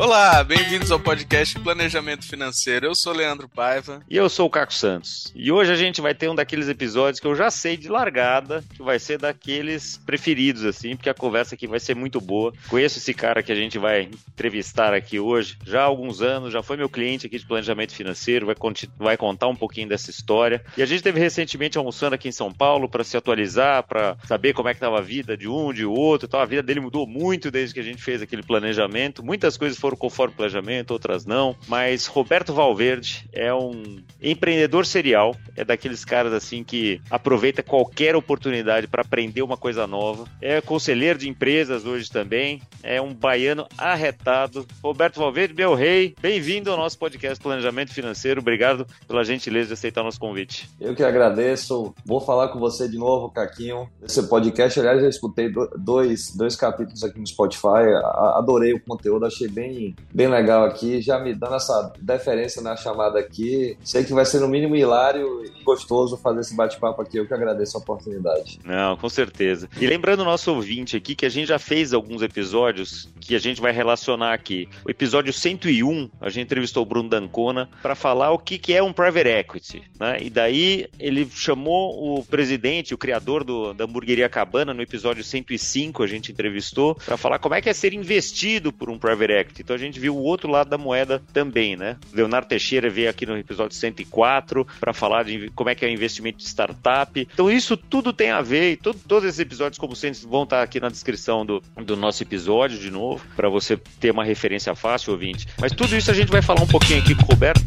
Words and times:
Olá, 0.00 0.44
bem-vindos 0.44 0.92
ao 0.92 1.00
podcast 1.00 1.58
Planejamento 1.58 2.24
Financeiro. 2.24 2.86
Eu 2.86 2.94
sou 2.94 3.12
Leandro 3.12 3.48
Paiva. 3.48 4.00
E 4.08 4.16
eu 4.16 4.28
sou 4.28 4.46
o 4.46 4.50
Caco 4.50 4.72
Santos. 4.72 5.32
E 5.34 5.50
hoje 5.50 5.72
a 5.72 5.76
gente 5.76 6.00
vai 6.00 6.14
ter 6.14 6.28
um 6.28 6.36
daqueles 6.36 6.68
episódios 6.68 7.18
que 7.18 7.26
eu 7.26 7.34
já 7.34 7.50
sei 7.50 7.76
de 7.76 7.88
largada, 7.88 8.62
que 8.76 8.80
vai 8.80 9.00
ser 9.00 9.18
daqueles 9.18 10.00
preferidos, 10.06 10.64
assim, 10.64 10.94
porque 10.94 11.10
a 11.10 11.14
conversa 11.14 11.56
aqui 11.56 11.66
vai 11.66 11.80
ser 11.80 11.96
muito 11.96 12.20
boa. 12.20 12.52
Conheço 12.68 12.98
esse 12.98 13.12
cara 13.12 13.42
que 13.42 13.50
a 13.50 13.56
gente 13.56 13.76
vai 13.76 14.02
entrevistar 14.02 14.94
aqui 14.94 15.18
hoje 15.18 15.58
já 15.66 15.80
há 15.80 15.86
alguns 15.86 16.22
anos, 16.22 16.52
já 16.52 16.62
foi 16.62 16.76
meu 16.76 16.88
cliente 16.88 17.26
aqui 17.26 17.36
de 17.36 17.44
planejamento 17.44 17.92
financeiro, 17.92 18.46
vai, 18.46 18.54
vai 18.96 19.16
contar 19.16 19.48
um 19.48 19.56
pouquinho 19.56 19.88
dessa 19.88 20.12
história. 20.12 20.64
E 20.76 20.82
a 20.82 20.86
gente 20.86 21.02
teve 21.02 21.18
recentemente 21.18 21.76
almoçando 21.76 22.14
aqui 22.14 22.28
em 22.28 22.32
São 22.32 22.52
Paulo 22.52 22.88
para 22.88 23.02
se 23.02 23.16
atualizar, 23.16 23.82
para 23.82 24.16
saber 24.28 24.52
como 24.52 24.68
é 24.68 24.74
que 24.74 24.76
estava 24.76 24.98
a 24.98 25.02
vida 25.02 25.36
de 25.36 25.48
um, 25.48 25.72
de 25.72 25.84
outro. 25.84 26.28
Então 26.28 26.38
a 26.38 26.46
vida 26.46 26.62
dele 26.62 26.78
mudou 26.78 27.04
muito 27.04 27.50
desde 27.50 27.74
que 27.74 27.80
a 27.80 27.84
gente 27.84 28.00
fez 28.00 28.22
aquele 28.22 28.44
planejamento. 28.44 29.24
Muitas 29.24 29.56
coisas 29.56 29.76
foram 29.76 29.87
foram 29.88 29.96
conforme 29.96 30.34
planejamento, 30.34 30.90
outras 30.90 31.24
não. 31.24 31.56
Mas 31.66 32.06
Roberto 32.06 32.52
Valverde 32.52 33.26
é 33.32 33.52
um 33.54 34.02
empreendedor 34.20 34.84
serial, 34.84 35.34
é 35.56 35.64
daqueles 35.64 36.04
caras 36.04 36.32
assim 36.32 36.62
que 36.62 37.00
aproveita 37.10 37.62
qualquer 37.62 38.14
oportunidade 38.14 38.86
para 38.86 39.02
aprender 39.02 39.42
uma 39.42 39.56
coisa 39.56 39.86
nova. 39.86 40.26
É 40.42 40.60
conselheiro 40.60 41.18
de 41.18 41.28
empresas 41.28 41.86
hoje 41.86 42.10
também, 42.10 42.60
é 42.82 43.00
um 43.00 43.14
baiano 43.14 43.66
arretado. 43.78 44.66
Roberto 44.82 45.18
Valverde, 45.18 45.54
meu 45.54 45.74
rei, 45.74 46.14
bem-vindo 46.20 46.70
ao 46.70 46.76
nosso 46.76 46.98
podcast 46.98 47.42
Planejamento 47.42 47.94
Financeiro. 47.94 48.40
Obrigado 48.40 48.86
pela 49.06 49.24
gentileza 49.24 49.68
de 49.68 49.72
aceitar 49.74 50.02
nosso 50.02 50.20
convite. 50.20 50.68
Eu 50.80 50.94
que 50.94 51.02
agradeço. 51.02 51.94
Vou 52.04 52.20
falar 52.20 52.48
com 52.48 52.58
você 52.58 52.88
de 52.88 52.98
novo, 52.98 53.30
Caquinho. 53.30 53.88
Esse 54.02 54.22
podcast, 54.28 54.78
aliás, 54.80 55.02
eu 55.02 55.08
escutei 55.08 55.50
dois, 55.78 56.34
dois 56.36 56.56
capítulos 56.56 57.02
aqui 57.02 57.18
no 57.18 57.26
Spotify. 57.26 57.88
Adorei 58.34 58.74
o 58.74 58.80
conteúdo, 58.80 59.24
achei 59.24 59.48
bem 59.48 59.77
bem, 60.12 60.28
legal 60.28 60.64
aqui, 60.64 61.00
já 61.00 61.18
me 61.18 61.34
dando 61.34 61.56
essa 61.56 61.92
deferência 62.00 62.62
na 62.62 62.76
chamada 62.76 63.18
aqui. 63.18 63.76
Sei 63.84 64.04
que 64.04 64.12
vai 64.12 64.24
ser 64.24 64.40
no 64.40 64.48
mínimo 64.48 64.76
hilário 64.76 65.44
e 65.44 65.62
gostoso 65.64 66.16
fazer 66.16 66.40
esse 66.40 66.54
bate-papo 66.54 67.02
aqui. 67.02 67.18
Eu 67.18 67.26
que 67.26 67.34
agradeço 67.34 67.76
a 67.76 67.80
oportunidade. 67.80 68.58
Não, 68.64 68.96
com 68.96 69.08
certeza. 69.08 69.68
E 69.80 69.86
lembrando 69.86 70.20
o 70.20 70.24
nosso 70.24 70.52
ouvinte 70.52 70.96
aqui 70.96 71.14
que 71.14 71.26
a 71.26 71.28
gente 71.28 71.48
já 71.48 71.58
fez 71.58 71.92
alguns 71.92 72.22
episódios 72.22 73.08
que 73.20 73.34
a 73.34 73.38
gente 73.38 73.60
vai 73.60 73.72
relacionar 73.72 74.32
aqui. 74.32 74.68
O 74.84 74.90
episódio 74.90 75.32
101, 75.32 76.10
a 76.20 76.28
gente 76.28 76.44
entrevistou 76.44 76.82
o 76.82 76.86
Bruno 76.86 77.08
Dancona 77.08 77.68
para 77.82 77.94
falar 77.94 78.30
o 78.32 78.38
que, 78.38 78.58
que 78.58 78.74
é 78.74 78.82
um 78.82 78.92
private 78.92 79.28
equity. 79.28 79.82
Né? 79.98 80.18
E 80.22 80.30
daí 80.30 80.86
ele 80.98 81.28
chamou 81.30 82.18
o 82.18 82.24
presidente, 82.24 82.94
o 82.94 82.98
criador 82.98 83.44
do, 83.44 83.72
da 83.72 83.84
hamburgueria 83.84 84.28
Cabana, 84.28 84.72
no 84.72 84.82
episódio 84.82 85.22
105, 85.22 86.02
a 86.02 86.06
gente 86.06 86.32
entrevistou, 86.32 86.94
para 86.94 87.16
falar 87.16 87.38
como 87.38 87.54
é 87.54 87.60
que 87.60 87.68
é 87.68 87.72
ser 87.72 87.92
investido 87.92 88.72
por 88.72 88.90
um 88.90 88.98
private 88.98 89.32
equity. 89.32 89.62
Então 89.68 89.76
a 89.76 89.78
gente 89.78 90.00
viu 90.00 90.16
o 90.16 90.22
outro 90.22 90.50
lado 90.50 90.70
da 90.70 90.78
moeda 90.78 91.20
também, 91.30 91.76
né? 91.76 91.98
Leonardo 92.10 92.48
Teixeira 92.48 92.88
veio 92.88 93.10
aqui 93.10 93.26
no 93.26 93.36
episódio 93.36 93.76
104 93.76 94.66
para 94.80 94.94
falar 94.94 95.24
de 95.24 95.50
como 95.50 95.68
é 95.68 95.74
que 95.74 95.84
é 95.84 95.88
o 95.88 95.90
investimento 95.90 96.38
de 96.38 96.44
startup. 96.44 97.20
Então 97.20 97.50
isso 97.50 97.76
tudo 97.76 98.10
tem 98.10 98.30
a 98.30 98.40
ver, 98.40 98.72
e 98.72 98.76
todo, 98.78 98.98
todos 99.06 99.28
esses 99.28 99.38
episódios, 99.38 99.78
como 99.78 99.94
sempre, 99.94 100.20
vão 100.26 100.44
estar 100.44 100.62
aqui 100.62 100.80
na 100.80 100.88
descrição 100.88 101.44
do, 101.44 101.62
do 101.84 101.98
nosso 101.98 102.22
episódio 102.22 102.78
de 102.78 102.90
novo, 102.90 103.22
para 103.36 103.50
você 103.50 103.76
ter 103.76 104.10
uma 104.10 104.24
referência 104.24 104.74
fácil, 104.74 105.12
ouvinte. 105.12 105.46
Mas 105.60 105.72
tudo 105.72 105.94
isso 105.94 106.10
a 106.10 106.14
gente 106.14 106.32
vai 106.32 106.40
falar 106.40 106.62
um 106.62 106.66
pouquinho 106.66 107.02
aqui 107.02 107.14
com 107.14 107.24
o 107.24 107.26
Roberto. 107.26 107.62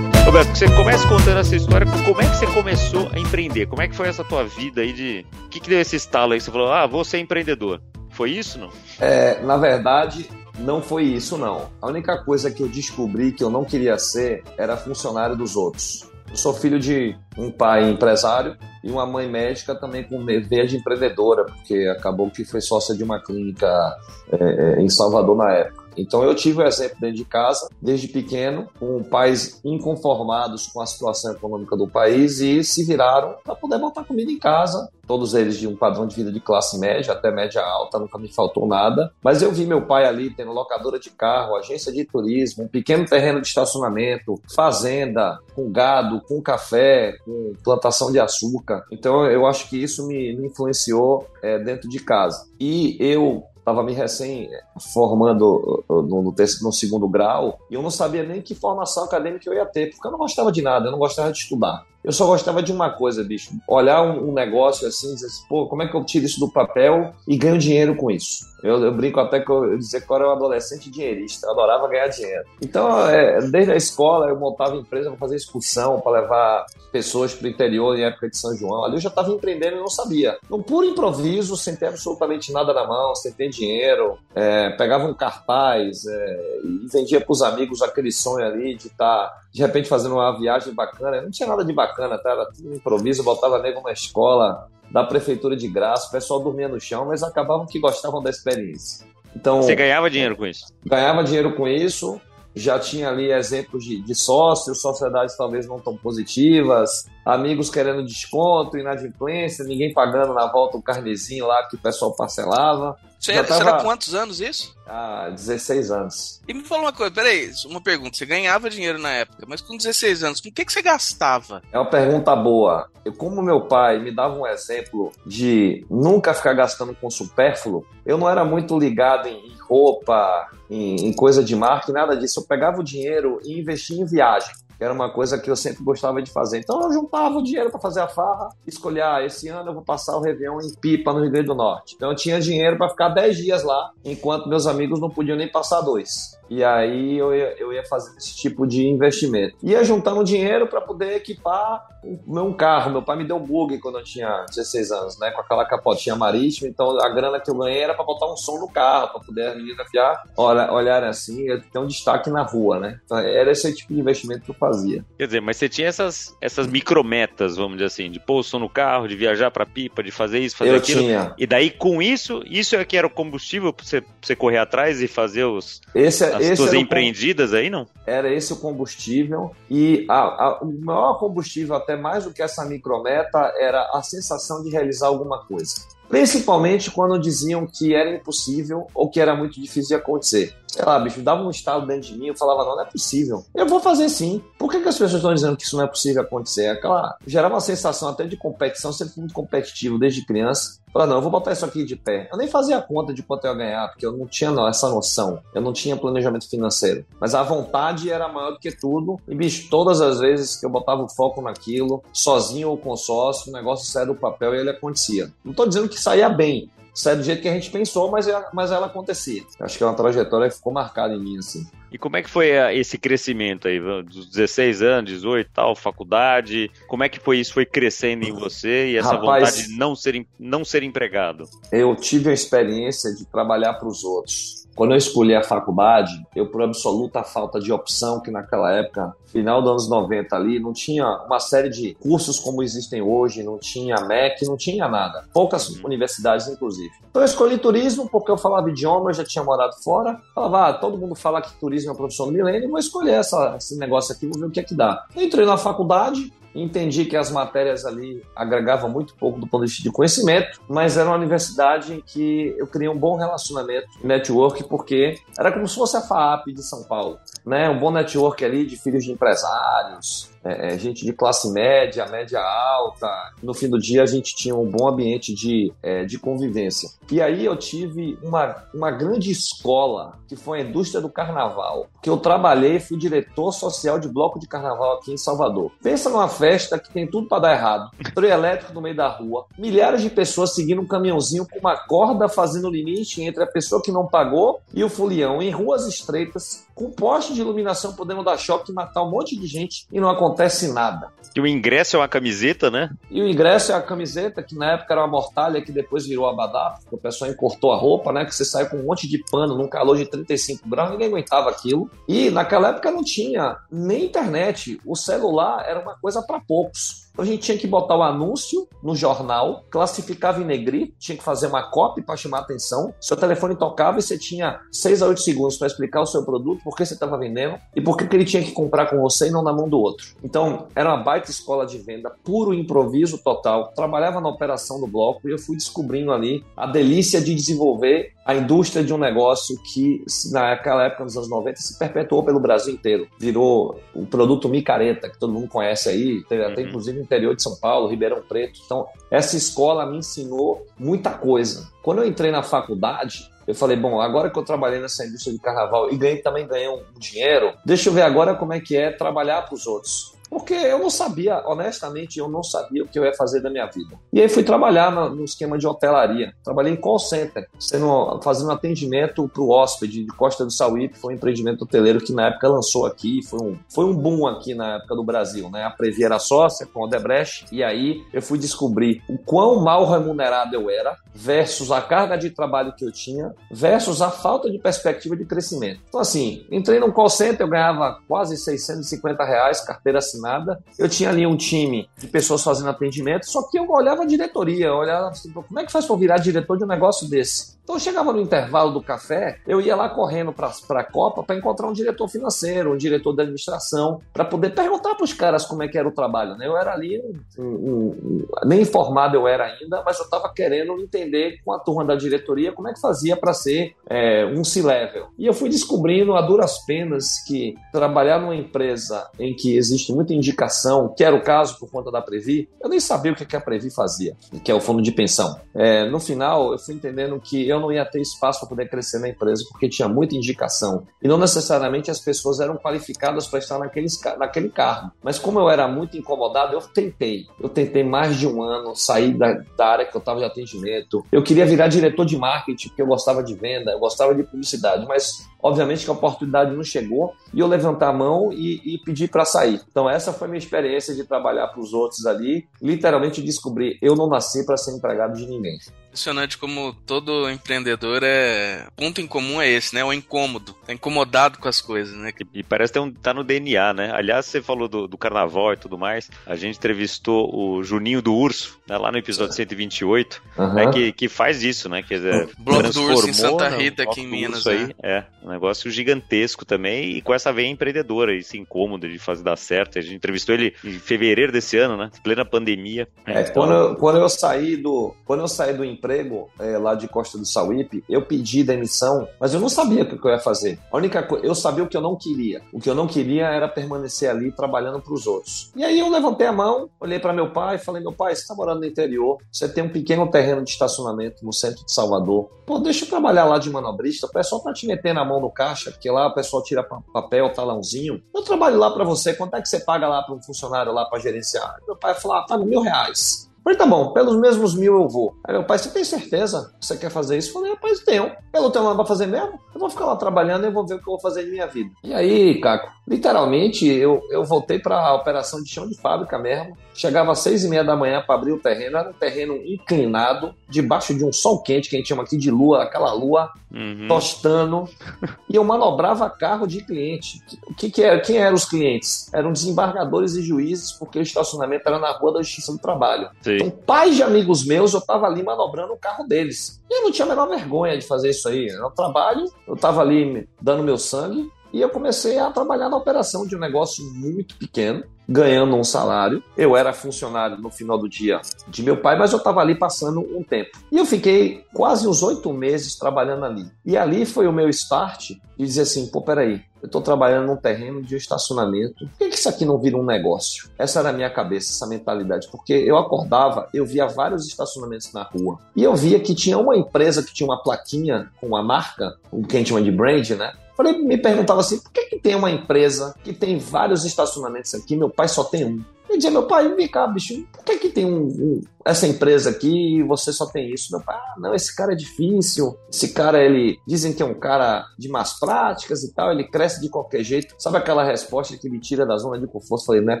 Roberto, 0.44 0.58
você 0.58 0.66
começa 0.76 1.08
contando 1.08 1.38
essa 1.38 1.56
história, 1.56 1.86
como 2.04 2.20
é 2.20 2.28
que 2.28 2.36
você 2.36 2.46
começou 2.46 3.08
a 3.12 3.18
empreender? 3.18 3.66
Como 3.66 3.80
é 3.80 3.88
que 3.88 3.94
foi 3.94 4.08
essa 4.08 4.22
tua 4.24 4.44
vida 4.44 4.82
aí 4.82 4.92
de... 4.92 5.26
O 5.46 5.48
que, 5.48 5.60
que 5.60 5.68
deu 5.68 5.80
esse 5.80 5.96
estalo 5.96 6.32
aí? 6.32 6.40
Você 6.40 6.50
falou, 6.50 6.72
ah, 6.72 6.86
vou 6.86 7.04
ser 7.04 7.18
empreendedor. 7.18 7.80
Foi 8.10 8.30
isso, 8.30 8.58
não? 8.58 8.68
É, 9.00 9.40
na 9.42 9.56
verdade, 9.56 10.28
não 10.58 10.82
foi 10.82 11.04
isso, 11.04 11.38
não. 11.38 11.70
A 11.80 11.86
única 11.86 12.22
coisa 12.24 12.50
que 12.50 12.62
eu 12.62 12.68
descobri 12.68 13.32
que 13.32 13.42
eu 13.42 13.50
não 13.50 13.64
queria 13.64 13.98
ser 13.98 14.42
era 14.58 14.76
funcionário 14.76 15.36
dos 15.36 15.56
outros. 15.56 16.06
Eu 16.30 16.36
sou 16.36 16.52
filho 16.52 16.78
de 16.78 17.16
um 17.38 17.50
pai 17.50 17.88
empresário 17.88 18.56
e 18.82 18.90
uma 18.90 19.06
mãe 19.06 19.28
médica 19.28 19.74
também 19.74 20.04
com 20.04 20.24
veia 20.24 20.66
de 20.66 20.76
empreendedora, 20.76 21.44
porque 21.44 21.86
acabou 21.96 22.30
que 22.30 22.44
foi 22.44 22.60
sócia 22.60 22.94
de 22.94 23.02
uma 23.02 23.22
clínica 23.22 23.96
é, 24.32 24.80
em 24.80 24.88
Salvador 24.88 25.36
na 25.36 25.52
época. 25.52 25.83
Então 25.96 26.22
eu 26.22 26.34
tive 26.34 26.62
o 26.62 26.66
exemplo 26.66 26.96
dentro 27.00 27.16
de 27.16 27.24
casa, 27.24 27.68
desde 27.80 28.08
pequeno, 28.08 28.68
com 28.78 29.02
pais 29.02 29.60
inconformados 29.64 30.66
com 30.66 30.80
a 30.80 30.86
situação 30.86 31.32
econômica 31.32 31.76
do 31.76 31.88
país 31.88 32.40
e 32.40 32.62
se 32.64 32.84
viraram 32.84 33.36
para 33.44 33.54
poder 33.54 33.78
botar 33.78 34.04
comida 34.04 34.30
em 34.30 34.38
casa. 34.38 34.88
Todos 35.06 35.34
eles 35.34 35.58
de 35.58 35.68
um 35.68 35.76
padrão 35.76 36.06
de 36.06 36.16
vida 36.16 36.32
de 36.32 36.40
classe 36.40 36.78
média 36.78 37.12
até 37.12 37.30
média 37.30 37.62
alta, 37.62 37.98
nunca 37.98 38.18
me 38.18 38.32
faltou 38.32 38.66
nada. 38.66 39.12
Mas 39.22 39.42
eu 39.42 39.52
vi 39.52 39.66
meu 39.66 39.82
pai 39.82 40.06
ali 40.06 40.30
tendo 40.30 40.50
locadora 40.52 40.98
de 40.98 41.10
carro, 41.10 41.56
agência 41.56 41.92
de 41.92 42.04
turismo, 42.04 42.64
um 42.64 42.68
pequeno 42.68 43.04
terreno 43.04 43.40
de 43.40 43.46
estacionamento, 43.46 44.40
fazenda, 44.54 45.38
com 45.54 45.70
gado, 45.70 46.22
com 46.22 46.40
café, 46.40 47.16
com 47.24 47.52
plantação 47.62 48.10
de 48.10 48.18
açúcar. 48.18 48.84
Então 48.90 49.26
eu 49.26 49.46
acho 49.46 49.68
que 49.68 49.82
isso 49.82 50.06
me, 50.06 50.34
me 50.36 50.46
influenciou 50.46 51.26
é, 51.42 51.58
dentro 51.58 51.88
de 51.88 51.98
casa. 51.98 52.46
E 52.58 52.96
eu 52.98 53.44
estava 53.64 53.82
me 53.82 53.94
recém 53.94 54.50
formando 54.92 55.84
uh, 55.88 55.94
uh, 55.94 56.02
no, 56.02 56.22
no, 56.22 56.34
no, 56.62 56.72
segundo 56.72 57.08
grau 57.08 57.58
e 57.70 57.74
eu 57.74 57.80
não 57.80 57.90
sabia 57.90 58.22
nem 58.22 58.42
que 58.42 58.54
formação 58.54 59.04
acadêmica 59.04 59.48
eu 59.48 59.54
ia 59.54 59.64
ter, 59.64 59.90
porque 59.90 60.06
eu 60.06 60.12
não 60.12 60.18
gostava 60.18 60.52
de 60.52 60.60
nada, 60.60 60.86
eu 60.86 60.92
não 60.92 60.98
gostava 60.98 61.32
de 61.32 61.38
estudar. 61.38 61.82
Eu 62.04 62.12
só 62.12 62.26
gostava 62.26 62.62
de 62.62 62.70
uma 62.70 62.90
coisa, 62.90 63.24
bicho, 63.24 63.50
olhar 63.66 64.02
um, 64.02 64.28
um 64.28 64.32
negócio 64.32 64.86
assim 64.86 65.12
e 65.12 65.14
dizer 65.14 65.26
assim, 65.26 65.48
pô, 65.48 65.66
como 65.66 65.82
é 65.82 65.88
que 65.88 65.96
eu 65.96 66.04
tiro 66.04 66.26
isso 66.26 66.38
do 66.38 66.52
papel 66.52 67.14
e 67.26 67.36
ganho 67.36 67.56
dinheiro 67.58 67.96
com 67.96 68.10
isso? 68.10 68.44
Eu, 68.62 68.82
eu 68.82 68.94
brinco 68.94 69.20
até 69.20 69.40
que 69.40 69.50
eu, 69.50 69.72
eu 69.72 69.78
dizia 69.78 70.00
que 70.00 70.10
eu 70.10 70.16
era 70.16 70.28
um 70.28 70.32
adolescente 70.32 70.90
dinheirista, 70.90 71.46
eu 71.46 71.52
adorava 71.52 71.88
ganhar 71.88 72.08
dinheiro. 72.08 72.44
Então, 72.62 73.06
é, 73.08 73.40
desde 73.42 73.72
a 73.72 73.76
escola, 73.76 74.28
eu 74.28 74.38
montava 74.38 74.74
empresa 74.76 75.10
para 75.10 75.18
fazer 75.18 75.36
excursão, 75.36 76.00
para 76.00 76.20
levar 76.20 76.66
pessoas 76.90 77.34
para 77.34 77.46
o 77.46 77.50
interior 77.50 77.98
em 77.98 78.04
época 78.04 78.30
de 78.30 78.38
São 78.38 78.56
João. 78.56 78.84
Ali 78.84 78.94
eu 78.94 79.00
já 79.00 79.10
estava 79.10 79.30
empreendendo 79.30 79.76
e 79.76 79.80
não 79.80 79.88
sabia. 79.88 80.38
Então, 80.46 80.62
por 80.62 80.84
improviso, 80.84 81.56
sem 81.56 81.76
ter 81.76 81.88
absolutamente 81.88 82.52
nada 82.52 82.72
na 82.72 82.86
mão, 82.86 83.14
sem 83.14 83.32
ter 83.32 83.48
dinheiro, 83.48 84.16
é, 84.34 84.70
pegava 84.70 85.06
um 85.06 85.14
cartaz 85.14 86.06
é, 86.06 86.60
e 86.64 86.86
vendia 86.90 87.20
para 87.20 87.32
os 87.32 87.42
amigos 87.42 87.82
aquele 87.82 88.12
sonho 88.12 88.46
ali 88.46 88.74
de 88.76 88.86
estar, 88.86 89.26
tá, 89.26 89.40
de 89.54 89.62
repente, 89.62 89.88
fazendo 89.88 90.16
uma 90.16 90.36
viagem 90.36 90.74
bacana. 90.74 91.22
Não 91.22 91.30
tinha 91.30 91.48
nada 91.48 91.64
de 91.64 91.72
bacana, 91.72 92.18
tá? 92.18 92.32
Era 92.32 92.46
tudo 92.46 92.74
improviso, 92.74 93.22
botava 93.22 93.60
nego 93.60 93.80
na 93.82 93.92
escola, 93.92 94.68
da 94.90 95.04
prefeitura 95.04 95.56
de 95.56 95.68
graça, 95.68 96.08
o 96.08 96.10
pessoal 96.10 96.40
dormia 96.40 96.68
no 96.68 96.80
chão, 96.80 97.06
mas 97.06 97.22
acabavam 97.22 97.64
que 97.64 97.78
gostavam 97.78 98.20
da 98.20 98.30
experiência. 98.30 99.06
Então, 99.34 99.62
Você 99.62 99.76
ganhava 99.76 100.10
dinheiro 100.10 100.36
com 100.36 100.44
isso? 100.44 100.66
Ganhava 100.84 101.22
dinheiro 101.22 101.54
com 101.54 101.68
isso, 101.68 102.20
já 102.52 102.80
tinha 102.80 103.08
ali 103.08 103.30
exemplos 103.30 103.84
de, 103.84 104.02
de 104.02 104.14
sócios, 104.14 104.80
sociedades 104.80 105.36
talvez 105.36 105.68
não 105.68 105.78
tão 105.78 105.96
positivas, 105.96 107.08
amigos 107.24 107.70
querendo 107.70 108.04
desconto, 108.04 108.76
inadimplência, 108.76 109.64
ninguém 109.64 109.92
pagando 109.92 110.34
na 110.34 110.50
volta 110.50 110.76
o 110.76 110.82
carnezinho 110.82 111.46
lá 111.46 111.64
que 111.68 111.76
o 111.76 111.80
pessoal 111.80 112.12
parcelava. 112.14 112.96
Você 113.24 113.42
tava... 113.42 113.70
era 113.70 113.82
quantos 113.82 114.14
anos 114.14 114.38
isso? 114.40 114.76
Ah, 114.86 115.30
16 115.30 115.90
anos. 115.90 116.42
E 116.46 116.52
me 116.52 116.62
fala 116.62 116.82
uma 116.82 116.92
coisa, 116.92 117.10
peraí, 117.10 117.50
uma 117.64 117.80
pergunta. 117.80 118.18
Você 118.18 118.26
ganhava 118.26 118.68
dinheiro 118.68 118.98
na 118.98 119.10
época, 119.10 119.46
mas 119.48 119.62
com 119.62 119.76
16 119.76 120.22
anos, 120.22 120.40
com 120.42 120.50
o 120.50 120.52
que, 120.52 120.62
que 120.62 120.70
você 120.70 120.82
gastava? 120.82 121.62
É 121.72 121.78
uma 121.78 121.88
pergunta 121.88 122.36
boa. 122.36 122.90
Eu, 123.02 123.14
como 123.14 123.42
meu 123.42 123.62
pai 123.62 123.98
me 123.98 124.14
dava 124.14 124.38
um 124.38 124.46
exemplo 124.46 125.10
de 125.24 125.86
nunca 125.90 126.34
ficar 126.34 126.52
gastando 126.52 126.94
com 126.94 127.08
supérfluo, 127.08 127.86
eu 128.04 128.18
não 128.18 128.28
era 128.28 128.44
muito 128.44 128.78
ligado 128.78 129.26
em, 129.26 129.46
em 129.46 129.56
roupa, 129.58 130.50
em, 130.68 131.08
em 131.08 131.12
coisa 131.14 131.42
de 131.42 131.56
marca, 131.56 131.90
nada 131.92 132.14
disso. 132.14 132.40
Eu 132.40 132.44
pegava 132.46 132.80
o 132.80 132.84
dinheiro 132.84 133.40
e 133.42 133.58
investia 133.58 134.02
em 134.02 134.04
viagem 134.04 134.52
que 134.76 134.84
era 134.84 134.92
uma 134.92 135.12
coisa 135.12 135.38
que 135.38 135.50
eu 135.50 135.56
sempre 135.56 135.84
gostava 135.84 136.22
de 136.22 136.30
fazer. 136.30 136.58
Então 136.58 136.82
eu 136.82 136.92
juntava 136.92 137.36
o 137.36 137.42
dinheiro 137.42 137.70
para 137.70 137.80
fazer 137.80 138.00
a 138.00 138.08
farra, 138.08 138.48
escolher, 138.66 139.02
ah, 139.02 139.24
esse 139.24 139.48
ano 139.48 139.70
eu 139.70 139.74
vou 139.74 139.82
passar 139.82 140.16
o 140.16 140.20
Réveillon 140.20 140.60
em 140.60 140.74
Pipa, 140.74 141.12
no 141.12 141.20
Rio 141.20 141.30
Grande 141.30 141.46
do 141.46 141.54
Norte. 141.54 141.94
Então 141.96 142.10
eu 142.10 142.16
tinha 142.16 142.40
dinheiro 142.40 142.76
para 142.76 142.88
ficar 142.88 143.08
10 143.10 143.36
dias 143.36 143.62
lá, 143.62 143.90
enquanto 144.04 144.48
meus 144.48 144.66
amigos 144.66 145.00
não 145.00 145.10
podiam 145.10 145.36
nem 145.36 145.50
passar 145.50 145.80
dois. 145.80 146.38
E 146.48 146.62
aí 146.62 147.18
eu 147.18 147.34
ia, 147.34 147.54
eu 147.58 147.72
ia 147.72 147.84
fazer 147.84 148.16
esse 148.16 148.36
tipo 148.36 148.66
de 148.66 148.86
investimento. 148.86 149.56
Ia 149.62 149.84
juntando 149.84 150.24
dinheiro 150.24 150.66
para 150.66 150.80
poder 150.80 151.16
equipar 151.16 151.86
o 152.02 152.34
meu 152.34 152.52
carro. 152.54 152.92
Meu 152.92 153.02
pai 153.02 153.16
me 153.16 153.24
deu 153.24 153.36
um 153.36 153.40
bug 153.40 153.78
quando 153.78 153.98
eu 153.98 154.04
tinha 154.04 154.44
16 154.48 154.90
anos, 154.90 155.18
né? 155.18 155.30
Com 155.30 155.40
aquela 155.40 155.64
capotinha 155.64 156.16
marítima. 156.16 156.68
Então 156.68 156.98
a 157.00 157.08
grana 157.08 157.40
que 157.40 157.50
eu 157.50 157.54
ganhei 157.56 157.80
era 157.80 157.94
para 157.94 158.04
botar 158.04 158.30
um 158.30 158.36
som 158.36 158.58
no 158.58 158.68
carro, 158.68 159.08
para 159.08 159.20
poder 159.20 159.48
a 159.48 159.54
menina 159.54 159.84
fiar, 159.90 160.22
olhar, 160.36 160.72
olhar 160.72 161.04
assim, 161.04 161.46
ter 161.72 161.78
um 161.78 161.86
destaque 161.86 162.30
na 162.30 162.42
rua, 162.42 162.78
né? 162.78 163.00
Então, 163.04 163.18
era 163.18 163.50
esse 163.50 163.74
tipo 163.74 163.94
de 163.94 164.00
investimento 164.00 164.42
que 164.42 164.50
eu 164.50 164.54
fazia. 164.54 165.04
Quer 165.18 165.26
dizer, 165.26 165.40
mas 165.40 165.56
você 165.56 165.68
tinha 165.68 165.88
essas, 165.88 166.34
essas 166.40 166.66
micrometas, 166.66 167.56
vamos 167.56 167.74
dizer 167.74 167.86
assim, 167.86 168.10
de 168.10 168.20
pôr 168.20 168.40
o 168.40 168.42
som 168.42 168.58
no 168.58 168.68
carro, 168.68 169.08
de 169.08 169.16
viajar 169.16 169.50
para 169.50 169.66
Pipa, 169.66 170.02
de 170.02 170.10
fazer 170.10 170.40
isso, 170.40 170.56
fazer 170.56 170.70
eu 170.70 170.76
aquilo. 170.76 171.00
Tinha. 171.00 171.34
E 171.38 171.46
daí 171.46 171.70
com 171.70 172.00
isso, 172.02 172.42
isso 172.46 172.76
é 172.76 172.84
que 172.84 172.96
era 172.96 173.06
o 173.06 173.10
combustível 173.10 173.72
para 173.72 173.84
você, 173.84 174.02
você 174.20 174.36
correr 174.36 174.58
atrás 174.58 175.02
e 175.02 175.08
fazer 175.08 175.44
os. 175.44 175.80
Esse, 175.94 176.24
As 176.36 176.56
suas 176.56 176.72
empreendidas 176.72 177.52
aí, 177.52 177.70
não? 177.70 177.86
Era 178.06 178.32
esse 178.32 178.52
o 178.52 178.56
combustível. 178.56 179.54
E 179.70 180.06
a, 180.08 180.20
a, 180.20 180.58
o 180.62 180.72
maior 180.80 181.18
combustível, 181.18 181.74
até 181.74 181.96
mais 181.96 182.24
do 182.24 182.32
que 182.32 182.42
essa 182.42 182.64
micrometa, 182.64 183.52
era 183.58 183.90
a 183.92 184.02
sensação 184.02 184.62
de 184.62 184.70
realizar 184.70 185.06
alguma 185.06 185.44
coisa. 185.44 185.74
Principalmente 186.08 186.90
quando 186.90 187.18
diziam 187.18 187.66
que 187.66 187.94
era 187.94 188.14
impossível 188.14 188.86
ou 188.94 189.10
que 189.10 189.18
era 189.18 189.34
muito 189.34 189.60
difícil 189.60 189.96
de 189.96 190.02
acontecer. 190.02 190.54
Sei 190.74 190.84
lá, 190.84 190.98
bicho, 190.98 191.22
dava 191.22 191.40
um 191.40 191.50
estado 191.50 191.86
dentro 191.86 192.08
de 192.08 192.18
mim, 192.18 192.26
eu 192.26 192.36
falava, 192.36 192.64
não, 192.64 192.74
não 192.74 192.82
é 192.82 192.84
possível. 192.84 193.46
Eu 193.54 193.64
vou 193.64 193.78
fazer 193.78 194.08
sim. 194.08 194.42
Por 194.58 194.68
que, 194.68 194.80
que 194.80 194.88
as 194.88 194.96
pessoas 194.96 195.14
estão 195.14 195.32
dizendo 195.32 195.56
que 195.56 195.62
isso 195.62 195.76
não 195.76 195.84
é 195.84 195.86
possível 195.86 196.20
acontecer? 196.20 196.66
Aquela 196.66 197.16
gerava 197.24 197.54
uma 197.54 197.60
sensação 197.60 198.08
até 198.08 198.24
de 198.24 198.36
competição, 198.36 198.92
sempre 198.92 199.20
muito 199.20 199.32
competitivo 199.32 200.00
desde 200.00 200.26
criança. 200.26 200.80
Falei, 200.92 201.08
não, 201.08 201.16
eu 201.16 201.22
vou 201.22 201.30
botar 201.30 201.52
isso 201.52 201.64
aqui 201.64 201.84
de 201.84 201.94
pé. 201.94 202.28
Eu 202.30 202.36
nem 202.36 202.48
fazia 202.48 202.82
conta 202.82 203.14
de 203.14 203.22
quanto 203.22 203.44
eu 203.44 203.52
ia 203.52 203.56
ganhar, 203.56 203.88
porque 203.88 204.04
eu 204.04 204.12
não 204.16 204.26
tinha 204.26 204.50
não, 204.50 204.66
essa 204.66 204.88
noção. 204.88 205.40
Eu 205.54 205.62
não 205.62 205.72
tinha 205.72 205.96
planejamento 205.96 206.50
financeiro. 206.50 207.06
Mas 207.20 207.36
a 207.36 207.42
vontade 207.44 208.10
era 208.10 208.26
maior 208.26 208.50
do 208.50 208.58
que 208.58 208.72
tudo. 208.72 209.20
E, 209.28 209.34
bicho, 209.34 209.70
todas 209.70 210.00
as 210.00 210.18
vezes 210.18 210.56
que 210.56 210.66
eu 210.66 210.70
botava 210.70 211.04
o 211.04 211.08
foco 211.08 211.40
naquilo, 211.40 212.02
sozinho 212.12 212.70
ou 212.70 212.76
com 212.76 212.96
sócio, 212.96 213.50
o 213.50 213.54
negócio 213.54 213.86
saía 213.86 214.06
do 214.06 214.14
papel 214.16 214.56
e 214.56 214.58
ele 214.58 214.70
acontecia. 214.70 215.32
Não 215.44 215.52
estou 215.52 215.68
dizendo 215.68 215.88
que 215.88 216.00
saía 216.00 216.28
bem, 216.28 216.68
sai 216.94 217.16
do 217.16 217.22
jeito 217.22 217.42
que 217.42 217.48
a 217.48 217.52
gente 217.52 217.70
pensou, 217.70 218.10
mas 218.10 218.28
ela, 218.28 218.48
mas 218.52 218.70
ela 218.70 218.86
acontecia. 218.86 219.42
Acho 219.60 219.76
que 219.76 219.82
é 219.82 219.86
uma 219.86 219.96
trajetória 219.96 220.48
que 220.48 220.56
ficou 220.56 220.72
marcada 220.72 221.12
em 221.12 221.20
mim, 221.20 221.38
assim. 221.38 221.66
E 221.90 221.98
como 221.98 222.16
é 222.16 222.22
que 222.22 222.30
foi 222.30 222.50
eh, 222.50 222.76
esse 222.76 222.98
crescimento 222.98 223.68
aí, 223.68 223.78
dos 224.02 224.28
16 224.28 224.82
anos, 224.82 225.10
18 225.12 225.50
tal, 225.52 225.76
faculdade? 225.76 226.70
Como 226.88 227.04
é 227.04 227.08
que 227.08 227.20
foi 227.20 227.38
isso? 227.38 227.52
Foi 227.52 227.64
crescendo 227.64 228.24
em 228.24 228.32
você 228.32 228.88
e 228.88 228.96
essa 228.96 229.12
Rapaz, 229.12 229.50
vontade 229.50 229.68
de 229.68 229.78
não 229.78 229.94
ser, 229.94 230.26
não 230.38 230.64
ser 230.64 230.82
empregado? 230.82 231.48
Eu 231.70 231.94
tive 231.94 232.30
a 232.30 232.32
experiência 232.32 233.14
de 233.14 233.24
trabalhar 233.24 233.74
para 233.74 233.88
os 233.88 234.02
outros 234.02 234.63
quando 234.74 234.92
eu 234.92 234.96
escolhi 234.96 235.34
a 235.34 235.42
faculdade, 235.42 236.12
eu, 236.34 236.50
por 236.50 236.62
absoluta 236.62 237.22
falta 237.22 237.60
de 237.60 237.72
opção, 237.72 238.20
que 238.20 238.30
naquela 238.30 238.72
época, 238.72 239.14
final 239.26 239.62
dos 239.62 239.70
anos 239.70 239.88
90 239.88 240.34
ali, 240.34 240.58
não 240.58 240.72
tinha 240.72 241.06
uma 241.26 241.38
série 241.38 241.68
de 241.68 241.94
cursos 241.94 242.38
como 242.38 242.62
existem 242.62 243.00
hoje, 243.00 243.42
não 243.42 243.58
tinha 243.58 243.96
MEC, 244.06 244.44
não 244.46 244.56
tinha 244.56 244.88
nada. 244.88 245.24
Poucas 245.32 245.68
uhum. 245.68 245.86
universidades, 245.86 246.48
inclusive. 246.48 246.92
Então 247.08 247.22
eu 247.22 247.26
escolhi 247.26 247.58
turismo 247.58 248.08
porque 248.08 248.30
eu 248.30 248.36
falava 248.36 248.70
idioma, 248.70 249.10
eu 249.10 249.14
já 249.14 249.24
tinha 249.24 249.44
morado 249.44 249.74
fora. 249.82 250.20
Falava, 250.34 250.68
ah, 250.68 250.72
todo 250.72 250.98
mundo 250.98 251.14
fala 251.14 251.40
que 251.40 251.52
turismo 251.54 251.90
é 251.90 251.92
a 251.92 251.96
profissão 251.96 252.26
do 252.26 252.32
milênio, 252.32 252.68
vou 252.68 252.78
escolher 252.78 253.14
essa, 253.14 253.54
esse 253.56 253.78
negócio 253.78 254.14
aqui, 254.14 254.26
vou 254.26 254.38
ver 254.38 254.46
o 254.46 254.50
que 254.50 254.60
é 254.60 254.64
que 254.64 254.74
dá. 254.74 255.06
entrei 255.16 255.46
na 255.46 255.56
faculdade, 255.56 256.32
Entendi 256.54 257.04
que 257.04 257.16
as 257.16 257.30
matérias 257.30 257.84
ali 257.84 258.22
agregavam 258.34 258.88
muito 258.88 259.14
pouco 259.16 259.40
do 259.40 259.46
ponto 259.46 259.64
de 259.64 259.70
vista 259.70 259.82
de 259.82 259.90
conhecimento, 259.90 260.60
mas 260.68 260.96
era 260.96 261.08
uma 261.08 261.16
universidade 261.16 261.94
em 261.94 262.00
que 262.00 262.54
eu 262.56 262.66
criei 262.66 262.88
um 262.88 262.96
bom 262.96 263.16
relacionamento, 263.16 263.88
network, 264.02 264.64
porque 264.64 265.18
era 265.38 265.50
como 265.50 265.66
se 265.66 265.74
fosse 265.74 265.96
a 265.96 266.00
FAAP 266.00 266.48
de 266.48 266.62
São 266.62 266.84
Paulo, 266.84 267.18
né? 267.44 267.68
Um 267.68 267.78
bom 267.78 267.90
network 267.90 268.44
ali 268.44 268.64
de 268.64 268.76
filhos 268.76 269.04
de 269.04 269.12
empresários, 269.12 270.30
é, 270.44 270.74
é, 270.74 270.78
gente 270.78 271.04
de 271.04 271.12
classe 271.12 271.50
média, 271.50 272.06
média 272.06 272.40
alta. 272.40 273.08
No 273.42 273.54
fim 273.54 273.68
do 273.68 273.78
dia, 273.78 274.02
a 274.02 274.06
gente 274.06 274.36
tinha 274.36 274.54
um 274.54 274.70
bom 274.70 274.86
ambiente 274.86 275.34
de, 275.34 275.72
é, 275.82 276.04
de 276.04 276.18
convivência. 276.18 276.90
E 277.10 277.20
aí 277.20 277.44
eu 277.44 277.56
tive 277.56 278.18
uma, 278.22 278.54
uma 278.74 278.90
grande 278.90 279.30
escola, 279.30 280.18
que 280.28 280.36
foi 280.36 280.60
a 280.60 280.64
indústria 280.64 281.00
do 281.00 281.08
carnaval, 281.08 281.86
que 282.02 282.10
eu 282.10 282.18
trabalhei, 282.18 282.78
fui 282.78 282.98
diretor 282.98 283.52
social 283.52 283.98
de 283.98 284.08
bloco 284.08 284.38
de 284.38 284.46
carnaval 284.46 284.98
aqui 284.98 285.12
em 285.12 285.16
Salvador. 285.16 285.72
Pensa 285.82 286.10
numa 286.10 286.28
festa 286.28 286.78
que 286.78 286.92
tem 286.92 287.06
tudo 287.06 287.26
para 287.26 287.42
dar 287.42 287.52
errado. 287.54 287.90
Trio 288.14 288.28
elétrico 288.28 288.74
no 288.74 288.82
meio 288.82 288.96
da 288.96 289.08
rua, 289.08 289.46
milhares 289.58 290.02
de 290.02 290.10
pessoas 290.10 290.54
seguindo 290.54 290.82
um 290.82 290.86
caminhãozinho 290.86 291.46
com 291.46 291.58
uma 291.58 291.76
corda 291.76 292.28
fazendo 292.28 292.70
limite 292.70 293.22
entre 293.22 293.42
a 293.42 293.46
pessoa 293.46 293.82
que 293.82 293.92
não 293.92 294.06
pagou 294.06 294.60
e 294.74 294.84
o 294.84 294.90
folião, 294.90 295.40
em 295.40 295.50
ruas 295.50 295.86
estreitas, 295.86 296.66
com 296.74 296.90
poste 296.90 297.32
de 297.32 297.40
iluminação 297.40 297.94
podendo 297.94 298.22
dar 298.22 298.36
choque 298.36 298.72
e 298.72 298.74
matar 298.74 299.02
um 299.02 299.10
monte 299.10 299.38
de 299.38 299.46
gente 299.46 299.86
e 299.92 300.00
não 300.00 300.10
acontece 300.10 300.33
nada. 300.72 301.08
E 301.34 301.40
o 301.40 301.46
ingresso 301.46 301.96
é 301.96 301.98
uma 301.98 302.08
camiseta, 302.08 302.70
né? 302.70 302.90
E 303.10 303.20
o 303.20 303.28
ingresso 303.28 303.72
é 303.72 303.74
a 303.74 303.82
camiseta, 303.82 304.42
que 304.42 304.54
na 304.54 304.72
época 304.72 304.94
era 304.94 305.00
uma 305.00 305.10
mortalha, 305.10 305.60
que 305.60 305.72
depois 305.72 306.06
virou 306.06 306.28
abadá, 306.28 306.76
porque 306.80 306.94
o 306.94 306.98
pessoal 306.98 307.30
encortou 307.30 307.72
a 307.72 307.76
roupa, 307.76 308.12
né? 308.12 308.24
Que 308.24 308.34
você 308.34 308.44
sai 308.44 308.68
com 308.68 308.76
um 308.76 308.84
monte 308.84 309.08
de 309.08 309.18
pano 309.30 309.56
num 309.56 309.68
calor 309.68 309.96
de 309.96 310.06
35 310.06 310.68
graus, 310.68 310.90
ninguém 310.90 311.08
aguentava 311.08 311.50
aquilo. 311.50 311.90
E 312.06 312.30
naquela 312.30 312.68
época 312.68 312.90
não 312.90 313.02
tinha 313.02 313.56
nem 313.70 314.04
internet. 314.04 314.80
O 314.86 314.94
celular 314.94 315.64
era 315.66 315.80
uma 315.80 315.96
coisa 315.96 316.22
para 316.22 316.38
poucos. 316.38 317.03
Então 317.14 317.24
a 317.24 317.26
gente 317.26 317.42
tinha 317.42 317.56
que 317.56 317.66
botar 317.66 317.96
o 317.96 318.02
anúncio 318.02 318.66
no 318.82 318.96
jornal, 318.96 319.64
classificava 319.70 320.42
em 320.42 320.44
negrito, 320.44 320.94
tinha 320.98 321.16
que 321.16 321.22
fazer 321.22 321.46
uma 321.46 321.62
cópia 321.70 322.02
para 322.04 322.16
chamar 322.16 322.38
a 322.38 322.40
atenção. 322.40 322.92
Seu 323.00 323.16
telefone 323.16 323.54
tocava 323.54 324.00
e 324.00 324.02
você 324.02 324.18
tinha 324.18 324.60
6 324.72 325.00
a 325.00 325.06
8 325.06 325.20
segundos 325.20 325.56
para 325.56 325.68
explicar 325.68 326.00
o 326.00 326.06
seu 326.06 326.24
produto, 326.24 326.62
por 326.64 326.76
que 326.76 326.84
você 326.84 326.94
estava 326.94 327.16
vendendo 327.16 327.56
e 327.74 327.80
por 327.80 327.96
que 327.96 328.14
ele 328.14 328.24
tinha 328.24 328.42
que 328.42 328.50
comprar 328.50 328.86
com 328.86 329.00
você 329.00 329.28
e 329.28 329.30
não 329.30 329.44
na 329.44 329.52
mão 329.52 329.68
do 329.68 329.78
outro. 329.78 330.08
Então 330.24 330.66
era 330.74 330.92
uma 330.92 331.02
baita 331.02 331.30
escola 331.30 331.64
de 331.64 331.78
venda, 331.78 332.10
puro 332.24 332.52
improviso 332.52 333.16
total. 333.18 333.72
Trabalhava 333.76 334.20
na 334.20 334.28
operação 334.28 334.80
do 334.80 334.88
bloco 334.88 335.28
e 335.28 335.32
eu 335.32 335.38
fui 335.38 335.56
descobrindo 335.56 336.12
ali 336.12 336.44
a 336.56 336.66
delícia 336.66 337.20
de 337.20 337.32
desenvolver 337.32 338.12
a 338.24 338.34
indústria 338.34 338.82
de 338.82 338.92
um 338.92 338.98
negócio 338.98 339.56
que 339.62 340.02
naquela 340.32 340.84
época, 340.84 341.04
nos 341.04 341.16
anos 341.16 341.28
90, 341.28 341.60
se 341.60 341.78
perpetuou 341.78 342.22
pelo 342.24 342.40
Brasil 342.40 342.72
inteiro. 342.72 343.06
Virou 343.18 343.78
o 343.94 344.06
produto 344.06 344.48
micareta, 344.48 345.10
que 345.10 345.18
todo 345.18 345.32
mundo 345.32 345.46
conhece 345.46 345.90
aí, 345.90 346.24
teve 346.24 346.42
até 346.42 346.62
uhum. 346.62 346.68
inclusive 346.68 347.03
interior 347.04 347.36
de 347.36 347.42
São 347.42 347.56
Paulo, 347.56 347.88
Ribeirão 347.88 348.22
Preto. 348.22 348.60
Então, 348.64 348.86
essa 349.10 349.36
escola 349.36 349.86
me 349.86 349.98
ensinou 349.98 350.66
muita 350.78 351.10
coisa. 351.10 351.68
Quando 351.82 352.02
eu 352.02 352.08
entrei 352.08 352.30
na 352.30 352.42
faculdade, 352.42 353.30
eu 353.46 353.54
falei, 353.54 353.76
bom, 353.76 354.00
agora 354.00 354.30
que 354.30 354.38
eu 354.38 354.44
trabalhei 354.44 354.80
nessa 354.80 355.04
indústria 355.04 355.34
de 355.34 355.40
carnaval 355.40 355.92
e 355.92 355.96
ganhei, 355.96 356.18
também 356.18 356.46
ganhei 356.46 356.68
um 356.68 356.82
dinheiro, 356.98 357.52
deixa 357.64 357.90
eu 357.90 357.92
ver 357.92 358.02
agora 358.02 358.34
como 358.34 358.52
é 358.52 358.60
que 358.60 358.76
é 358.76 358.90
trabalhar 358.90 359.42
para 359.42 359.54
os 359.54 359.66
outros. 359.66 360.13
Porque 360.34 360.52
eu 360.52 360.80
não 360.80 360.90
sabia, 360.90 361.44
honestamente, 361.46 362.18
eu 362.18 362.28
não 362.28 362.42
sabia 362.42 362.82
o 362.82 362.88
que 362.88 362.98
eu 362.98 363.04
ia 363.04 363.14
fazer 363.14 363.40
da 363.40 363.48
minha 363.48 363.66
vida. 363.66 363.96
E 364.12 364.20
aí 364.20 364.28
fui 364.28 364.42
trabalhar 364.42 364.90
no, 364.90 365.22
esquema 365.24 365.56
de 365.56 365.64
hotelaria. 365.64 366.34
Trabalhei 366.42 366.72
em 366.72 366.76
call 366.76 366.98
center, 366.98 367.48
sendo, 367.56 368.20
fazendo 368.20 368.50
atendimento 368.50 369.28
para 369.28 369.40
o 369.40 369.50
hóspede 369.50 370.04
de 370.04 370.08
Costa 370.08 370.44
do 370.44 370.50
Sauípe. 370.50 370.98
Foi 370.98 371.14
um 371.14 371.16
empreendimento 371.16 371.62
hoteleiro 371.62 372.00
que 372.00 372.12
na 372.12 372.26
época 372.26 372.48
lançou 372.48 372.84
aqui. 372.84 373.20
Foi 373.22 373.40
um, 373.40 373.56
foi 373.72 373.84
um 373.84 373.94
boom 373.94 374.26
aqui 374.26 374.56
na 374.56 374.74
época 374.74 374.96
do 374.96 375.04
Brasil. 375.04 375.48
Né? 375.50 375.62
A 375.62 375.70
Previ 375.70 376.02
era 376.02 376.18
sócia 376.18 376.66
com 376.66 376.80
o 376.80 376.84
Odebrecht. 376.86 377.46
E 377.52 377.62
aí 377.62 378.02
eu 378.12 378.20
fui 378.20 378.36
descobrir 378.36 379.04
o 379.08 379.16
quão 379.16 379.62
mal 379.62 379.88
remunerado 379.88 380.56
eu 380.56 380.68
era 380.68 380.98
versus 381.14 381.70
a 381.70 381.80
carga 381.80 382.16
de 382.16 382.30
trabalho 382.30 382.74
que 382.76 382.84
eu 382.84 382.92
tinha 382.92 383.34
versus 383.50 384.02
a 384.02 384.10
falta 384.10 384.50
de 384.50 384.58
perspectiva 384.58 385.16
de 385.16 385.24
crescimento. 385.24 385.80
Então 385.88 386.00
assim, 386.00 386.44
entrei 386.50 386.78
num 386.78 386.90
call 386.90 387.08
center, 387.08 387.46
eu 387.46 387.50
ganhava 387.50 388.00
quase 388.06 388.36
650 388.36 389.24
reais, 389.24 389.60
carteira 389.60 389.98
assinada 389.98 390.24
nada. 390.24 390.62
Eu 390.78 390.88
tinha 390.88 391.10
ali 391.10 391.26
um 391.26 391.36
time 391.36 391.88
de 391.96 392.06
pessoas 392.06 392.42
fazendo 392.42 392.70
atendimento, 392.70 393.26
só 393.26 393.42
que 393.48 393.58
eu 393.58 393.70
olhava 393.70 394.02
a 394.02 394.06
diretoria, 394.06 394.66
eu 394.66 394.76
olhava 394.76 395.08
assim, 395.08 395.30
como 395.30 395.60
é 395.60 395.64
que 395.64 395.72
faz 395.72 395.86
para 395.86 395.96
virar 395.96 396.16
diretor 396.18 396.56
de 396.56 396.64
um 396.64 396.66
negócio 396.66 397.08
desse? 397.08 397.54
Então 397.64 397.76
eu 397.76 397.80
chegava 397.80 398.12
no 398.12 398.20
intervalo 398.20 398.72
do 398.72 398.82
café, 398.82 399.40
eu 399.46 399.58
ia 399.58 399.74
lá 399.74 399.88
correndo 399.88 400.34
para 400.34 400.52
a 400.80 400.84
Copa 400.84 401.22
para 401.22 401.34
encontrar 401.34 401.66
um 401.66 401.72
diretor 401.72 402.06
financeiro, 402.08 402.74
um 402.74 402.76
diretor 402.76 403.14
da 403.14 403.22
administração, 403.22 404.02
para 404.12 404.24
poder 404.24 404.50
perguntar 404.50 404.94
para 404.94 405.04
os 405.04 405.14
caras 405.14 405.46
como 405.46 405.62
é 405.62 405.68
que 405.68 405.78
era 405.78 405.88
o 405.88 405.92
trabalho. 405.92 406.36
Né? 406.36 406.46
Eu 406.46 406.58
era 406.58 406.74
ali, 406.74 407.00
um, 407.38 407.42
um, 407.42 407.46
um, 407.46 408.26
nem 408.44 408.60
informado 408.60 409.16
eu 409.16 409.26
era 409.26 409.46
ainda, 409.46 409.82
mas 409.82 409.98
eu 409.98 410.04
estava 410.04 410.30
querendo 410.34 410.78
entender 410.78 411.03
com 411.44 411.52
a 411.52 411.58
turma 411.58 411.84
da 411.84 411.94
diretoria 411.94 412.52
como 412.52 412.68
é 412.68 412.72
que 412.72 412.80
fazia 412.80 413.16
para 413.16 413.32
ser 413.32 413.74
é, 413.88 414.24
um 414.26 414.44
C-level. 414.44 415.08
E 415.18 415.26
eu 415.26 415.32
fui 415.32 415.48
descobrindo 415.48 416.14
a 416.14 416.20
duras 416.20 416.64
penas 416.64 417.22
que 417.26 417.54
trabalhar 417.72 418.20
numa 418.20 418.34
empresa 418.34 419.10
em 419.18 419.34
que 419.34 419.56
existe 419.56 419.92
muita 419.92 420.14
indicação, 420.14 420.92
que 420.96 421.04
era 421.04 421.14
o 421.14 421.22
caso 421.22 421.58
por 421.58 421.70
conta 421.70 421.90
da 421.90 422.00
Previ, 422.00 422.48
eu 422.62 422.68
nem 422.68 422.80
sabia 422.80 423.12
o 423.12 423.14
que 423.14 423.36
a 423.36 423.40
Previ 423.40 423.70
fazia, 423.70 424.16
que 424.42 424.50
é 424.50 424.54
o 424.54 424.60
fundo 424.60 424.82
de 424.82 424.92
pensão. 424.92 425.38
É, 425.54 425.88
no 425.88 426.00
final, 426.00 426.52
eu 426.52 426.58
fui 426.58 426.74
entendendo 426.74 427.18
que 427.20 427.48
eu 427.48 427.60
não 427.60 427.72
ia 427.72 427.84
ter 427.84 428.00
espaço 428.00 428.40
para 428.40 428.48
poder 428.48 428.68
crescer 428.68 428.98
na 428.98 429.08
empresa 429.08 429.44
porque 429.50 429.68
tinha 429.68 429.88
muita 429.88 430.14
indicação 430.14 430.86
e 431.02 431.08
não 431.08 431.18
necessariamente 431.18 431.90
as 431.90 432.00
pessoas 432.00 432.40
eram 432.40 432.56
qualificadas 432.56 433.26
para 433.26 433.38
estar 433.38 433.58
naquele, 433.58 433.86
naquele 434.18 434.48
cargo. 434.48 434.90
Mas 435.02 435.18
como 435.18 435.38
eu 435.38 435.48
era 435.48 435.66
muito 435.68 435.96
incomodado, 435.96 436.54
eu 436.54 436.60
tentei. 436.60 437.26
Eu 437.40 437.48
tentei 437.48 437.82
mais 437.82 438.18
de 438.18 438.26
um 438.26 438.42
ano 438.42 438.74
sair 438.74 439.14
da, 439.14 439.32
da 439.56 439.66
área 439.66 439.86
que 439.86 439.96
eu 439.96 439.98
estava 439.98 440.18
de 440.18 440.24
atendimento. 440.24 440.93
Eu 441.10 441.22
queria 441.22 441.46
virar 441.46 441.68
diretor 441.68 442.04
de 442.04 442.16
marketing 442.16 442.68
porque 442.68 442.82
eu 442.82 442.86
gostava 442.86 443.22
de 443.22 443.34
venda, 443.34 443.72
eu 443.72 443.78
gostava 443.78 444.14
de 444.14 444.22
publicidade, 444.22 444.86
mas 444.86 445.28
obviamente 445.42 445.84
que 445.84 445.90
a 445.90 445.94
oportunidade 445.94 446.54
não 446.54 446.62
chegou 446.62 447.14
e 447.32 447.40
eu 447.40 447.46
levantar 447.46 447.88
a 447.88 447.92
mão 447.92 448.32
e, 448.32 448.60
e 448.64 448.78
pedir 448.78 449.08
para 449.08 449.24
sair. 449.24 449.60
Então 449.70 449.88
essa 449.88 450.12
foi 450.12 450.28
minha 450.28 450.38
experiência 450.38 450.94
de 450.94 451.04
trabalhar 451.04 451.48
para 451.48 451.60
os 451.60 451.72
outros 451.72 452.06
ali, 452.06 452.46
literalmente 452.60 453.22
descobrir 453.22 453.78
eu 453.80 453.94
não 453.94 454.08
nasci 454.08 454.44
para 454.44 454.56
ser 454.56 454.76
empregado 454.76 455.16
de 455.16 455.26
ninguém. 455.26 455.58
Impressionante 455.94 456.36
como 456.36 456.74
todo 456.84 457.30
empreendedor 457.30 458.02
é. 458.02 458.66
Ponto 458.76 459.00
em 459.00 459.06
comum 459.06 459.40
é 459.40 459.48
esse, 459.48 459.72
né? 459.72 459.84
O 459.84 459.92
incômodo. 459.92 460.52
Tá 460.66 460.72
incomodado 460.72 461.38
com 461.38 461.48
as 461.48 461.60
coisas, 461.60 461.96
né? 461.96 462.12
E, 462.34 462.40
e 462.40 462.42
parece 462.42 462.72
que 462.72 462.90
tá 463.00 463.14
no 463.14 463.22
DNA, 463.22 463.72
né? 463.72 463.92
Aliás, 463.94 464.26
você 464.26 464.42
falou 464.42 464.66
do, 464.66 464.88
do, 464.88 464.98
carnaval 464.98 465.52
e 465.52 465.56
tudo 465.56 465.78
mais. 465.78 466.10
A 466.26 466.34
gente 466.34 466.56
entrevistou 466.56 467.32
o 467.32 467.62
Juninho 467.62 468.02
do 468.02 468.12
Urso, 468.12 468.58
né? 468.68 468.76
lá 468.76 468.90
no 468.90 468.98
episódio 468.98 469.34
128, 469.34 470.20
uhum. 470.36 470.54
né? 470.54 470.72
que, 470.72 470.92
que 470.92 471.08
faz 471.08 471.44
isso, 471.44 471.68
né? 471.68 471.80
Quer 471.80 471.98
dizer, 471.98 472.28
Bloco 472.38 472.72
do 472.72 472.82
Urso 472.86 473.08
em 473.08 473.12
Santa 473.12 473.48
Rita, 473.48 473.84
aqui 473.84 474.00
em 474.00 474.08
Minas. 474.08 474.44
Aí, 474.48 474.66
né? 474.66 474.74
É, 474.82 475.04
um 475.22 475.30
negócio 475.30 475.70
gigantesco 475.70 476.44
também 476.44 476.96
e 476.96 477.02
com 477.02 477.14
essa 477.14 477.32
veia 477.32 477.46
empreendedora, 477.46 478.16
esse 478.16 478.36
incômodo 478.36 478.88
de 478.88 478.98
fazer 478.98 479.22
dar 479.22 479.36
certo. 479.36 479.78
A 479.78 479.82
gente 479.82 479.94
entrevistou 479.94 480.34
ele 480.34 480.54
em 480.64 480.72
fevereiro 480.72 481.30
desse 481.30 481.56
ano, 481.56 481.76
né? 481.76 481.90
Plena 482.02 482.24
pandemia. 482.24 482.88
É, 483.06 483.20
então... 483.20 483.34
quando, 483.34 483.52
eu, 483.52 483.76
quando 483.76 483.98
eu 483.98 484.08
saí 484.08 484.56
do. 484.56 484.92
Quando 485.04 485.20
eu 485.20 485.28
saí 485.28 485.54
do 485.54 485.64
emprego 485.84 486.30
é, 486.38 486.56
lá 486.56 486.74
de 486.74 486.88
Costa 486.88 487.18
do 487.18 487.26
Sauípe, 487.26 487.84
eu 487.88 488.02
pedi 488.02 488.42
demissão, 488.42 489.06
mas 489.20 489.34
eu 489.34 489.40
não 489.40 489.50
sabia 489.50 489.82
o 489.82 489.86
que 489.86 490.06
eu 490.06 490.10
ia 490.10 490.18
fazer. 490.18 490.58
A 490.72 490.76
única 490.78 491.02
coisa, 491.02 491.26
eu 491.26 491.34
sabia 491.34 491.62
o 491.62 491.68
que 491.68 491.76
eu 491.76 491.82
não 491.82 491.94
queria. 491.94 492.40
O 492.52 492.58
que 492.58 492.70
eu 492.70 492.74
não 492.74 492.86
queria 492.86 493.26
era 493.26 493.46
permanecer 493.46 494.08
ali 494.08 494.32
trabalhando 494.32 494.80
para 494.80 494.94
os 494.94 495.06
outros. 495.06 495.52
E 495.54 495.62
aí 495.62 495.78
eu 495.78 495.90
levantei 495.90 496.26
a 496.26 496.32
mão, 496.32 496.70
olhei 496.80 496.98
para 496.98 497.12
meu 497.12 497.30
pai 497.30 497.56
e 497.56 497.58
falei: 497.58 497.82
meu 497.82 497.92
pai, 497.92 498.14
você 498.14 498.22
está 498.22 498.34
morando 498.34 498.60
no 498.60 498.66
interior, 498.66 499.18
você 499.30 499.46
tem 499.46 499.64
um 499.64 499.68
pequeno 499.68 500.10
terreno 500.10 500.42
de 500.42 500.50
estacionamento 500.50 501.24
no 501.24 501.32
centro 501.32 501.64
de 501.64 501.72
Salvador. 501.72 502.30
Pô, 502.46 502.58
deixa 502.58 502.84
eu 502.84 502.88
trabalhar 502.88 503.24
lá 503.24 503.38
de 503.38 503.50
manobrista. 503.50 504.06
O 504.06 504.10
pessoal 504.10 504.42
tá 504.42 504.52
te 504.52 504.66
metendo 504.66 505.00
a 505.00 505.04
mão 505.04 505.20
no 505.20 505.30
caixa, 505.30 505.70
porque 505.70 505.90
lá 505.90 506.06
o 506.06 506.14
pessoal 506.14 506.42
tira 506.42 506.66
papel, 506.92 507.32
talãozinho. 507.32 508.02
Eu 508.14 508.22
trabalho 508.22 508.58
lá 508.58 508.70
para 508.70 508.84
você. 508.84 509.14
Quanto 509.14 509.34
é 509.36 509.42
que 509.42 509.48
você 509.48 509.60
paga 509.60 509.88
lá 509.88 510.02
para 510.02 510.14
um 510.14 510.22
funcionário 510.22 510.72
lá 510.72 510.84
para 510.86 510.98
gerenciar? 510.98 511.56
Meu 511.66 511.76
pai 511.76 511.94
falou: 511.94 512.18
ah, 512.18 512.26
paga 512.26 512.44
mil 512.44 512.60
reais. 512.60 513.33
Falei, 513.44 513.58
tá 513.58 513.66
bom, 513.66 513.92
pelos 513.92 514.16
mesmos 514.18 514.54
mil 514.54 514.74
eu 514.80 514.88
vou. 514.88 515.14
Aí 515.22 515.34
meu 515.34 515.44
pai, 515.44 515.58
você 515.58 515.68
tem 515.68 515.84
certeza 515.84 516.54
que 516.58 516.64
você 516.64 516.78
quer 516.78 516.90
fazer 516.90 517.18
isso? 517.18 517.28
Eu 517.28 517.34
falei, 517.34 517.50
rapaz, 517.52 517.80
tenho. 517.80 518.10
Eu 518.32 518.42
não 518.42 518.50
tenho 518.50 518.64
nada 518.64 518.76
pra 518.76 518.86
fazer 518.86 519.06
mesmo? 519.06 519.38
Eu 519.54 519.60
vou 519.60 519.68
ficar 519.68 519.84
lá 519.84 519.96
trabalhando 519.96 520.46
e 520.46 520.50
vou 520.50 520.66
ver 520.66 520.76
o 520.76 520.78
que 520.78 520.88
eu 520.88 520.92
vou 520.92 521.00
fazer 521.00 521.24
de 521.24 521.30
minha 521.30 521.46
vida. 521.46 521.70
E 521.84 521.92
aí, 521.92 522.40
Caco, 522.40 522.72
literalmente, 522.88 523.66
eu, 523.66 524.00
eu 524.10 524.24
voltei 524.24 524.58
pra 524.58 524.94
operação 524.94 525.42
de 525.42 525.50
chão 525.50 525.68
de 525.68 525.78
fábrica 525.78 526.18
mesmo. 526.18 526.56
Chegava 526.74 527.12
às 527.12 527.20
seis 527.20 527.44
e 527.44 527.48
meia 527.48 527.62
da 527.62 527.76
manhã 527.76 528.02
para 528.04 528.16
abrir 528.16 528.32
o 528.32 528.38
terreno. 528.38 528.76
Era 528.76 528.90
um 528.90 528.92
terreno 528.92 529.36
inclinado, 529.36 530.34
debaixo 530.48 530.94
de 530.94 531.04
um 531.04 531.12
sol 531.12 531.42
quente, 531.42 531.70
que 531.70 531.76
a 531.76 531.78
gente 531.78 531.88
chama 531.88 532.02
aqui 532.02 532.16
de 532.16 532.30
lua, 532.30 532.64
aquela 532.64 532.92
lua 532.92 533.30
uhum. 533.52 533.86
tostando. 533.88 534.68
E 535.28 535.36
eu 535.36 535.42
manobrava 535.42 536.08
carro 536.08 536.46
de 536.46 536.62
cliente. 536.62 537.20
O 537.48 537.54
que, 537.54 537.68
que 537.68 537.82
era? 537.82 538.00
Quem 538.00 538.18
eram 538.18 538.36
os 538.36 538.44
clientes? 538.44 539.12
Eram 539.12 539.32
desembargadores 539.32 540.14
e 540.14 540.22
juízes, 540.22 540.70
porque 540.70 540.98
o 540.98 541.02
estacionamento 541.02 541.66
era 541.66 541.78
na 541.78 541.90
Rua 541.90 542.12
da 542.12 542.22
Justiça 542.22 542.52
do 542.52 542.58
Trabalho. 542.58 543.08
Sim. 543.20 543.36
Então, 543.36 543.50
pais 543.50 543.96
de 543.96 544.02
amigos 544.04 544.46
meus, 544.46 544.72
eu 544.72 544.78
estava 544.78 545.06
ali 545.06 545.24
manobrando 545.24 545.72
o 545.72 545.76
carro 545.76 546.04
deles. 546.04 546.62
E 546.70 546.78
eu 546.78 546.82
não 546.82 546.92
tinha 546.92 547.04
a 547.04 547.08
menor 547.08 547.28
vergonha 547.28 547.76
de 547.76 547.84
fazer 547.84 548.10
isso 548.10 548.28
aí. 548.28 548.46
No 548.52 548.70
trabalho, 548.70 549.24
eu 549.48 549.54
estava 549.54 549.80
ali 549.80 550.28
dando 550.40 550.62
meu 550.62 550.78
sangue, 550.78 551.28
e 551.54 551.60
eu 551.60 551.70
comecei 551.70 552.18
a 552.18 552.32
trabalhar 552.32 552.68
na 552.68 552.76
operação 552.76 553.24
de 553.24 553.36
um 553.36 553.38
negócio 553.38 553.84
muito 553.94 554.36
pequeno, 554.36 554.82
ganhando 555.08 555.54
um 555.56 555.64
salário. 555.64 556.22
Eu 556.36 556.56
era 556.56 556.72
funcionário 556.72 557.38
no 557.38 557.50
final 557.50 557.78
do 557.78 557.88
dia 557.88 558.20
de 558.48 558.62
meu 558.62 558.76
pai, 558.76 558.98
mas 558.98 559.12
eu 559.12 559.18
estava 559.18 559.40
ali 559.40 559.54
passando 559.54 560.00
um 560.00 560.22
tempo. 560.22 560.58
E 560.70 560.76
eu 560.76 560.86
fiquei 560.86 561.44
quase 561.52 561.86
uns 561.86 562.02
oito 562.02 562.32
meses 562.32 562.76
trabalhando 562.76 563.24
ali. 563.24 563.46
E 563.64 563.76
ali 563.76 564.04
foi 564.06 564.26
o 564.26 564.32
meu 564.32 564.48
start 564.48 565.10
de 565.10 565.44
dizer 565.44 565.62
assim: 565.62 565.86
pô, 565.88 566.00
peraí, 566.00 566.42
eu 566.62 566.66
estou 566.66 566.80
trabalhando 566.80 567.26
num 567.26 567.36
terreno 567.36 567.82
de 567.82 567.94
estacionamento. 567.94 568.86
Por 568.86 568.98
que, 568.98 569.08
que 569.10 569.16
isso 569.16 569.28
aqui 569.28 569.44
não 569.44 569.58
vira 569.58 569.76
um 569.76 569.84
negócio? 569.84 570.48
Essa 570.58 570.80
era 570.80 570.90
a 570.90 570.92
minha 570.92 571.10
cabeça, 571.10 571.52
essa 571.52 571.66
mentalidade. 571.66 572.28
Porque 572.30 572.54
eu 572.54 572.78
acordava, 572.78 573.48
eu 573.52 573.66
via 573.66 573.86
vários 573.86 574.26
estacionamentos 574.26 574.92
na 574.92 575.02
rua. 575.02 575.38
E 575.54 575.62
eu 575.62 575.74
via 575.74 576.00
que 576.00 576.14
tinha 576.14 576.38
uma 576.38 576.56
empresa 576.56 577.02
que 577.02 577.12
tinha 577.12 577.26
uma 577.26 577.42
plaquinha 577.42 578.10
com 578.20 578.28
uma 578.28 578.42
marca, 578.42 578.96
o 579.12 579.22
que 579.26 579.36
a 579.36 579.38
gente 579.40 579.48
chama 579.48 579.62
de 579.62 579.70
brand, 579.70 580.08
né? 580.10 580.32
Falei, 580.56 580.78
me 580.78 580.96
perguntava 580.96 581.40
assim, 581.40 581.58
por 581.58 581.72
que, 581.72 581.86
que 581.86 581.98
tem 581.98 582.14
uma 582.14 582.30
empresa 582.30 582.94
que 583.02 583.12
tem 583.12 583.38
vários 583.38 583.84
estacionamentos 583.84 584.54
aqui, 584.54 584.76
meu 584.76 584.88
pai 584.88 585.08
só 585.08 585.24
tem 585.24 585.44
um? 585.44 585.64
Eu 585.88 585.96
dizia, 585.96 586.10
meu 586.10 586.26
pai, 586.26 586.54
vem 586.54 586.68
cá, 586.68 586.86
bicho, 586.86 587.26
por 587.32 587.44
que, 587.44 587.58
que 587.58 587.68
tem 587.68 587.84
um, 587.84 588.06
um, 588.06 588.42
essa 588.64 588.86
empresa 588.86 589.30
aqui 589.30 589.82
você 589.82 590.12
só 590.12 590.26
tem 590.26 590.52
isso? 590.52 590.68
Meu 590.72 590.80
pai, 590.80 590.96
ah, 590.96 591.14
não, 591.18 591.34
esse 591.34 591.54
cara 591.54 591.72
é 591.72 591.76
difícil, 591.76 592.56
esse 592.70 592.88
cara, 592.88 593.22
ele, 593.22 593.58
dizem 593.66 593.92
que 593.92 594.02
é 594.02 594.06
um 594.06 594.14
cara 594.14 594.66
de 594.78 594.88
más 594.88 595.18
práticas 595.18 595.82
e 595.84 595.92
tal, 595.92 596.10
ele 596.10 596.24
cresce 596.24 596.60
de 596.60 596.68
qualquer 596.68 597.04
jeito. 597.04 597.34
Sabe 597.38 597.58
aquela 597.58 597.84
resposta 597.84 598.36
que 598.36 598.48
me 598.48 598.58
tira 598.58 598.86
da 598.86 598.96
zona 598.96 599.18
de 599.18 599.26
conforto? 599.26 599.66
Falei, 599.66 599.82
não 599.82 599.92
é 599.92 600.00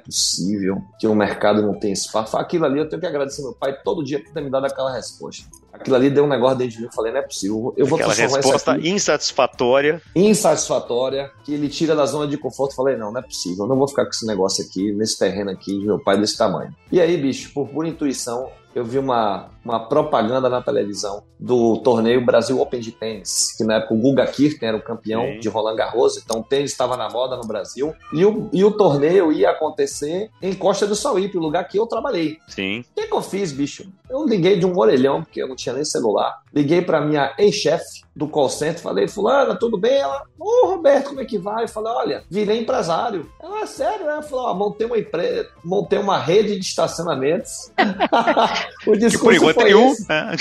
possível 0.00 0.78
que 0.98 1.06
o 1.06 1.14
mercado 1.14 1.62
não 1.62 1.78
tenha 1.78 1.92
espaço. 1.92 2.36
Aquilo 2.36 2.64
ali, 2.64 2.78
eu 2.78 2.88
tenho 2.88 3.00
que 3.00 3.06
agradecer 3.06 3.42
meu 3.42 3.52
pai 3.52 3.76
todo 3.82 4.02
dia 4.02 4.22
por 4.22 4.32
ter 4.32 4.40
me 4.40 4.50
dado 4.50 4.66
aquela 4.66 4.92
resposta. 4.92 5.44
Aquilo 5.74 5.96
ali 5.96 6.08
deu 6.08 6.24
um 6.24 6.28
negócio 6.28 6.56
dentro 6.56 6.74
de 6.74 6.80
mim, 6.82 6.86
eu 6.86 6.92
falei, 6.92 7.12
não 7.12 7.18
é 7.18 7.22
possível, 7.22 7.74
eu 7.76 7.84
vou 7.84 7.98
Aquela 7.98 8.14
resposta 8.14 8.78
insatisfatória. 8.78 10.00
Insatisfatória, 10.14 11.32
que 11.44 11.52
ele 11.52 11.68
tira 11.68 11.96
da 11.96 12.06
zona 12.06 12.28
de 12.28 12.38
conforto. 12.38 12.70
Eu 12.70 12.76
falei, 12.76 12.96
não, 12.96 13.10
não 13.10 13.18
é 13.18 13.22
possível, 13.22 13.64
eu 13.64 13.68
não 13.68 13.76
vou 13.76 13.88
ficar 13.88 14.04
com 14.04 14.10
esse 14.10 14.24
negócio 14.24 14.64
aqui, 14.64 14.92
nesse 14.92 15.18
terreno 15.18 15.50
aqui, 15.50 15.76
de 15.76 15.84
meu 15.84 15.98
pai 15.98 16.16
desse 16.16 16.38
tamanho. 16.38 16.72
E 16.92 17.00
aí, 17.00 17.16
bicho, 17.16 17.52
por 17.52 17.68
pura 17.68 17.88
intuição, 17.88 18.48
eu 18.74 18.84
vi 18.84 18.98
uma, 18.98 19.50
uma 19.64 19.80
propaganda 19.80 20.48
na 20.48 20.60
televisão 20.60 21.22
do 21.38 21.78
torneio 21.78 22.24
Brasil 22.24 22.60
Open 22.60 22.80
de 22.80 22.92
tênis, 22.92 23.54
que 23.56 23.64
na 23.64 23.76
época 23.76 23.94
o 23.94 23.98
Guga 23.98 24.26
Kirten 24.26 24.68
era 24.68 24.76
o 24.76 24.82
campeão 24.82 25.22
Sim. 25.22 25.40
de 25.40 25.48
Roland 25.48 25.76
Garros, 25.76 26.16
então 26.16 26.40
o 26.40 26.42
tênis 26.42 26.70
estava 26.70 26.96
na 26.96 27.08
moda 27.08 27.36
no 27.36 27.46
Brasil, 27.46 27.94
e 28.12 28.24
o, 28.24 28.48
e 28.52 28.64
o 28.64 28.70
torneio 28.70 29.32
ia 29.32 29.50
acontecer 29.50 30.30
em 30.40 30.54
Costa 30.54 30.86
do 30.86 30.94
Sauípe, 30.94 31.38
o 31.38 31.40
lugar 31.40 31.66
que 31.66 31.78
eu 31.78 31.86
trabalhei. 31.86 32.38
Sim. 32.48 32.80
O 32.80 32.84
que, 32.94 33.06
que 33.06 33.14
eu 33.14 33.22
fiz, 33.22 33.52
bicho? 33.52 33.86
Eu 34.08 34.24
liguei 34.24 34.58
de 34.58 34.66
um 34.66 34.76
orelhão, 34.78 35.22
porque 35.22 35.42
eu 35.42 35.48
não 35.48 35.56
tinha 35.56 35.74
nem 35.74 35.84
celular, 35.84 36.42
liguei 36.52 36.82
para 36.82 37.00
minha 37.00 37.34
ex-chefe 37.38 38.04
do 38.14 38.28
call 38.28 38.48
center, 38.48 38.80
falei, 38.80 39.08
fulana, 39.08 39.56
tudo 39.56 39.76
bem? 39.76 39.96
Ela, 39.96 40.22
ô 40.38 40.66
Roberto, 40.68 41.08
como 41.08 41.20
é 41.20 41.24
que 41.24 41.36
vai? 41.36 41.64
Eu 41.64 41.68
falei, 41.68 41.92
olha, 41.92 42.24
virei 42.30 42.60
empresário. 42.60 43.28
Ela, 43.42 43.62
é 43.62 43.66
sério, 43.66 44.06
né? 44.06 44.22
Falou, 44.22 44.46
ó, 44.46 44.54
montei 44.54 44.86
uma 44.86 44.98
empresa, 44.98 45.48
montei 45.64 45.98
uma 45.98 46.18
rede 46.18 46.54
de 46.54 46.64
estacionamentos. 46.64 47.72
o 48.86 48.96
discurso 48.96 49.53
foi. 49.54 49.72
Né? 50.08 50.36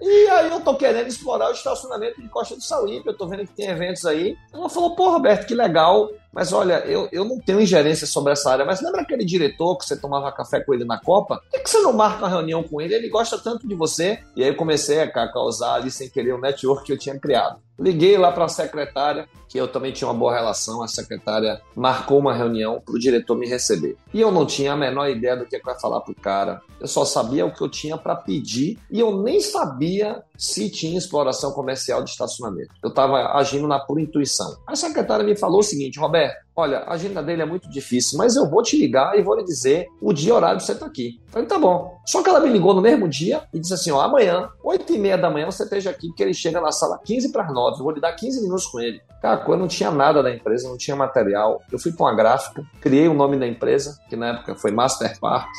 E 0.00 0.28
aí 0.28 0.50
eu 0.50 0.60
tô 0.60 0.76
querendo 0.76 1.06
explorar 1.06 1.48
o 1.48 1.52
estacionamento 1.52 2.20
de 2.20 2.28
Costa 2.28 2.54
do 2.54 2.62
Sauípe, 2.62 3.08
eu 3.08 3.16
tô 3.16 3.26
vendo 3.26 3.46
que 3.46 3.54
tem 3.54 3.68
eventos 3.68 4.04
aí. 4.06 4.36
Ela 4.52 4.68
falou, 4.68 4.94
pô, 4.94 5.10
Roberto, 5.10 5.46
que 5.46 5.54
legal. 5.54 6.10
Mas 6.32 6.52
olha, 6.52 6.84
eu, 6.86 7.08
eu 7.10 7.24
não 7.24 7.38
tenho 7.38 7.60
ingerência 7.60 8.06
sobre 8.06 8.32
essa 8.32 8.50
área, 8.50 8.64
mas 8.64 8.80
lembra 8.80 9.02
aquele 9.02 9.24
diretor 9.24 9.76
que 9.76 9.84
você 9.84 9.96
tomava 9.96 10.30
café 10.32 10.60
com 10.60 10.72
ele 10.72 10.84
na 10.84 10.98
Copa? 10.98 11.40
Por 11.42 11.50
que, 11.50 11.64
que 11.64 11.70
você 11.70 11.80
não 11.80 11.92
marca 11.92 12.18
uma 12.18 12.28
reunião 12.28 12.62
com 12.62 12.80
ele? 12.80 12.94
Ele 12.94 13.08
gosta 13.08 13.38
tanto 13.38 13.66
de 13.66 13.74
você. 13.74 14.20
E 14.36 14.42
aí 14.42 14.48
eu 14.48 14.56
comecei 14.56 15.00
a 15.00 15.32
causar 15.32 15.74
ali 15.74 15.90
sem 15.90 16.08
querer 16.08 16.32
o 16.32 16.36
um 16.36 16.40
network 16.40 16.84
que 16.84 16.92
eu 16.92 16.98
tinha 16.98 17.18
criado. 17.18 17.58
Liguei 17.80 18.18
lá 18.18 18.30
para 18.30 18.44
a 18.44 18.48
secretária, 18.48 19.26
que 19.48 19.58
eu 19.58 19.66
também 19.66 19.90
tinha 19.90 20.06
uma 20.06 20.14
boa 20.14 20.34
relação. 20.34 20.82
A 20.82 20.86
secretária 20.86 21.62
marcou 21.74 22.18
uma 22.18 22.34
reunião 22.34 22.78
para 22.78 22.94
o 22.94 22.98
diretor 22.98 23.34
me 23.36 23.48
receber. 23.48 23.96
E 24.12 24.20
eu 24.20 24.30
não 24.30 24.44
tinha 24.44 24.74
a 24.74 24.76
menor 24.76 25.08
ideia 25.08 25.34
do 25.34 25.46
que 25.46 25.56
eu 25.56 25.60
ia 25.66 25.74
falar 25.76 26.02
para 26.02 26.12
o 26.12 26.14
cara. 26.14 26.60
Eu 26.78 26.86
só 26.86 27.06
sabia 27.06 27.46
o 27.46 27.52
que 27.52 27.62
eu 27.62 27.70
tinha 27.70 27.96
para 27.96 28.14
pedir 28.14 28.78
e 28.90 29.00
eu 29.00 29.22
nem 29.22 29.40
sabia 29.40 30.22
se 30.36 30.70
tinha 30.70 30.98
exploração 30.98 31.52
comercial 31.52 32.02
de 32.02 32.10
estacionamento. 32.10 32.74
Eu 32.82 32.90
estava 32.90 33.32
agindo 33.32 33.66
na 33.66 33.78
pura 33.78 34.02
intuição. 34.02 34.58
A 34.66 34.76
secretária 34.76 35.24
me 35.24 35.36
falou 35.36 35.60
o 35.60 35.62
seguinte, 35.62 35.98
Roberto, 35.98 36.19
olha, 36.54 36.78
a 36.80 36.94
agenda 36.94 37.22
dele 37.22 37.42
é 37.42 37.44
muito 37.46 37.70
difícil, 37.70 38.18
mas 38.18 38.36
eu 38.36 38.48
vou 38.48 38.62
te 38.62 38.76
ligar 38.76 39.18
e 39.18 39.22
vou 39.22 39.36
lhe 39.36 39.44
dizer 39.44 39.86
o 40.00 40.12
dia 40.12 40.30
e 40.30 40.32
horário 40.32 40.58
que 40.58 40.64
você 40.64 40.72
está 40.72 40.86
aqui. 40.86 41.20
Eu 41.26 41.32
falei, 41.32 41.48
tá 41.48 41.58
bom. 41.58 41.96
Só 42.06 42.22
que 42.22 42.28
ela 42.28 42.40
me 42.40 42.48
ligou 42.48 42.74
no 42.74 42.80
mesmo 42.80 43.08
dia 43.08 43.42
e 43.52 43.58
disse 43.58 43.74
assim, 43.74 43.90
ó, 43.90 44.00
amanhã, 44.00 44.48
8 44.62 44.92
e 44.92 44.98
meia 44.98 45.16
da 45.16 45.30
manhã, 45.30 45.46
você 45.46 45.62
esteja 45.62 45.90
aqui, 45.90 46.08
porque 46.08 46.22
ele 46.22 46.34
chega 46.34 46.60
na 46.60 46.72
sala 46.72 46.98
15 47.04 47.32
para 47.32 47.50
9, 47.50 47.78
eu 47.78 47.84
vou 47.84 47.92
lhe 47.92 48.00
dar 48.00 48.12
15 48.12 48.42
minutos 48.42 48.66
com 48.66 48.80
ele. 48.80 49.00
Cara, 49.22 49.44
eu 49.46 49.56
não 49.56 49.68
tinha 49.68 49.90
nada 49.90 50.22
da 50.22 50.34
empresa, 50.34 50.68
não 50.68 50.78
tinha 50.78 50.96
material. 50.96 51.60
Eu 51.70 51.78
fui 51.78 51.92
para 51.92 52.06
uma 52.06 52.14
gráfica, 52.14 52.64
criei 52.80 53.06
o 53.06 53.14
nome 53.14 53.38
da 53.38 53.46
empresa, 53.46 53.98
que 54.08 54.16
na 54.16 54.28
época 54.28 54.54
foi 54.54 54.70
Master 54.70 55.18
Park, 55.20 55.50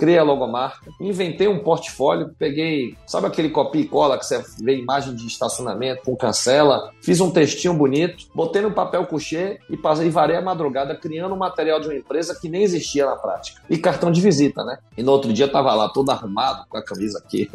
criei 0.00 0.18
a 0.18 0.22
logomarca, 0.22 0.90
inventei 0.98 1.46
um 1.46 1.58
portfólio, 1.58 2.34
peguei, 2.38 2.96
sabe 3.06 3.26
aquele 3.26 3.50
copia 3.50 3.82
e 3.82 3.86
cola 3.86 4.18
que 4.18 4.24
você 4.24 4.42
vê 4.58 4.78
imagem 4.78 5.14
de 5.14 5.26
estacionamento 5.26 6.04
com 6.04 6.16
cancela, 6.16 6.90
fiz 7.02 7.20
um 7.20 7.30
textinho 7.30 7.74
bonito, 7.74 8.24
botei 8.34 8.62
no 8.62 8.72
papel 8.72 9.06
couché 9.06 9.58
e 9.68 9.76
passei 9.76 10.08
varei 10.08 10.36
a 10.36 10.40
madrugada 10.42 10.96
criando 10.96 11.34
um 11.34 11.38
material 11.38 11.78
de 11.78 11.88
uma 11.88 11.96
empresa 11.96 12.34
que 12.40 12.48
nem 12.48 12.62
existia 12.62 13.04
na 13.04 13.14
prática. 13.14 13.60
E 13.68 13.76
cartão 13.76 14.10
de 14.10 14.22
visita, 14.22 14.64
né? 14.64 14.78
E 14.96 15.02
no 15.02 15.12
outro 15.12 15.34
dia 15.34 15.46
tava 15.46 15.74
lá 15.74 15.90
todo 15.90 16.10
arrumado, 16.10 16.66
com 16.70 16.78
a 16.78 16.82
camisa 16.82 17.18
aqui 17.18 17.50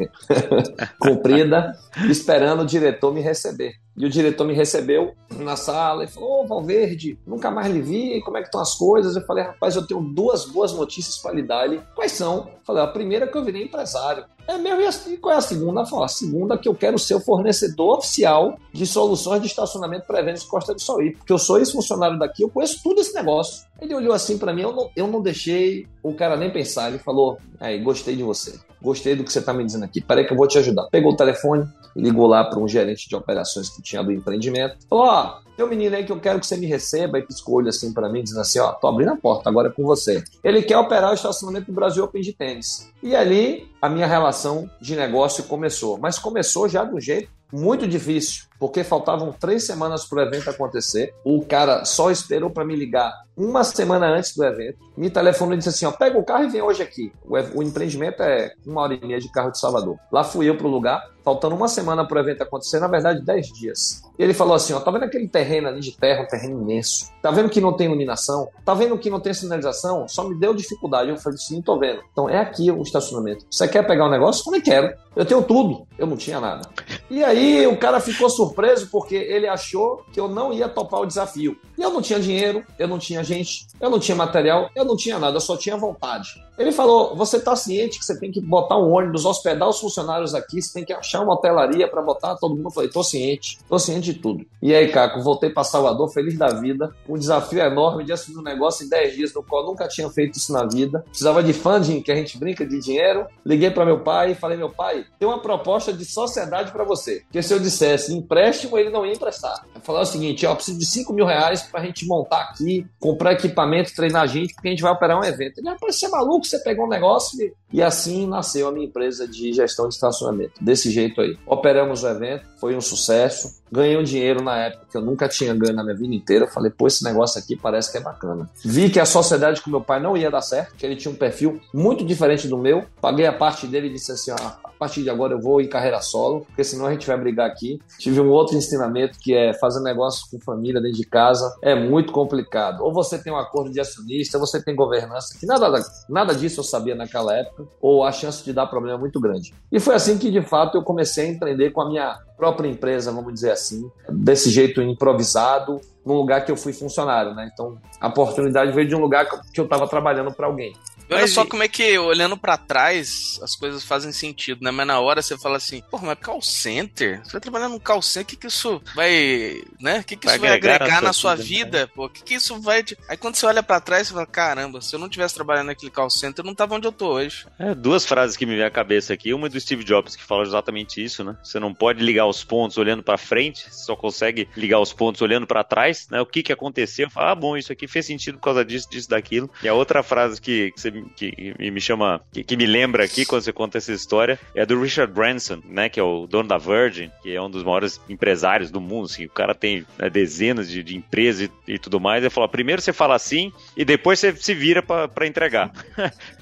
comprida, 1.00 1.76
esperando 2.08 2.62
o 2.62 2.66
diretor 2.66 3.12
me 3.12 3.20
receber. 3.20 3.74
E 3.96 4.04
o 4.04 4.10
diretor 4.10 4.44
me 4.46 4.52
recebeu 4.52 5.14
na 5.38 5.56
sala 5.56 6.04
e 6.04 6.06
falou: 6.06 6.28
Ô, 6.28 6.42
oh, 6.42 6.46
Valverde, 6.46 7.18
nunca 7.26 7.50
mais 7.50 7.72
lhe 7.72 7.80
vi, 7.80 8.20
como 8.20 8.36
é 8.36 8.40
que 8.40 8.48
estão 8.48 8.60
as 8.60 8.74
coisas? 8.74 9.16
Eu 9.16 9.22
falei: 9.22 9.44
rapaz, 9.44 9.74
eu 9.74 9.86
tenho 9.86 10.00
duas 10.00 10.44
boas 10.44 10.72
notícias 10.72 11.16
para 11.16 11.32
lhe 11.32 11.42
dar. 11.42 11.64
Ele, 11.64 11.80
quais 11.94 12.12
são? 12.12 12.48
Eu 12.48 12.60
falei: 12.64 12.82
a 12.82 12.86
primeira 12.88 13.24
é 13.24 13.28
que 13.28 13.36
eu 13.36 13.44
virei 13.44 13.64
empresário. 13.64 14.24
É 14.48 14.56
mesmo, 14.58 15.12
e 15.12 15.16
qual 15.16 15.34
é 15.34 15.38
a 15.38 15.40
segunda? 15.40 15.84
Falei, 15.84 16.04
a 16.04 16.08
segunda 16.08 16.54
é 16.54 16.58
que 16.58 16.68
eu 16.68 16.74
quero 16.74 16.98
ser 16.98 17.14
o 17.14 17.20
fornecedor 17.20 17.98
oficial 17.98 18.56
de 18.72 18.86
soluções 18.86 19.40
de 19.40 19.48
estacionamento 19.48 20.06
para 20.06 20.20
eventos 20.20 20.44
Costa 20.44 20.72
do 20.72 20.80
Sol. 20.80 20.98
Porque 21.16 21.32
eu 21.32 21.38
sou 21.38 21.58
ex-funcionário 21.58 22.16
daqui, 22.18 22.42
eu 22.44 22.50
conheço 22.50 22.80
tudo 22.82 23.00
esse 23.00 23.12
negócio. 23.12 23.66
Ele 23.80 23.94
olhou 23.94 24.12
assim 24.12 24.38
para 24.38 24.52
mim, 24.52 24.62
eu 24.62 24.72
não, 24.72 24.90
eu 24.94 25.06
não 25.08 25.20
deixei 25.20 25.88
o 26.00 26.14
cara 26.14 26.36
nem 26.36 26.52
pensar. 26.52 26.90
Ele 26.90 26.98
falou: 26.98 27.38
aí, 27.58 27.80
gostei 27.80 28.14
de 28.14 28.22
você. 28.22 28.60
Gostei 28.80 29.16
do 29.16 29.24
que 29.24 29.32
você 29.32 29.40
está 29.40 29.52
me 29.52 29.64
dizendo 29.64 29.84
aqui. 29.84 30.00
Peraí 30.00 30.24
que 30.24 30.32
eu 30.32 30.36
vou 30.36 30.46
te 30.46 30.58
ajudar. 30.58 30.86
Pegou 30.90 31.12
o 31.12 31.16
telefone, 31.16 31.66
ligou 31.96 32.26
lá 32.26 32.44
para 32.44 32.58
um 32.58 32.68
gerente 32.68 33.08
de 33.08 33.16
operações 33.16 33.70
que 33.70 33.82
tinha 33.82 34.02
do 34.02 34.12
empreendimento. 34.12 34.76
Falou: 34.88 35.06
ó, 35.06 35.40
tem 35.56 35.64
um 35.64 35.68
menino 35.68 35.96
aí 35.96 36.04
que 36.04 36.12
eu 36.12 36.20
quero 36.20 36.38
que 36.38 36.46
você 36.46 36.56
me 36.56 36.66
receba. 36.66 37.18
E 37.18 37.22
piscou 37.22 37.56
olho 37.56 37.68
assim 37.68 37.92
para 37.92 38.08
mim, 38.08 38.22
dizendo 38.22 38.42
assim: 38.42 38.58
ó, 38.58 38.72
tô 38.72 38.86
abrindo 38.86 39.12
a 39.12 39.16
porta, 39.16 39.48
agora 39.48 39.68
é 39.68 39.72
com 39.72 39.82
você. 39.82 40.22
Ele 40.44 40.62
quer 40.62 40.76
operar 40.76 41.10
o 41.10 41.14
estacionamento 41.14 41.66
do 41.66 41.72
Brasil 41.72 42.04
Open 42.04 42.20
de 42.20 42.32
tênis. 42.32 42.92
E 43.02 43.16
ali 43.16 43.68
a 43.80 43.88
minha 43.88 44.06
relação 44.06 44.70
de 44.80 44.94
negócio 44.94 45.44
começou. 45.44 45.98
Mas 45.98 46.18
começou 46.18 46.68
já 46.68 46.84
do 46.84 47.00
jeito 47.00 47.36
muito 47.52 47.86
difícil, 47.86 48.44
porque 48.58 48.84
faltavam 48.84 49.32
três 49.32 49.64
semanas 49.64 50.04
para 50.04 50.18
o 50.18 50.22
evento 50.22 50.50
acontecer. 50.50 51.14
O 51.24 51.44
cara 51.44 51.84
só 51.84 52.10
esperou 52.10 52.50
para 52.50 52.64
me 52.64 52.76
ligar 52.76 53.12
uma 53.36 53.62
semana 53.62 54.06
antes 54.06 54.34
do 54.34 54.44
evento. 54.44 54.78
Me 54.96 55.10
telefonou 55.10 55.54
e 55.54 55.58
disse 55.58 55.68
assim: 55.68 55.86
ó, 55.86 55.92
pega 55.92 56.18
o 56.18 56.24
carro 56.24 56.44
e 56.44 56.48
vem 56.48 56.62
hoje 56.62 56.82
aqui. 56.82 57.12
O, 57.24 57.34
o 57.58 57.62
empreendimento 57.62 58.22
é 58.22 58.52
uma 58.66 58.80
hora 58.80 58.94
e 58.94 59.06
meia 59.06 59.20
de 59.20 59.30
carro 59.30 59.50
de 59.50 59.60
Salvador. 59.60 59.98
Lá 60.10 60.24
fui 60.24 60.48
eu 60.48 60.56
para 60.56 60.66
o 60.66 60.70
lugar, 60.70 61.02
faltando 61.22 61.54
uma 61.54 61.68
semana 61.68 62.06
para 62.06 62.16
o 62.16 62.20
evento 62.20 62.42
acontecer, 62.42 62.80
na 62.80 62.88
verdade, 62.88 63.22
dez 63.22 63.48
dias. 63.48 64.02
E 64.18 64.22
ele 64.22 64.32
falou 64.32 64.54
assim: 64.54 64.72
ó, 64.72 64.80
tá 64.80 64.90
vendo 64.90 65.04
aquele 65.04 65.28
terreno 65.28 65.68
ali 65.68 65.80
de 65.80 65.92
terra, 65.92 66.22
um 66.22 66.26
terreno 66.26 66.62
imenso? 66.62 67.12
Tá 67.20 67.30
vendo 67.30 67.50
que 67.50 67.60
não 67.60 67.74
tem 67.74 67.86
iluminação? 67.86 68.48
Tá 68.64 68.72
vendo 68.72 68.96
que 68.96 69.10
não 69.10 69.20
tem 69.20 69.34
sinalização? 69.34 70.08
Só 70.08 70.26
me 70.26 70.34
deu 70.34 70.54
dificuldade. 70.54 71.10
Eu 71.10 71.18
falei 71.18 71.36
assim: 71.36 71.60
tô 71.60 71.78
vendo. 71.78 72.00
Então 72.10 72.30
é 72.30 72.38
aqui 72.38 72.70
o 72.70 72.82
estacionamento. 72.82 73.44
Você 73.50 73.68
quer 73.68 73.86
pegar 73.86 74.04
o 74.04 74.08
um 74.08 74.10
negócio? 74.10 74.40
Eu 74.40 74.44
falei: 74.44 74.62
quero. 74.62 74.94
Eu 75.14 75.24
tenho 75.24 75.42
tudo. 75.42 75.86
Eu 75.98 76.06
não 76.06 76.16
tinha 76.16 76.40
nada. 76.40 76.68
E 77.10 77.22
aí 77.22 77.66
o 77.66 77.76
cara 77.76 78.00
ficou 78.00 78.28
surpreso 78.28 78.45
porque 78.90 79.14
ele 79.14 79.46
achou 79.46 80.02
que 80.12 80.20
eu 80.20 80.28
não 80.28 80.52
ia 80.52 80.68
topar 80.68 81.00
o 81.00 81.06
desafio. 81.06 81.56
E 81.76 81.82
eu 81.82 81.90
não 81.90 82.02
tinha 82.02 82.18
dinheiro, 82.18 82.64
eu 82.78 82.88
não 82.88 82.98
tinha 82.98 83.22
gente, 83.22 83.66
eu 83.80 83.90
não 83.90 83.98
tinha 83.98 84.16
material, 84.16 84.70
eu 84.74 84.84
não 84.84 84.96
tinha 84.96 85.18
nada, 85.18 85.36
eu 85.36 85.40
só 85.40 85.56
tinha 85.56 85.76
vontade. 85.76 86.46
Ele 86.58 86.72
falou: 86.72 87.14
você 87.14 87.36
está 87.36 87.54
ciente 87.54 87.98
que 87.98 88.04
você 88.04 88.18
tem 88.18 88.32
que 88.32 88.40
botar 88.40 88.78
um 88.78 88.90
ônibus, 88.90 89.24
hospedar 89.24 89.68
os 89.68 89.78
funcionários 89.78 90.34
aqui, 90.34 90.60
você 90.60 90.72
tem 90.72 90.84
que 90.84 90.92
achar 90.92 91.20
uma 91.22 91.34
hotelaria 91.34 91.86
para 91.88 92.00
botar 92.00 92.36
todo 92.36 92.54
mundo. 92.54 92.66
Eu 92.66 92.70
falei: 92.70 92.90
tô 92.90 93.02
ciente, 93.02 93.58
tô 93.68 93.78
ciente 93.78 94.12
de 94.12 94.14
tudo. 94.14 94.44
E 94.62 94.74
aí, 94.74 94.90
Caco, 94.90 95.20
voltei 95.22 95.50
para 95.50 95.64
Salvador, 95.64 96.08
feliz 96.10 96.36
da 96.38 96.48
vida. 96.48 96.94
Um 97.08 97.18
desafio 97.18 97.60
enorme 97.60 98.04
de 98.04 98.12
assumir 98.12 98.38
um 98.38 98.42
negócio 98.42 98.86
em 98.86 98.88
10 98.88 99.14
dias, 99.14 99.34
no 99.34 99.42
qual 99.42 99.66
nunca 99.66 99.86
tinha 99.86 100.08
feito 100.08 100.36
isso 100.36 100.52
na 100.52 100.64
vida. 100.64 101.04
Precisava 101.08 101.42
de 101.42 101.52
funding, 101.52 102.00
que 102.00 102.10
a 102.10 102.16
gente 102.16 102.38
brinca 102.38 102.66
de 102.66 102.80
dinheiro. 102.80 103.26
Liguei 103.44 103.70
para 103.70 103.84
meu 103.84 104.00
pai 104.00 104.32
e 104.32 104.34
falei: 104.34 104.56
meu 104.56 104.70
pai, 104.70 105.04
tem 105.18 105.28
uma 105.28 105.40
proposta 105.40 105.92
de 105.92 106.04
sociedade 106.04 106.72
para 106.72 106.84
você. 106.84 107.20
Porque 107.26 107.42
se 107.42 107.52
eu 107.52 107.58
dissesse 107.58 108.14
empréstimo, 108.36 108.76
ele 108.76 108.90
não 108.90 109.06
ia 109.06 109.12
emprestar. 109.12 109.66
Eu 109.74 109.80
falei 109.80 110.02
o 110.02 110.06
seguinte: 110.06 110.46
ó, 110.46 110.54
preciso 110.54 110.78
de 110.78 110.86
5 110.86 111.12
mil 111.12 111.24
reais 111.24 111.62
para 111.62 111.80
a 111.80 111.84
gente 111.84 112.06
montar 112.06 112.42
aqui, 112.42 112.86
comprar 113.00 113.32
equipamento, 113.32 113.94
treinar 113.94 114.22
a 114.22 114.26
gente, 114.26 114.54
porque 114.54 114.68
a 114.68 114.70
gente 114.70 114.82
vai 114.82 114.92
operar 114.92 115.18
um 115.18 115.24
evento. 115.24 115.58
Ele, 115.58 115.68
rapaz, 115.68 115.96
você 115.96 116.06
é 116.06 116.08
maluco? 116.08 116.46
você 116.46 116.58
pegou 116.58 116.86
um 116.86 116.88
negócio 116.88 117.40
e, 117.42 117.52
e 117.72 117.82
assim 117.82 118.26
nasceu 118.26 118.68
a 118.68 118.72
minha 118.72 118.86
empresa 118.86 119.26
de 119.26 119.52
gestão 119.52 119.88
de 119.88 119.94
estacionamento. 119.94 120.52
Desse 120.60 120.90
jeito 120.90 121.20
aí. 121.20 121.36
Operamos 121.46 122.04
o 122.04 122.08
evento, 122.08 122.44
foi 122.60 122.76
um 122.76 122.80
sucesso. 122.80 123.56
Ganhei 123.70 123.96
um 123.96 124.02
dinheiro 124.02 124.42
na 124.42 124.56
época 124.58 124.86
que 124.90 124.96
eu 124.96 125.02
nunca 125.02 125.28
tinha 125.28 125.54
ganho 125.54 125.74
na 125.74 125.82
minha 125.82 125.96
vida 125.96 126.14
inteira. 126.14 126.46
Falei, 126.46 126.70
pô, 126.70 126.86
esse 126.86 127.04
negócio 127.04 127.40
aqui 127.40 127.56
parece 127.56 127.90
que 127.90 127.98
é 127.98 128.00
bacana. 128.00 128.48
Vi 128.64 128.90
que 128.90 129.00
a 129.00 129.06
sociedade 129.06 129.60
com 129.60 129.70
meu 129.70 129.80
pai 129.80 130.00
não 130.00 130.16
ia 130.16 130.30
dar 130.30 130.42
certo, 130.42 130.74
que 130.76 130.86
ele 130.86 130.96
tinha 130.96 131.12
um 131.12 131.16
perfil 131.16 131.60
muito 131.72 132.04
diferente 132.04 132.46
do 132.48 132.56
meu. 132.56 132.84
Paguei 133.00 133.26
a 133.26 133.32
parte 133.32 133.66
dele 133.66 133.88
e 133.88 133.92
disse 133.92 134.12
assim: 134.12 134.30
ó, 134.30 134.36
a 134.36 134.70
partir 134.78 135.02
de 135.02 135.10
agora 135.10 135.34
eu 135.34 135.40
vou 135.40 135.60
em 135.60 135.68
carreira 135.68 136.00
solo, 136.00 136.44
porque 136.46 136.62
senão 136.62 136.86
a 136.86 136.92
gente 136.92 137.06
vai 137.06 137.18
brigar 137.18 137.48
aqui. 137.48 137.80
Tive 137.98 138.20
um 138.20 138.28
outro 138.28 138.56
ensinamento 138.56 139.18
que 139.18 139.34
é 139.34 139.52
fazer 139.54 139.80
negócio 139.80 140.26
com 140.30 140.38
família 140.38 140.80
dentro 140.80 140.98
de 140.98 141.06
casa 141.06 141.56
é 141.62 141.74
muito 141.74 142.12
complicado. 142.12 142.82
Ou 142.82 142.92
você 142.92 143.18
tem 143.18 143.32
um 143.32 143.36
acordo 143.36 143.70
de 143.70 143.80
acionista, 143.80 144.38
ou 144.38 144.46
você 144.46 144.62
tem 144.62 144.74
governança, 144.74 145.36
que 145.38 145.46
nada, 145.46 145.82
nada 146.08 146.34
disso 146.34 146.60
eu 146.60 146.64
sabia 146.64 146.94
naquela 146.94 147.34
época, 147.34 147.64
ou 147.80 148.04
a 148.04 148.12
chance 148.12 148.44
de 148.44 148.52
dar 148.52 148.66
problema 148.66 148.96
é 148.96 149.00
muito 149.00 149.20
grande. 149.20 149.54
E 149.72 149.80
foi 149.80 149.94
assim 149.94 150.18
que 150.18 150.30
de 150.30 150.42
fato 150.42 150.76
eu 150.76 150.82
comecei 150.82 151.26
a 151.26 151.30
empreender 151.30 151.70
com 151.70 151.80
a 151.80 151.88
minha 151.88 152.18
própria 152.36 152.68
empresa, 152.68 153.10
vamos 153.10 153.32
dizer 153.32 153.50
assim, 153.50 153.90
desse 154.08 154.50
jeito 154.50 154.82
improvisado, 154.82 155.80
num 156.04 156.14
lugar 156.14 156.44
que 156.44 156.52
eu 156.52 156.56
fui 156.56 156.72
funcionário, 156.72 157.34
né? 157.34 157.50
Então, 157.52 157.78
a 158.00 158.08
oportunidade 158.08 158.72
veio 158.72 158.88
de 158.88 158.94
um 158.94 159.00
lugar 159.00 159.26
que 159.52 159.60
eu 159.60 159.64
estava 159.64 159.88
trabalhando 159.88 160.32
para 160.32 160.46
alguém. 160.46 160.74
Olha 161.10 161.22
mas 161.22 161.30
só 161.30 161.44
e... 161.44 161.46
como 161.46 161.62
é 161.62 161.68
que, 161.68 161.98
olhando 161.98 162.36
para 162.36 162.56
trás, 162.56 163.38
as 163.42 163.54
coisas 163.54 163.84
fazem 163.84 164.12
sentido, 164.12 164.62
né? 164.62 164.70
Mas 164.70 164.86
na 164.86 165.00
hora 165.00 165.22
você 165.22 165.38
fala 165.38 165.56
assim, 165.56 165.82
pô, 165.90 165.98
mas 165.98 166.18
call 166.18 166.42
center? 166.42 167.20
Você 167.24 167.32
vai 167.32 167.40
trabalhar 167.40 167.68
num 167.68 167.78
call 167.78 168.02
center, 168.02 168.24
o 168.24 168.26
que 168.26 168.36
que 168.36 168.46
isso 168.46 168.82
vai, 168.94 169.62
né? 169.80 170.00
O 170.00 170.04
que 170.04 170.16
que 170.16 170.26
vai 170.26 170.36
isso 170.36 170.44
vai 170.44 170.54
agregar, 170.54 170.76
agregar 170.76 171.02
na 171.02 171.12
sua 171.12 171.34
vida, 171.34 171.46
vida 171.46 171.80
né? 171.80 171.86
pô? 171.94 172.06
O 172.06 172.10
que 172.10 172.22
que 172.22 172.34
isso 172.34 172.60
vai... 172.60 172.82
Te... 172.82 172.96
Aí 173.08 173.16
quando 173.16 173.36
você 173.36 173.46
olha 173.46 173.62
para 173.62 173.80
trás, 173.80 174.08
você 174.08 174.14
fala, 174.14 174.26
caramba, 174.26 174.80
se 174.80 174.94
eu 174.94 174.98
não 174.98 175.08
tivesse 175.08 175.34
trabalhando 175.34 175.66
naquele 175.66 175.90
call 175.90 176.10
center, 176.10 176.44
eu 176.44 176.46
não 176.46 176.54
tava 176.54 176.74
onde 176.74 176.86
eu 176.86 176.92
tô 176.92 177.08
hoje. 177.08 177.46
É, 177.58 177.74
duas 177.74 178.04
frases 178.04 178.36
que 178.36 178.46
me 178.46 178.56
vêm 178.56 178.64
à 178.64 178.70
cabeça 178.70 179.12
aqui. 179.12 179.32
Uma 179.32 179.46
é 179.46 179.50
do 179.50 179.60
Steve 179.60 179.84
Jobs, 179.84 180.16
que 180.16 180.24
fala 180.24 180.42
exatamente 180.42 181.02
isso, 181.02 181.22
né? 181.22 181.36
Você 181.42 181.60
não 181.60 181.72
pode 181.72 182.02
ligar 182.02 182.26
os 182.26 182.42
pontos 182.44 182.78
olhando 182.78 183.02
para 183.02 183.18
frente, 183.18 183.66
só 183.72 183.94
consegue 183.94 184.48
ligar 184.56 184.80
os 184.80 184.92
pontos 184.92 185.22
olhando 185.22 185.46
para 185.46 185.62
trás, 185.64 186.08
né? 186.10 186.20
O 186.20 186.26
que 186.26 186.42
que 186.42 186.52
aconteceu? 186.52 187.10
Fala, 187.10 187.32
ah, 187.32 187.34
bom, 187.34 187.56
isso 187.56 187.72
aqui 187.72 187.86
fez 187.86 188.06
sentido 188.06 188.38
por 188.38 188.44
causa 188.44 188.64
disso, 188.64 188.88
disso, 188.90 189.08
daquilo. 189.08 189.50
E 189.62 189.68
a 189.68 189.74
outra 189.74 190.02
frase 190.02 190.40
que, 190.40 190.72
que 190.72 190.80
você 190.80 190.90
que 191.16 191.54
me 191.58 191.80
chama, 191.80 192.20
que, 192.32 192.42
que, 192.42 192.56
me 192.56 192.66
lembra 192.66 193.04
aqui 193.04 193.24
quando 193.24 193.42
você 193.42 193.52
conta 193.52 193.78
essa 193.78 193.92
história, 193.92 194.38
é 194.54 194.64
do 194.64 194.80
Richard 194.80 195.12
Branson, 195.12 195.60
né, 195.64 195.88
que 195.88 196.00
é 196.00 196.02
o 196.02 196.26
dono 196.26 196.48
da 196.48 196.58
Virgin, 196.58 197.10
que 197.22 197.34
é 197.34 197.40
um 197.40 197.50
dos 197.50 197.62
maiores 197.62 198.00
empresários 198.08 198.70
do 198.70 198.80
mundo, 198.80 199.06
assim, 199.06 199.26
o 199.26 199.30
cara 199.30 199.54
tem 199.54 199.86
né, 199.98 200.08
dezenas 200.08 200.68
de, 200.68 200.82
de 200.82 200.96
empresas 200.96 201.48
e, 201.66 201.74
e, 201.74 201.78
tudo 201.78 202.00
mais, 202.00 202.22
ele 202.22 202.30
falou, 202.30 202.48
primeiro 202.48 202.80
você 202.80 202.92
fala 202.92 203.14
assim 203.14 203.52
e 203.76 203.84
depois 203.84 204.18
você 204.18 204.34
se 204.34 204.54
vira 204.54 204.82
para 204.82 205.26
entregar. 205.26 205.70